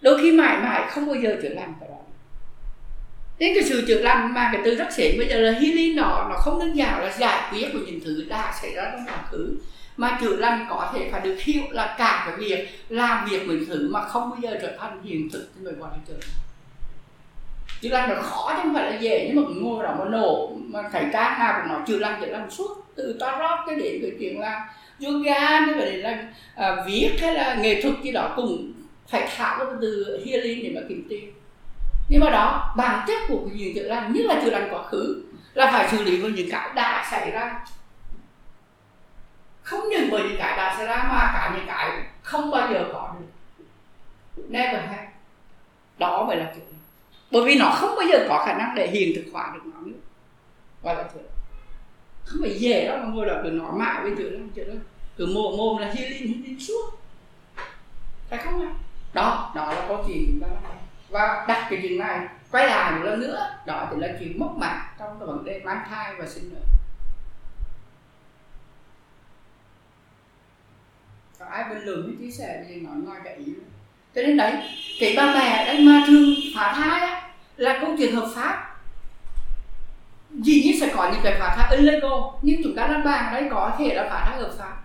đôi 0.01 0.17
khi 0.21 0.31
mãi 0.31 0.57
mãi 0.57 0.87
không 0.89 1.05
bao 1.05 1.15
giờ 1.15 1.39
trở 1.43 1.49
lành 1.49 1.73
cái 1.79 1.89
đó 1.89 1.94
đến 3.39 3.53
cái 3.55 3.63
sự 3.63 3.85
trượt 3.87 4.01
lăn 4.01 4.33
mà 4.33 4.49
cái 4.53 4.61
từ 4.65 4.75
rất 4.75 4.87
xịn 4.91 5.17
bây 5.17 5.27
giờ 5.27 5.35
là 5.35 5.51
healing 5.51 5.95
nó 5.95 6.27
nó 6.29 6.35
không 6.37 6.59
đơn 6.59 6.77
giản 6.77 7.01
là 7.01 7.17
giải 7.17 7.51
quyết 7.51 7.67
của 7.73 7.79
những 7.79 7.99
thứ 8.05 8.25
đã 8.29 8.53
xảy 8.61 8.73
ra 8.75 8.91
trong 8.91 9.05
quá 9.07 9.17
khứ. 9.31 9.57
Mà 9.97 10.17
chữa 10.21 10.35
lành 10.35 10.65
có 10.69 10.91
thể 10.93 11.09
phải 11.11 11.21
được 11.21 11.39
hiểu 11.39 11.63
là 11.69 11.95
cả 11.97 12.23
cái 12.27 12.37
việc 12.37 12.69
làm 12.89 13.29
việc 13.29 13.47
những 13.47 13.65
thứ 13.67 13.89
mà 13.91 14.01
không 14.01 14.29
bao 14.29 14.39
giờ 14.41 14.59
trở 14.61 14.77
thành 14.79 15.03
hiện 15.03 15.29
thực 15.29 15.49
cho 15.55 15.61
người 15.61 15.73
gọi 15.73 15.89
là 15.91 15.97
chữa 16.07 16.13
lành 16.13 16.29
chữa 17.81 17.89
lành 17.89 18.09
là 18.09 18.21
khó 18.21 18.53
chứ 18.55 18.59
không 18.63 18.73
phải 18.73 18.91
là 18.91 18.97
dễ 18.99 19.31
nhưng 19.33 19.43
mà 19.43 19.49
ngồi 19.55 19.83
đó 19.83 19.95
mà 19.99 20.05
nổ 20.05 20.51
mà 20.55 20.89
thầy 20.91 21.03
cá 21.13 21.37
nào 21.39 21.61
cũng 21.61 21.73
nói 21.73 21.81
chữa 21.87 21.97
lành 21.97 22.21
chữa 22.21 22.27
lành 22.27 22.51
suốt 22.51 22.85
từ 22.95 23.17
to 23.19 23.37
rót 23.39 23.59
cái 23.67 23.75
đến 23.75 23.99
cái 24.01 24.11
chuyện 24.19 24.39
là 24.39 24.73
yoga 25.05 25.65
như 25.65 25.73
vậy 25.77 25.93
là 25.93 26.23
à, 26.55 26.75
viết 26.87 27.11
hay 27.21 27.33
là 27.33 27.55
nghệ 27.55 27.81
thuật 27.81 27.95
gì 28.03 28.11
đó 28.11 28.33
cũng 28.35 28.71
phải 29.07 29.27
thảo 29.35 29.55
cái 29.59 29.67
từ 29.81 30.19
healing 30.25 30.63
để 30.63 30.71
mà 30.75 30.81
kiếm 30.89 31.07
tiền 31.09 31.31
nhưng 32.09 32.21
mà 32.21 32.29
đó, 32.29 32.73
bản 32.77 33.05
chất 33.07 33.21
của 33.27 33.39
cái 33.47 33.57
chuyện 33.59 33.75
chữa 33.75 33.83
lành, 33.83 34.13
nhất 34.13 34.25
là 34.25 34.41
chữa 34.43 34.49
lành 34.49 34.67
quá 34.71 34.83
khứ, 34.83 35.23
là 35.53 35.71
phải 35.71 35.89
xử 35.91 36.03
lý 36.03 36.21
với 36.21 36.31
những 36.31 36.51
cái 36.51 36.69
đã 36.75 37.07
xảy 37.11 37.31
ra. 37.31 37.65
Không 39.63 39.89
những 39.89 40.09
bởi 40.11 40.23
những 40.23 40.37
cái 40.37 40.57
đã 40.57 40.75
xảy 40.77 40.85
ra 40.87 40.95
mà 40.95 41.31
cả 41.33 41.51
những 41.55 41.67
cái 41.67 41.91
không 42.21 42.51
bao 42.51 42.73
giờ 42.73 42.89
có 42.93 43.15
được. 43.19 43.25
Never 44.49 44.81
have. 44.81 45.09
Đó 45.97 46.25
mới 46.27 46.37
là 46.37 46.45
chữa 46.45 46.61
lành. 46.61 46.79
Bởi 47.31 47.43
vì 47.45 47.59
nó 47.59 47.69
không 47.69 47.95
bao 47.95 48.07
giờ 48.11 48.25
có 48.29 48.43
khả 48.45 48.53
năng 48.53 48.75
để 48.75 48.87
hiện 48.87 49.11
thực 49.15 49.31
hóa 49.33 49.51
được 49.53 49.61
nó 49.73 49.79
nữa. 49.81 49.97
Gọi 50.83 50.95
là 50.95 51.03
chuyện 51.13 51.23
không 52.25 52.41
phải 52.41 52.59
dễ 52.59 52.87
đâu, 52.87 52.97
mà 52.97 53.05
ngồi 53.05 53.25
đó 53.25 53.33
cứ 53.43 53.49
nói 53.49 53.71
mãi 53.73 54.01
với 54.01 54.11
chữa 54.17 54.29
lành, 54.29 54.49
chữa 54.49 54.63
đó 54.63 54.73
cứ 55.17 55.25
mồm 55.25 55.57
mồm 55.57 55.77
là 55.77 55.87
healing 55.87 56.27
healing 56.27 56.59
suốt. 56.59 56.99
Phải 58.29 58.39
không 58.43 58.61
ạ? 58.61 58.73
Đó 59.13 59.51
đó 59.55 59.73
là 59.73 59.85
câu 59.87 60.03
chuyện 60.07 60.25
chúng 60.27 60.39
ta 60.41 60.47
và 61.15 61.45
đặt 61.47 61.67
cái 61.69 61.79
chuyện 61.81 61.99
này 61.99 62.27
quay 62.51 62.67
lại 62.67 62.91
một 62.91 63.05
lần 63.05 63.19
nữa 63.19 63.49
đó 63.65 63.87
thì 63.91 63.97
là 63.99 64.07
chuyện 64.19 64.39
mất 64.39 64.49
mạng 64.55 64.81
trong 64.99 65.19
cái 65.19 65.27
vấn 65.27 65.45
đề 65.45 65.61
mang 65.65 65.85
thai 65.89 66.13
và 66.17 66.25
sinh 66.27 66.53
nở. 66.53 66.59
Có 71.39 71.45
ai 71.45 71.63
bình 71.69 71.85
luận 71.85 72.03
mới 72.03 72.15
chia 72.19 72.31
sẻ 72.31 72.63
gì 72.67 72.75
nói 72.75 72.95
ngoài 72.95 73.19
cái 73.23 73.35
ý. 73.35 73.53
Cho 74.15 74.21
nên 74.21 74.37
đấy 74.37 74.53
cái 74.99 75.13
ba 75.17 75.33
mẹ 75.33 75.65
đấy 75.65 75.79
mà 75.81 76.03
thường 76.07 76.25
phá 76.55 76.73
thai 76.73 76.99
á, 76.99 77.29
là 77.57 77.77
câu 77.81 77.95
chuyện 77.97 78.15
hợp 78.15 78.29
pháp. 78.35 78.75
Dĩ 80.31 80.63
nhiên 80.63 80.79
sẽ 80.81 80.93
có 80.95 81.11
những 81.11 81.21
cái 81.23 81.35
phá 81.39 81.55
thai 81.57 81.77
illegal 81.77 82.19
nhưng 82.41 82.61
chúng 82.63 82.75
ta 82.75 82.87
đang 82.87 83.03
bàn 83.03 83.33
đấy 83.33 83.47
có 83.51 83.75
thể 83.79 83.93
là 83.93 84.07
phá 84.09 84.25
thai 84.29 84.39
hợp 84.39 84.51
pháp. 84.57 84.83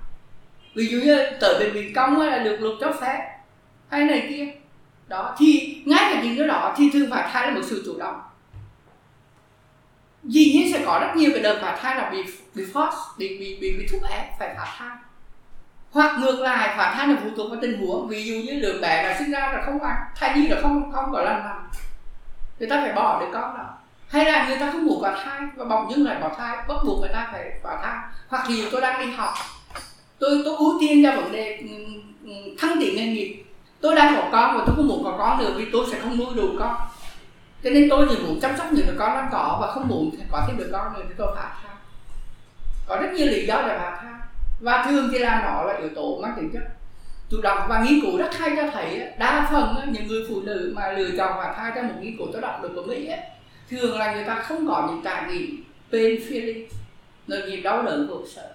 Ví 0.75 0.87
dụ 0.87 0.99
như 0.99 1.27
tới 1.41 1.59
bệnh 1.61 1.73
viện 1.73 1.95
công 1.95 2.21
là 2.21 2.39
được 2.39 2.57
luật 2.61 2.75
cho 2.81 2.93
phép 3.01 3.39
hay 3.89 4.05
này 4.05 4.27
kia 4.29 4.60
đó 5.11 5.35
thì 5.39 5.83
ngay 5.87 6.15
cả 6.15 6.23
những 6.23 6.39
cái 6.39 6.47
đó 6.47 6.75
thì 6.77 6.91
thường 6.93 7.11
phá 7.11 7.31
thai 7.33 7.47
là 7.47 7.55
một 7.55 7.63
sự 7.65 7.83
chủ 7.87 7.99
động. 7.99 8.21
Dĩ 10.23 10.53
nhiên 10.53 10.73
sẽ 10.73 10.83
có 10.87 10.99
rất 10.99 11.17
nhiều 11.17 11.31
cái 11.35 11.43
đợt 11.43 11.59
phá 11.63 11.79
thai 11.83 11.97
là 11.97 12.11
bị 12.11 12.19
bị 12.55 12.65
force 12.73 12.97
bị 13.19 13.39
bị 13.39 13.59
bị, 13.61 13.79
bị 13.79 13.87
thúc 13.93 14.01
ép 14.11 14.39
phải 14.39 14.55
phá 14.57 14.75
thai. 14.79 14.97
Hoặc 15.91 16.19
ngược 16.19 16.41
lại 16.41 16.75
phá 16.77 16.95
thai 16.95 17.09
là 17.09 17.17
phụ 17.23 17.31
thuộc 17.37 17.51
vào 17.51 17.59
tình 17.63 17.81
huống. 17.81 18.09
Ví 18.09 18.25
dụ 18.27 18.35
như 18.35 18.61
lượng 18.61 18.81
bé 18.81 19.03
là 19.03 19.19
sinh 19.19 19.31
ra 19.31 19.41
là 19.41 19.63
không 19.67 19.83
ăn 19.83 19.97
thai 20.17 20.39
nhi 20.39 20.49
là 20.49 20.61
không 20.63 20.93
không 20.93 21.13
có 21.13 21.23
lành 21.23 21.45
mạnh. 21.45 21.69
Người 22.59 22.69
ta 22.69 22.81
phải 22.81 22.93
bỏ 22.93 23.21
đứa 23.21 23.33
con 23.33 23.59
đó. 23.59 23.79
Hay 24.09 24.25
là 24.25 24.49
người 24.49 24.59
ta 24.59 24.71
không 24.73 24.87
muốn 24.87 25.03
có 25.03 25.17
thai 25.25 25.41
và 25.57 25.65
bỗng 25.65 25.91
dưng 25.91 26.07
lại 26.07 26.21
bỏ 26.21 26.35
thai 26.39 26.57
bắt 26.69 26.77
buộc 26.87 27.01
người 27.01 27.11
ta 27.13 27.29
phải 27.33 27.53
phá 27.63 27.79
thai. 27.83 27.99
Hoặc 28.29 28.45
thì 28.49 28.65
tôi 28.73 28.81
đang 28.81 29.07
đi 29.07 29.13
học 29.13 29.35
tôi 30.19 30.43
tôi 30.45 30.57
ưu 30.57 30.79
tiên 30.81 31.03
cho 31.05 31.17
vấn 31.17 31.33
đề 31.33 31.63
thăng 32.59 32.77
tiến 32.81 32.97
nghề 32.97 33.07
nghiệp 33.07 33.45
tôi 33.81 33.97
đang 33.97 34.17
có 34.17 34.29
con 34.33 34.59
và 34.59 34.65
tôi 34.67 34.77
không 34.77 34.89
muốn 34.89 35.05
có 35.05 35.15
con 35.19 35.39
nữa 35.39 35.53
vì 35.57 35.67
tôi 35.73 35.87
sẽ 35.93 35.99
không 35.99 36.19
nuôi 36.19 36.35
đủ 36.37 36.49
con. 36.59 36.77
Cho 37.65 37.71
nên 37.71 37.91
tôi 37.91 38.07
chỉ 38.11 38.17
muốn 38.23 38.41
chăm 38.41 38.57
sóc 38.59 38.67
những 38.73 38.87
đứa 38.87 38.95
con 38.99 39.15
đang 39.15 39.29
có 39.33 39.59
và 39.61 39.73
không 39.73 39.89
muốn 39.89 40.11
có 40.31 40.45
thêm 40.47 40.59
đứa 40.59 40.69
con 40.73 40.95
nữa 40.95 41.03
thì 41.09 41.15
tôi 41.19 41.37
phá 41.37 41.57
thai. 41.63 41.77
Có 42.87 42.97
rất 42.97 43.13
nhiều 43.13 43.27
lý 43.27 43.47
do 43.47 43.63
để 43.67 43.79
phá 43.79 43.99
thai. 44.03 44.13
Và 44.61 44.85
thường 44.85 45.09
thì 45.13 45.19
là 45.19 45.43
nó 45.45 45.63
là 45.63 45.79
yếu 45.79 45.89
tố 45.95 46.19
mang 46.23 46.33
tính 46.37 46.51
chất 46.53 46.63
chủ 47.31 47.41
động. 47.43 47.59
Và 47.69 47.81
nghiên 47.81 48.01
cứu 48.01 48.19
rất 48.19 48.39
hay 48.39 48.51
cho 48.57 48.63
thấy 48.73 49.13
đa 49.19 49.49
phần 49.53 49.93
những 49.93 50.07
người 50.07 50.27
phụ 50.29 50.41
nữ 50.41 50.73
mà 50.77 50.93
lựa 50.93 51.11
chọn 51.17 51.33
phá 51.37 51.55
thai 51.57 51.73
trong 51.75 51.89
một 51.89 51.95
nghiên 52.01 52.17
cứu 52.19 52.27
tôi 52.33 52.43
đọc 52.43 52.63
được 52.63 52.71
của 52.75 52.83
mỹ 52.83 53.11
thường 53.71 53.99
là 53.99 54.15
người 54.15 54.25
ta 54.25 54.35
không 54.35 54.69
có 54.69 54.89
những 54.89 55.03
trải 55.05 55.25
nghiệm 55.29 55.65
pain 55.93 56.21
feeling, 56.21 56.67
nỗi 57.27 57.43
niềm 57.47 57.63
đau 57.63 57.83
đớn 57.83 58.07
của 58.09 58.23
sở. 58.35 58.53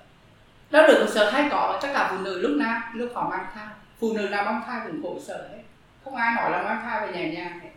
Đau 0.71 0.87
đớn 0.87 0.97
của 0.99 1.11
sở 1.11 1.29
hay 1.29 1.47
có 1.51 1.79
tất 1.81 1.87
cả 1.93 2.07
phụ 2.11 2.17
nữ 2.23 2.39
lúc 2.39 2.51
nào 2.57 2.81
lúc 2.93 3.11
họ 3.15 3.29
mang 3.29 3.45
thai 3.53 3.67
phụ 3.99 4.13
nữ 4.13 4.27
nào 4.29 4.45
mang 4.45 4.61
thai 4.65 4.79
cũng 4.87 5.03
khổ 5.03 5.19
sở 5.27 5.47
hết 5.51 5.63
không 6.03 6.15
ai 6.15 6.35
nói 6.35 6.51
là 6.51 6.63
mang 6.63 6.81
thai 6.83 7.07
về 7.07 7.13
nhà 7.13 7.33
nhà. 7.33 7.59
hết 7.61 7.69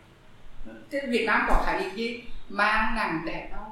thế 0.91 1.01
Việt 1.07 1.25
Nam 1.25 1.45
có 1.47 1.63
khái 1.65 1.79
niệm 1.79 1.95
gì? 1.95 2.23
Mang 2.49 2.95
nặng 2.95 3.21
đẻ 3.25 3.49
đâu 3.51 3.69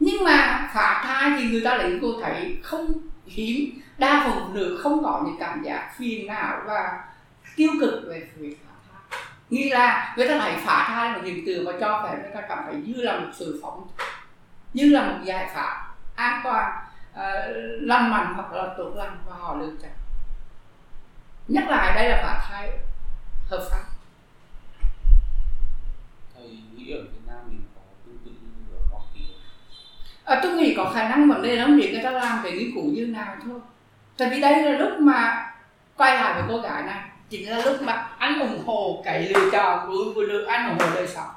nhưng 0.00 0.24
mà 0.24 0.68
phá 0.74 1.02
thai 1.04 1.30
thì 1.38 1.50
người 1.50 1.60
ta 1.64 1.76
lấy 1.76 1.98
cô 2.02 2.08
thấy 2.22 2.58
không 2.62 2.92
hiếm. 3.26 3.80
Đa 3.98 4.22
phần 4.24 4.44
phụ 4.46 4.54
nữ 4.54 4.80
không 4.82 5.04
có 5.04 5.22
những 5.24 5.36
cảm 5.40 5.62
giác 5.62 5.92
phiền 5.98 6.26
não 6.26 6.60
và 6.66 7.04
tiêu 7.56 7.70
cực 7.80 8.04
về 8.08 8.28
việc 8.36 8.56
phá 8.66 8.74
thai. 8.90 9.20
Nghĩ 9.50 9.70
là 9.70 10.14
người 10.16 10.28
ta 10.28 10.38
thấy 10.38 10.54
phá 10.64 10.84
thai 10.88 11.12
là 11.12 11.18
hiện 11.24 11.46
tượng 11.46 11.64
mà 11.64 11.72
cho 11.80 12.02
phép 12.04 12.18
người 12.22 12.30
ta 12.34 12.40
cảm 12.48 12.58
thấy 12.64 12.74
như 12.86 13.02
là 13.02 13.18
một 13.18 13.28
sự 13.32 13.60
phóng. 13.62 13.88
Như 14.74 14.90
là 14.90 15.08
một 15.08 15.18
giải 15.24 15.50
pháp 15.54 15.86
an 16.16 16.40
toàn 16.44 16.72
uh, 17.12 17.20
lành 17.80 18.10
mạnh 18.10 18.34
hoặc 18.34 18.52
là 18.52 18.74
tốt 18.78 18.92
lành 18.96 19.16
và 19.28 19.36
họ 19.38 19.54
lựa 19.54 19.72
chọn 19.82 19.90
nhắc 21.48 21.70
lại 21.70 21.94
đây 21.94 22.08
là 22.08 22.22
phá 22.22 22.48
thai. 22.48 22.70
Hợp 23.50 23.68
pháp. 23.70 23.84
Thầy 26.34 26.48
nghĩ 26.76 26.92
ở 26.92 27.02
Việt 27.02 27.20
Nam 27.26 27.36
mình 27.48 27.60
có 27.74 27.80
tương 28.06 28.18
tự 28.24 28.30
như 28.30 28.76
ở 28.76 28.80
Hoa 28.90 29.00
Kỳ 29.14 29.20
à, 30.24 30.40
tôi 30.42 30.52
nghĩ 30.52 30.74
có 30.76 30.92
khả 30.94 31.08
năng 31.08 31.28
vấn 31.28 31.42
đề 31.42 31.56
lắm 31.56 31.76
việc 31.76 31.92
người 31.92 32.02
ta 32.02 32.10
làm 32.10 32.40
cái 32.42 32.52
nghiên 32.52 32.74
cứu 32.74 32.84
như 32.84 33.06
nào 33.06 33.36
thôi. 33.44 33.60
Tại 34.16 34.30
vì 34.30 34.40
đây 34.40 34.62
là 34.62 34.78
lúc 34.78 35.00
mà 35.00 35.50
quay 35.96 36.14
lại 36.14 36.34
với 36.34 36.44
cô 36.48 36.62
gái 36.62 36.82
này 36.82 37.04
chính 37.30 37.50
là 37.50 37.62
lúc 37.64 37.82
mà 37.82 37.92
anh 38.18 38.40
ủng 38.40 38.62
hộ 38.66 39.02
cái 39.04 39.28
lựa 39.28 39.50
chọn 39.52 39.86
của 39.86 40.12
phụ 40.14 40.20
nữ 40.20 40.44
anh 40.44 40.68
ủng 40.68 40.78
hộ 40.78 40.94
đời 40.94 41.06
sống. 41.08 41.30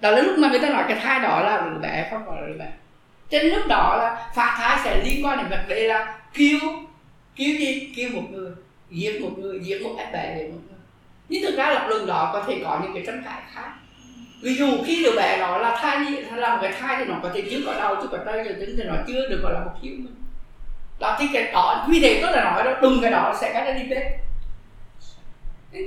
Đó 0.00 0.10
là 0.10 0.22
lúc 0.22 0.38
mà 0.38 0.48
người 0.48 0.60
ta 0.60 0.68
nói 0.68 0.84
cái 0.88 0.98
thai 1.02 1.20
đó 1.20 1.40
là 1.40 1.60
đứa 1.60 1.78
bé 1.80 2.08
không 2.10 2.22
phải 2.26 2.40
là 2.40 2.46
đứa 2.46 2.58
bé. 2.58 2.72
Trên 3.30 3.46
lúc 3.46 3.66
đó 3.68 3.96
là 3.96 4.30
phá 4.34 4.56
thai 4.58 4.78
sẽ 4.84 5.04
liên 5.04 5.26
quan 5.26 5.38
đến 5.38 5.46
vấn 5.50 5.68
đề 5.68 5.88
là 5.88 6.18
kêu 6.34 6.58
kêu 7.36 7.56
gì? 7.58 7.92
Kêu 7.96 8.10
một 8.10 8.22
người 8.30 8.52
giết 8.90 9.22
một 9.22 9.38
người, 9.38 9.60
giết 9.62 9.82
một 9.82 9.94
em 9.98 10.12
bé 10.12 10.34
để 10.36 10.48
một 10.52 10.58
người. 10.68 10.78
Nhưng 11.28 11.42
thực 11.42 11.56
ra 11.56 11.70
lập 11.70 11.86
luận 11.88 12.06
đó 12.06 12.30
có 12.32 12.44
thể 12.46 12.60
có 12.64 12.80
những 12.82 12.94
cái 12.94 13.02
tranh 13.06 13.22
cãi 13.24 13.42
khác. 13.54 13.70
Ví 14.42 14.54
dụ 14.54 14.66
khi 14.86 15.04
đứa 15.04 15.16
bé 15.16 15.38
đó 15.38 15.58
là 15.58 15.78
thai 15.80 15.98
như 15.98 16.16
là 16.36 16.54
một 16.54 16.58
cái 16.62 16.72
thai 16.80 16.96
thì 16.98 17.04
nó 17.04 17.14
có 17.22 17.30
thể 17.34 17.42
chưa 17.50 17.60
có 17.66 17.74
đau, 17.74 17.96
chưa 18.02 18.08
có 18.08 18.18
tay 18.26 18.44
giờ 18.44 18.52
tính 18.60 18.74
thì 18.76 18.84
nó 18.84 18.94
chưa 19.06 19.28
được 19.28 19.40
gọi 19.42 19.52
là 19.52 19.60
một 19.60 19.72
human. 19.82 20.14
Đó, 21.00 21.16
thì 21.20 21.26
cái 21.32 21.52
đó, 21.52 21.86
vì 21.88 22.00
thế 22.00 22.18
tôi 22.22 22.32
là 22.32 22.44
nói 22.44 22.64
đó, 22.64 22.80
đừng 22.82 22.98
cái 23.02 23.10
đó 23.10 23.36
sẽ 23.40 23.52
cái 23.52 23.74
đi 23.74 23.88
bếp 23.88 24.02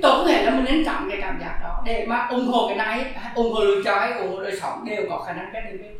tôi 0.02 0.12
có 0.12 0.24
thể 0.28 0.44
là 0.44 0.50
mình 0.50 0.64
nên 0.64 0.84
chọn 0.84 1.10
cái 1.10 1.18
cảm 1.20 1.40
giác 1.40 1.58
đó 1.62 1.82
để 1.86 2.04
mà 2.08 2.26
ủng 2.30 2.48
hộ 2.48 2.68
cái 2.68 2.76
này, 2.76 3.04
ủng 3.34 3.52
hộ 3.52 3.60
lựa 3.60 3.82
chọn 3.84 4.18
ủng 4.18 4.32
hộ 4.32 4.42
đời 4.42 4.56
sống 4.60 4.84
đều 4.84 5.02
có 5.10 5.18
khả 5.18 5.32
năng 5.32 5.50
cái 5.52 5.62
đi 5.62 5.78
bếp 5.78 5.92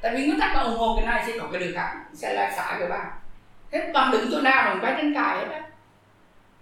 tại 0.00 0.14
vì 0.14 0.26
nguyên 0.26 0.40
tắc 0.40 0.56
là 0.56 0.62
ủng 0.62 0.78
hộ 0.78 0.96
cái 0.96 1.06
này 1.06 1.24
sẽ 1.26 1.32
có 1.40 1.46
cái 1.52 1.60
đường 1.60 1.72
khác, 1.74 1.92
sẽ 2.14 2.34
là 2.34 2.52
xả 2.56 2.76
cái 2.78 2.88
bạn. 2.88 3.06
Thế 3.72 3.90
bằng 3.94 4.12
đứng 4.12 4.28
chỗ 4.32 4.40
nào 4.40 4.70
mình 4.70 4.84
quay 4.84 4.94
tranh 4.96 5.14
cãi 5.14 5.38
hết 5.38 5.46
á 5.52 5.62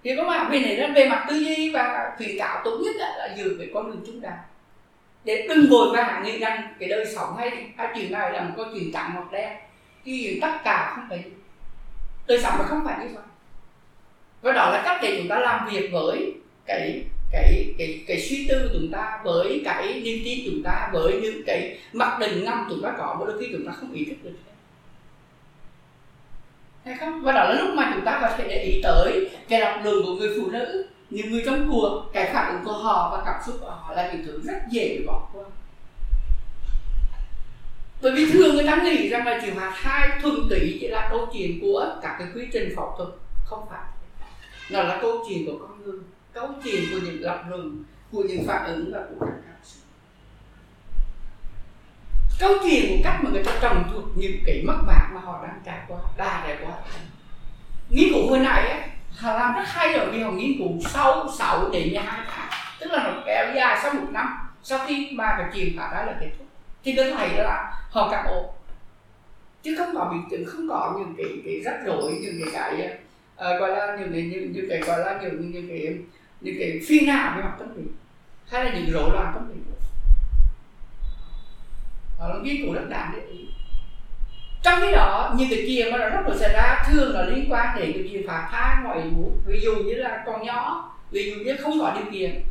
thì 0.09 0.16
có 0.16 0.23
mà 0.23 0.49
vì 0.51 0.61
này 0.61 0.77
nó 0.77 0.94
về 0.94 1.09
mặt 1.09 1.27
tư 1.29 1.37
duy 1.37 1.71
và 1.71 2.12
khuyến 2.16 2.38
cáo 2.38 2.61
tốt 2.64 2.79
nhất 2.85 2.97
là 2.97 3.35
dừng 3.37 3.59
về 3.59 3.71
con 3.75 3.90
đường 3.90 4.03
chúng 4.07 4.21
ta 4.21 4.31
để 5.25 5.47
đừng 5.49 5.71
vội 5.71 5.97
vàng 5.97 6.25
nghĩ 6.25 6.38
rằng 6.38 6.75
cái 6.79 6.88
đời 6.88 7.07
sống 7.14 7.37
hay 7.38 7.51
cái 7.77 7.88
chuyện 7.94 8.12
này 8.12 8.33
là 8.33 8.42
một 8.42 8.51
câu 8.57 8.66
chuyện 8.75 8.92
trắng 8.92 9.11
hoặc 9.14 9.33
đen. 9.33 9.53
Thì 10.05 10.38
tất 10.42 10.53
cả 10.64 10.92
không 10.94 11.05
phải 11.09 11.25
đời 12.27 12.40
sống 12.42 12.55
nó 12.59 12.64
không 12.64 12.83
phải 12.85 12.99
như 13.01 13.14
vậy. 13.14 13.25
Và 14.42 14.53
đó 14.53 14.71
là 14.71 14.83
cách 14.85 14.99
để 15.03 15.16
chúng 15.18 15.29
ta 15.29 15.38
làm 15.38 15.68
việc 15.71 15.90
với 15.92 16.33
cái 16.66 17.03
cái 17.33 17.75
cái 17.79 18.05
cái 18.07 18.21
suy 18.21 18.47
tư 18.49 18.68
của 18.73 18.79
chúng 18.81 18.90
ta, 18.92 19.21
với 19.25 19.62
cái 19.64 20.01
niềm 20.05 20.18
tin 20.25 20.38
chúng 20.44 20.62
ta, 20.64 20.90
với 20.92 21.21
những 21.23 21.42
cái 21.47 21.79
mặc 21.92 22.18
định 22.21 22.44
ngầm 22.44 22.66
chúng 22.71 22.83
ta 22.83 22.94
có 22.99 23.25
đôi 23.27 23.40
khi 23.40 23.49
chúng 23.53 23.66
ta 23.66 23.73
không 23.73 23.92
ý 23.92 24.05
thức 24.05 24.16
được 24.23 24.33
hay 26.88 26.96
không? 26.96 27.22
Và 27.22 27.33
đó 27.33 27.44
là 27.44 27.55
lúc 27.61 27.74
mà 27.74 27.90
chúng 27.94 28.05
ta 28.05 28.18
có 28.22 28.37
thể 28.37 28.48
để 28.48 28.62
ý 28.62 28.81
tới 28.83 29.31
cái 29.48 29.61
đọc 29.61 29.81
lượng 29.85 30.07
của 30.07 30.14
người 30.14 30.31
phụ 30.37 30.51
nữ. 30.51 30.87
Những 31.11 31.31
người 31.31 31.42
trong 31.46 31.68
cuộc, 31.70 32.11
cái 32.12 32.31
phản 32.33 32.53
ứng 32.55 32.64
của 32.64 32.72
họ 32.72 33.16
và 33.16 33.22
cảm 33.27 33.42
xúc 33.46 33.57
của 33.61 33.70
họ 33.70 33.94
là 33.94 34.12
những 34.12 34.27
thứ 34.27 34.40
rất 34.44 34.59
dễ 34.70 34.96
bị 34.98 35.05
bỏ 35.07 35.29
qua. 35.33 35.44
Bởi 38.03 38.12
vì 38.12 38.31
thường 38.31 38.55
người 38.55 38.66
ta 38.66 38.77
nghĩ 38.77 39.09
rằng 39.09 39.27
là 39.27 39.40
chuyện 39.42 39.55
phá 39.55 39.72
thai 39.83 40.20
thuần 40.22 40.35
túy 40.51 40.79
chỉ 40.81 40.88
là 40.88 41.09
câu 41.11 41.29
chuyện 41.33 41.59
của 41.61 41.87
các 42.03 42.16
cái 42.18 42.29
quy 42.35 42.42
trình 42.53 42.72
phẫu 42.77 42.94
thuật. 42.96 43.09
Không 43.44 43.66
phải. 43.70 43.85
Nó 44.70 44.83
là 44.83 44.98
câu 45.03 45.24
chuyện 45.29 45.46
của 45.46 45.66
con 45.66 45.85
người, 45.85 45.98
câu 46.33 46.48
chuyện 46.64 46.83
của 46.92 46.98
những 47.05 47.20
lập 47.20 47.42
luận, 47.48 47.85
của 48.12 48.22
những 48.22 48.46
phản 48.46 48.66
ứng 48.66 48.92
và 48.92 49.01
của 49.11 49.27
các 49.27 49.33
cảm 49.46 49.57
xúc 49.64 49.83
câu 52.38 52.55
chuyện 52.62 52.88
của 52.88 53.03
cách 53.05 53.20
mà 53.24 53.31
người 53.31 53.44
ta 53.44 53.53
trồng 53.61 53.85
thuộc 53.92 54.05
những 54.16 54.37
cái 54.46 54.62
mất 54.66 54.77
mát 54.87 55.09
mà 55.14 55.20
họ 55.20 55.40
đang 55.42 55.61
trải 55.64 55.79
qua 55.88 55.98
đa 56.16 56.44
trải 56.46 56.57
qua. 56.62 56.72
Nghiên 57.90 58.12
cứu 58.12 58.31
hồi 58.31 58.38
này 58.38 58.70
ấy, 58.70 58.81
họ 59.16 59.35
làm 59.35 59.55
rất 59.55 59.64
hay 59.66 59.92
rồi 59.92 60.11
vì 60.12 60.22
họ 60.22 60.31
nghiên 60.31 60.59
cứu 60.59 60.68
sâu 60.90 61.27
sáu 61.38 61.70
đến 61.72 61.88
12 61.88 62.20
tháng. 62.31 62.48
Tức 62.81 62.90
là 62.90 63.03
nó 63.05 63.22
kéo 63.27 63.46
dài 63.55 63.79
sau 63.83 63.94
một 63.94 64.06
năm. 64.10 64.27
Sau 64.62 64.87
khi 64.87 65.08
mà 65.12 65.35
cái 65.38 65.50
chuyện 65.54 65.75
phá 65.79 65.90
đó 65.94 66.04
là 66.04 66.17
kết 66.21 66.31
thúc. 66.38 66.46
Thì 66.85 66.94
tôi 66.96 67.12
thấy 67.12 67.29
là 67.37 67.73
họ 67.90 68.08
cảm 68.10 68.27
ổn 68.27 68.44
chứ 69.62 69.77
không 69.79 69.94
có 69.94 70.08
biến 70.12 70.23
chứng 70.31 70.44
không 70.46 70.69
có 70.69 70.94
những 70.98 71.15
cái 71.17 71.27
cái 71.44 71.60
rắc 71.65 71.75
rối 71.87 72.12
những 72.21 72.35
cái 72.40 72.52
cái 72.52 72.98
uh, 73.35 73.60
gọi 73.60 73.71
là 73.71 73.96
những 74.00 74.12
cái 74.12 74.23
những, 74.23 74.52
những 74.52 74.67
cái 74.69 74.81
gọi 74.81 75.00
là 75.00 75.19
những 75.23 75.50
những 75.50 75.69
cái 75.69 75.98
những 76.40 76.54
cái 76.58 76.81
phiền 76.88 77.06
não 77.06 77.33
về 77.37 77.42
mặt 77.42 77.54
tâm 77.58 77.69
lý. 77.77 77.83
Hay 78.48 78.65
là 78.65 78.73
những 78.75 78.90
rối 78.92 79.10
loạn 79.12 79.33
tâm 79.35 79.48
lý 79.48 79.67
họ 82.19 82.29
là 82.29 82.35
nghiên 82.42 82.56
cứu 82.62 82.75
rất 82.75 82.88
đáng 82.88 83.12
đấy. 83.12 83.23
Trong 84.62 84.81
khi 84.81 84.92
đó, 84.92 85.35
những 85.38 85.48
cái 85.50 85.64
chuyện 85.66 85.92
mà 85.92 85.98
nó 85.98 86.08
rất 86.08 86.29
là 86.29 86.37
xảy 86.37 86.52
ra, 86.52 86.85
thường 86.87 87.14
là 87.14 87.23
liên 87.23 87.52
quan 87.52 87.79
đến 87.79 87.92
cái 87.92 88.08
chuyện 88.10 88.27
phá 88.27 88.48
thai, 88.52 88.77
ngoại 88.85 88.98
muốn 89.04 89.40
ví 89.46 89.60
dụ 89.60 89.75
như 89.77 89.94
là 89.94 90.23
con 90.27 90.46
nhỏ, 90.46 90.92
ví 91.10 91.31
dụ 91.31 91.44
như 91.44 91.56
không 91.56 91.81
có 91.81 91.94
điều 91.94 92.12
kiện 92.12 92.42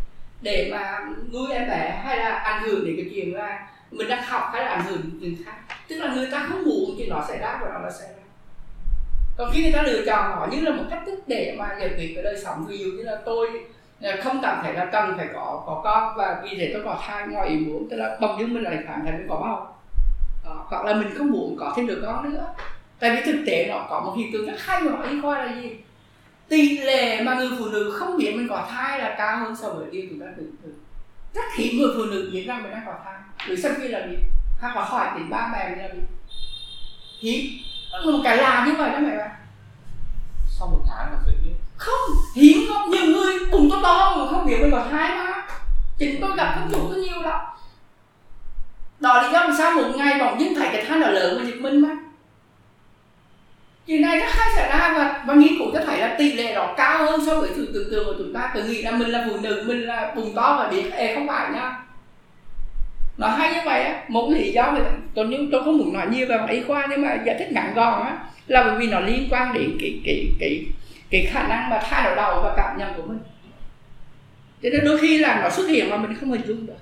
để 0.41 0.69
mà 0.71 0.99
nuôi 1.33 1.53
em 1.53 1.69
bé 1.69 2.01
hay 2.05 2.17
là 2.17 2.29
ảnh 2.29 2.63
hưởng 2.63 2.85
đến 2.85 2.95
cái 2.95 3.05
chuyện 3.13 3.33
là 3.33 3.67
mình 3.91 4.07
đang 4.07 4.23
học 4.23 4.49
hay 4.53 4.61
là 4.61 4.69
ảnh 4.69 4.85
hưởng 4.85 5.01
đến 5.21 5.35
khác. 5.45 5.75
Tức 5.87 5.95
là 5.95 6.13
người 6.13 6.27
ta 6.31 6.47
không 6.49 6.63
muốn 6.63 6.95
thì 6.97 7.07
nó 7.07 7.25
xảy 7.27 7.37
ra 7.37 7.59
và 7.61 7.69
nó 7.73 7.79
là 7.79 7.91
xảy 7.91 8.07
ra. 8.07 8.23
Còn 9.37 9.51
khi 9.53 9.61
người 9.61 9.71
ta 9.71 9.81
lựa 9.81 10.05
chọn 10.05 10.31
nó 10.31 10.47
như 10.51 10.61
là 10.61 10.71
một 10.71 10.83
cách 10.89 11.03
thức 11.05 11.19
để 11.27 11.55
mà 11.59 11.75
giải 11.79 11.89
quyết 11.89 12.11
cái 12.15 12.23
đời 12.23 12.37
sống. 12.43 12.65
Ví 12.67 12.77
dụ 12.77 12.85
như 12.85 13.03
là 13.03 13.17
tôi 13.25 13.47
không 14.23 14.39
cảm 14.41 14.59
thấy 14.63 14.73
là 14.73 14.85
cần 14.91 15.17
phải 15.17 15.27
có 15.33 15.63
có 15.65 15.81
con 15.83 16.13
và 16.17 16.41
vì 16.43 16.57
thế 16.57 16.71
tôi 16.73 16.83
có 16.83 16.99
thai 17.07 17.27
ngoài 17.27 17.49
ý 17.49 17.57
muốn, 17.57 17.87
tức 17.89 17.97
là 17.97 18.17
bỗng 18.21 18.39
dưng 18.39 18.53
mình 18.53 18.63
lại 18.63 18.83
cảm 18.87 19.01
thấy 19.03 19.11
mình 19.11 19.27
có 19.29 19.35
bầu 19.35 19.67
đó. 20.43 20.65
hoặc 20.69 20.85
là 20.85 20.93
mình 20.93 21.15
không 21.17 21.31
muốn 21.31 21.55
có 21.59 21.73
thêm 21.75 21.87
đứa 21.87 22.01
con 22.05 22.33
nữa. 22.33 22.45
Tại 22.99 23.15
vì 23.15 23.31
thực 23.31 23.43
tế 23.47 23.67
nó 23.69 23.85
có 23.89 23.99
một 23.99 24.13
hiện 24.17 24.33
tượng 24.33 24.45
rất 24.45 24.57
hay 24.59 24.81
mà 24.81 25.09
y 25.09 25.21
khoa 25.21 25.45
là 25.45 25.61
gì? 25.61 25.75
Tỷ 26.49 26.77
lệ 26.77 27.21
mà 27.21 27.35
người 27.35 27.49
phụ 27.59 27.65
nữ 27.65 27.95
không 27.99 28.17
biết 28.17 28.33
mình 28.35 28.47
có 28.49 28.67
thai 28.71 28.99
là 28.99 29.15
cao 29.17 29.39
hơn 29.39 29.55
so 29.55 29.69
với 29.69 29.87
điều 29.91 30.03
chúng 30.09 30.19
ta 30.19 30.25
tưởng 30.37 30.55
tượng. 30.63 30.79
Rất 31.33 31.45
hiếm 31.57 31.77
người 31.77 31.89
phụ 31.97 32.03
nữ 32.03 32.29
biết 32.33 32.45
rằng 32.47 32.63
mình 32.63 32.71
đang 32.71 32.83
có 32.85 32.93
thai. 33.05 33.13
Người 33.47 33.57
sau 33.57 33.71
khi 33.77 33.87
là 33.87 34.07
gì 34.07 34.17
hoặc 34.61 34.75
là 34.75 34.83
hỏi 34.83 35.07
tính 35.15 35.29
ba 35.29 35.49
mẹ 35.53 35.69
mình 35.69 35.79
là 35.79 35.89
gì 35.93 36.01
hiếm. 37.19 37.63
Một 38.05 38.19
cái 38.23 38.37
là 38.37 38.65
như 38.67 38.73
vậy 38.77 38.91
đó 38.91 38.99
mẹ 38.99 39.17
bạn 39.17 39.31
sau 40.59 40.67
một 40.67 40.79
tháng 40.87 41.11
là 41.11 41.19
phải 41.25 41.35
không 41.77 42.15
hiếm 42.35 42.57
không 42.67 42.89
nhiều 42.89 43.05
người 43.05 43.33
cùng 43.51 43.69
to 43.71 43.79
to 43.83 44.15
mà 44.17 44.31
không 44.31 44.45
biết 44.45 44.57
mình 44.61 44.71
có 44.71 44.85
thai 44.91 45.17
mà 45.17 45.47
chính 45.97 46.21
tôi 46.21 46.31
gặp 46.37 46.55
không 46.55 46.69
chủ 46.71 46.89
tôi 46.89 46.99
nhiều 47.03 47.21
lắm. 47.21 47.39
Đó 48.99 49.21
lý 49.21 49.27
do 49.33 49.47
vì 49.47 49.53
sao 49.57 49.71
một 49.71 49.91
ngày 49.95 50.19
bỗng 50.19 50.39
dưng 50.39 50.55
thấy 50.55 50.69
cái 50.71 50.85
thai 50.85 50.99
nó 50.99 51.07
lớn 51.07 51.37
của 51.39 51.45
giật 51.45 51.55
mình 51.59 51.81
mà. 51.81 51.89
Chuyện 53.87 54.01
này 54.01 54.19
rất 54.19 54.27
hay 54.29 54.51
xảy 54.55 54.69
ra 54.69 54.93
và, 54.97 55.23
và 55.27 55.33
nghiên 55.33 55.57
cứu 55.57 55.67
cho 55.73 55.79
thấy 55.85 55.99
là 55.99 56.15
tỷ 56.17 56.33
lệ 56.33 56.55
đó 56.55 56.73
cao 56.77 57.05
hơn 57.05 57.25
so 57.25 57.41
với 57.41 57.49
sự 57.55 57.71
tưởng 57.73 57.87
tượng 57.91 58.05
của 58.05 58.13
chúng 58.17 58.33
ta 58.33 58.51
cứ 58.53 58.63
nghĩ 58.63 58.81
là 58.81 58.91
mình 58.91 59.09
là 59.09 59.27
phụ 59.29 59.37
nữ 59.37 59.63
mình 59.67 59.81
là 59.81 60.13
bùng 60.15 60.35
to 60.35 60.55
và 60.59 60.67
biết. 60.69 60.91
Ê 60.93 61.15
không 61.15 61.27
phải 61.27 61.51
nha. 61.51 61.79
Nó 63.17 63.27
hay 63.27 63.53
như 63.53 63.59
vậy 63.65 63.83
á. 63.83 64.03
Một 64.07 64.29
lý 64.29 64.51
do 64.51 64.71
mà 64.71 64.79
tôi 65.15 65.25
nhưng 65.29 65.51
tôi 65.51 65.63
không 65.63 65.77
muốn 65.77 65.93
nói 65.93 66.07
nhiều 66.11 66.27
về 66.29 66.39
y 66.49 66.63
khoa 66.63 66.87
nhưng 66.89 67.01
mà 67.01 67.17
giải 67.25 67.35
thích 67.39 67.51
ngắn 67.51 67.73
gọn 67.75 68.03
á 68.03 68.17
là 68.47 68.63
bởi 68.63 68.75
vì 68.75 68.87
nó 68.87 68.99
liên 68.99 69.27
quan 69.31 69.53
đến 69.53 69.77
cái 69.81 70.01
cái 70.05 70.31
cái 70.39 70.65
cái 71.09 71.25
khả 71.25 71.47
năng 71.47 71.69
mà 71.69 71.79
thay 71.83 72.03
đổi 72.03 72.15
đầu 72.15 72.41
và 72.43 72.53
cảm 72.57 72.77
nhận 72.77 72.93
của 72.93 73.03
mình. 73.07 73.19
Cho 74.63 74.69
nên 74.69 74.85
đôi 74.85 74.97
khi 74.97 75.17
là 75.17 75.41
nó 75.43 75.49
xuất 75.49 75.67
hiện 75.67 75.89
mà 75.89 75.97
mình 75.97 76.15
không 76.19 76.31
hình 76.31 76.47
dung 76.47 76.65
được. 76.65 76.73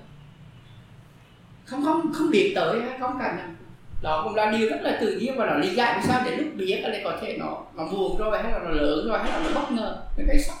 Không 1.64 1.84
không 1.84 2.12
không 2.12 2.30
biết 2.30 2.52
tới 2.56 2.80
hay 2.80 2.98
không 2.98 3.18
cảm 3.22 3.36
nhận 3.36 3.56
đó 4.02 4.22
cũng 4.24 4.34
là 4.34 4.50
điều 4.50 4.68
rất 4.70 4.78
là 4.82 4.98
tự 5.00 5.18
nhiên 5.18 5.36
và 5.36 5.46
nó 5.46 5.54
lý 5.54 5.74
giải 5.74 5.98
vì 5.98 6.08
sao 6.08 6.22
để 6.24 6.36
lúc 6.36 6.46
biết 6.54 6.80
là 6.82 6.98
có 7.04 7.18
thể 7.20 7.36
nó 7.38 7.62
nó 7.74 7.84
buồn 7.84 8.18
rồi, 8.18 8.42
hay 8.42 8.52
là 8.52 8.58
nó 8.58 8.70
lớn 8.70 9.08
rồi, 9.08 9.18
hay 9.18 9.30
là 9.30 9.40
nó 9.44 9.60
bất 9.60 9.72
ngờ 9.72 10.02
cái 10.16 10.26
cái 10.28 10.38
sốc. 10.38 10.56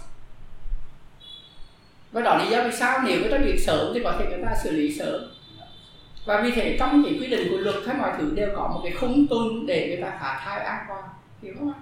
Và 2.12 2.20
đó 2.20 2.36
lý 2.36 2.50
do 2.50 2.64
vì 2.64 2.72
sao 2.72 3.00
nếu 3.06 3.20
người 3.20 3.30
ta 3.30 3.38
biết 3.38 3.56
sớm 3.58 3.90
thì 3.94 4.00
có 4.04 4.12
thể 4.18 4.26
người 4.28 4.44
ta 4.44 4.54
xử 4.64 4.70
lý 4.70 4.98
sớm. 4.98 5.20
Và 6.26 6.40
vì 6.42 6.50
thế 6.50 6.76
trong 6.78 7.02
những 7.02 7.20
quy 7.20 7.26
định 7.26 7.48
của 7.50 7.56
luật 7.56 7.76
hay 7.86 7.96
mọi 7.96 8.10
thứ 8.18 8.32
đều 8.34 8.48
có 8.56 8.68
một 8.74 8.80
cái 8.84 8.92
khung 8.92 9.26
tuân 9.26 9.66
để 9.66 9.86
người 9.88 10.02
ta 10.02 10.18
phá 10.20 10.40
thai 10.44 10.60
an 10.60 10.84
toàn, 10.88 11.02
hiểu 11.42 11.54
không 11.58 11.72
ạ? 11.72 11.78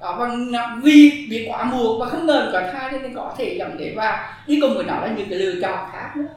Đó 0.00 0.16
và 0.18 0.76
vì 0.82 1.26
bị 1.30 1.46
quá 1.48 1.64
muộn 1.64 2.00
và 2.00 2.08
không 2.08 2.26
ngờ 2.26 2.50
có 2.52 2.60
thai 2.72 2.92
nên 2.92 3.14
có 3.14 3.34
thể 3.38 3.56
dẫn 3.58 3.76
đến 3.78 3.94
và 3.96 4.42
đi 4.46 4.60
cùng 4.60 4.74
với 4.74 4.84
nó 4.84 5.00
là 5.00 5.14
những 5.16 5.28
cái 5.30 5.38
lựa 5.38 5.60
chọn 5.60 5.88
khác 5.92 6.12
nữa. 6.16 6.28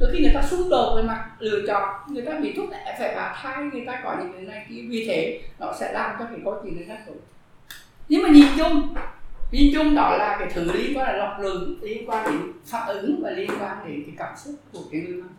Đôi 0.00 0.10
khi 0.12 0.22
người 0.22 0.32
ta 0.34 0.42
xung 0.42 0.70
đột 0.70 0.96
về 0.96 1.02
mặt 1.02 1.26
lựa 1.38 1.60
chọn, 1.66 1.94
người 2.08 2.22
ta 2.22 2.32
bị 2.32 2.52
thúc 2.52 2.66
đẩy 2.70 2.94
phải 2.98 3.14
bà 3.16 3.34
thai, 3.42 3.64
người 3.64 3.84
ta 3.86 4.00
có 4.04 4.16
những 4.18 4.32
cái 4.32 4.42
này 4.42 4.66
kia, 4.68 4.82
vì 4.88 5.06
thế 5.06 5.40
nó 5.58 5.72
sẽ 5.80 5.92
làm 5.92 6.16
cho 6.18 6.24
cái 6.24 6.38
câu 6.44 6.60
chuyện 6.62 6.76
này 6.76 6.84
rất 6.84 7.04
tốt. 7.06 7.14
Nhưng 8.08 8.22
mà 8.22 8.28
nhìn 8.28 8.46
chung 8.58 8.94
nhìn 9.50 9.74
chung 9.74 9.94
đó 9.94 10.16
là 10.16 10.36
cái 10.38 10.48
thứ 10.54 10.72
liên 10.72 10.98
quan 10.98 11.06
là 11.06 11.12
lọc 11.12 11.40
lường 11.40 11.78
liên 11.82 12.10
quan 12.10 12.24
đến 12.24 12.52
phản 12.66 12.88
ứng 12.88 13.20
và 13.22 13.30
liên 13.30 13.50
quan 13.60 13.78
đến 13.86 14.02
cái 14.06 14.14
cảm 14.18 14.34
xúc 14.44 14.54
của 14.72 14.80
cái 14.92 15.00
người 15.00 15.16
mang 15.16 15.34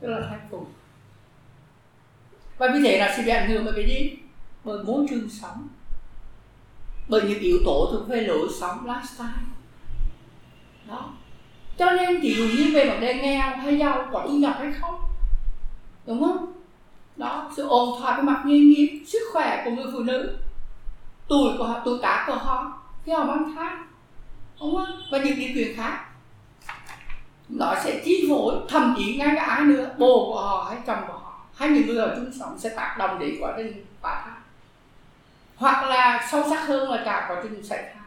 tức 0.00 0.08
là 0.08 0.20
thai 0.28 0.38
phụ 0.50 0.66
và 2.58 2.68
vì 2.74 2.80
thế 2.84 2.98
là 2.98 3.14
sẽ 3.16 3.22
bị 3.22 3.30
ảnh 3.30 3.48
hưởng 3.48 3.64
bởi 3.64 3.74
cái 3.76 3.86
gì? 3.86 4.12
Bởi 4.64 4.84
môi 4.84 5.06
trường 5.10 5.28
sống 5.30 5.68
bởi 7.08 7.22
những 7.22 7.38
yếu 7.38 7.58
tố 7.64 7.88
thuộc 7.92 8.08
về 8.08 8.20
lối 8.20 8.48
sống, 8.60 8.86
lifestyle. 8.86 9.44
Đó. 10.88 11.10
Cho 11.78 11.90
nên 11.90 12.20
ví 12.20 12.34
dụ 12.34 12.44
như 12.44 12.70
về 12.74 12.88
vấn 12.88 13.00
đề 13.00 13.14
nghèo 13.14 13.56
hay 13.56 13.78
giàu 13.78 14.08
có 14.12 14.24
thu 14.28 14.34
nhập 14.34 14.54
hay 14.58 14.72
không, 14.80 15.00
đúng 16.06 16.24
không? 16.24 16.52
Đó, 17.16 17.52
sự 17.56 17.68
ổn 17.68 18.00
thỏa 18.00 18.16
về 18.16 18.22
mặt 18.22 18.42
nghề 18.46 18.58
nghiệp, 18.58 19.04
sức 19.06 19.18
khỏe 19.32 19.62
của 19.64 19.70
người 19.70 19.92
phụ 19.92 19.98
nữ, 19.98 20.38
tuổi 21.28 21.52
của 21.58 21.64
họ, 21.64 21.80
tuổi 21.84 21.98
cả 22.02 22.24
của 22.26 22.34
họ 22.34 22.82
khi 23.04 23.12
họ 23.12 23.24
mang 23.24 23.52
thai, 23.56 23.72
đúng 24.60 24.76
không? 24.76 24.96
Và 25.12 25.18
những 25.18 25.38
điều 25.38 25.48
kiện 25.54 25.76
khác. 25.76 26.04
Nó 27.48 27.74
sẽ 27.84 28.02
chi 28.04 28.26
phối, 28.28 28.54
thậm 28.68 28.94
chí 28.98 29.16
ngay 29.16 29.32
cả 29.36 29.42
ai 29.42 29.60
nữa 29.60 29.90
bồ 29.98 30.32
của 30.32 30.40
họ 30.40 30.66
hay 30.70 30.78
chồng 30.86 31.04
của 31.06 31.12
họ, 31.12 31.40
hay 31.54 31.68
những 31.68 31.86
người 31.86 31.98
ở 31.98 32.14
chung 32.16 32.32
sống 32.40 32.58
sẽ 32.58 32.68
tác 32.76 32.96
động 32.98 33.18
đến 33.18 33.34
quá 33.40 33.54
trình 33.56 33.84
phá 34.00 34.22
thai 34.24 34.33
hoặc 35.56 35.88
là 35.88 36.28
sâu 36.30 36.42
sắc 36.50 36.66
hơn 36.66 36.90
là 36.90 37.02
cả 37.04 37.26
quá 37.28 37.36
trình 37.42 37.64
xảy 37.64 37.82
thai 37.82 38.03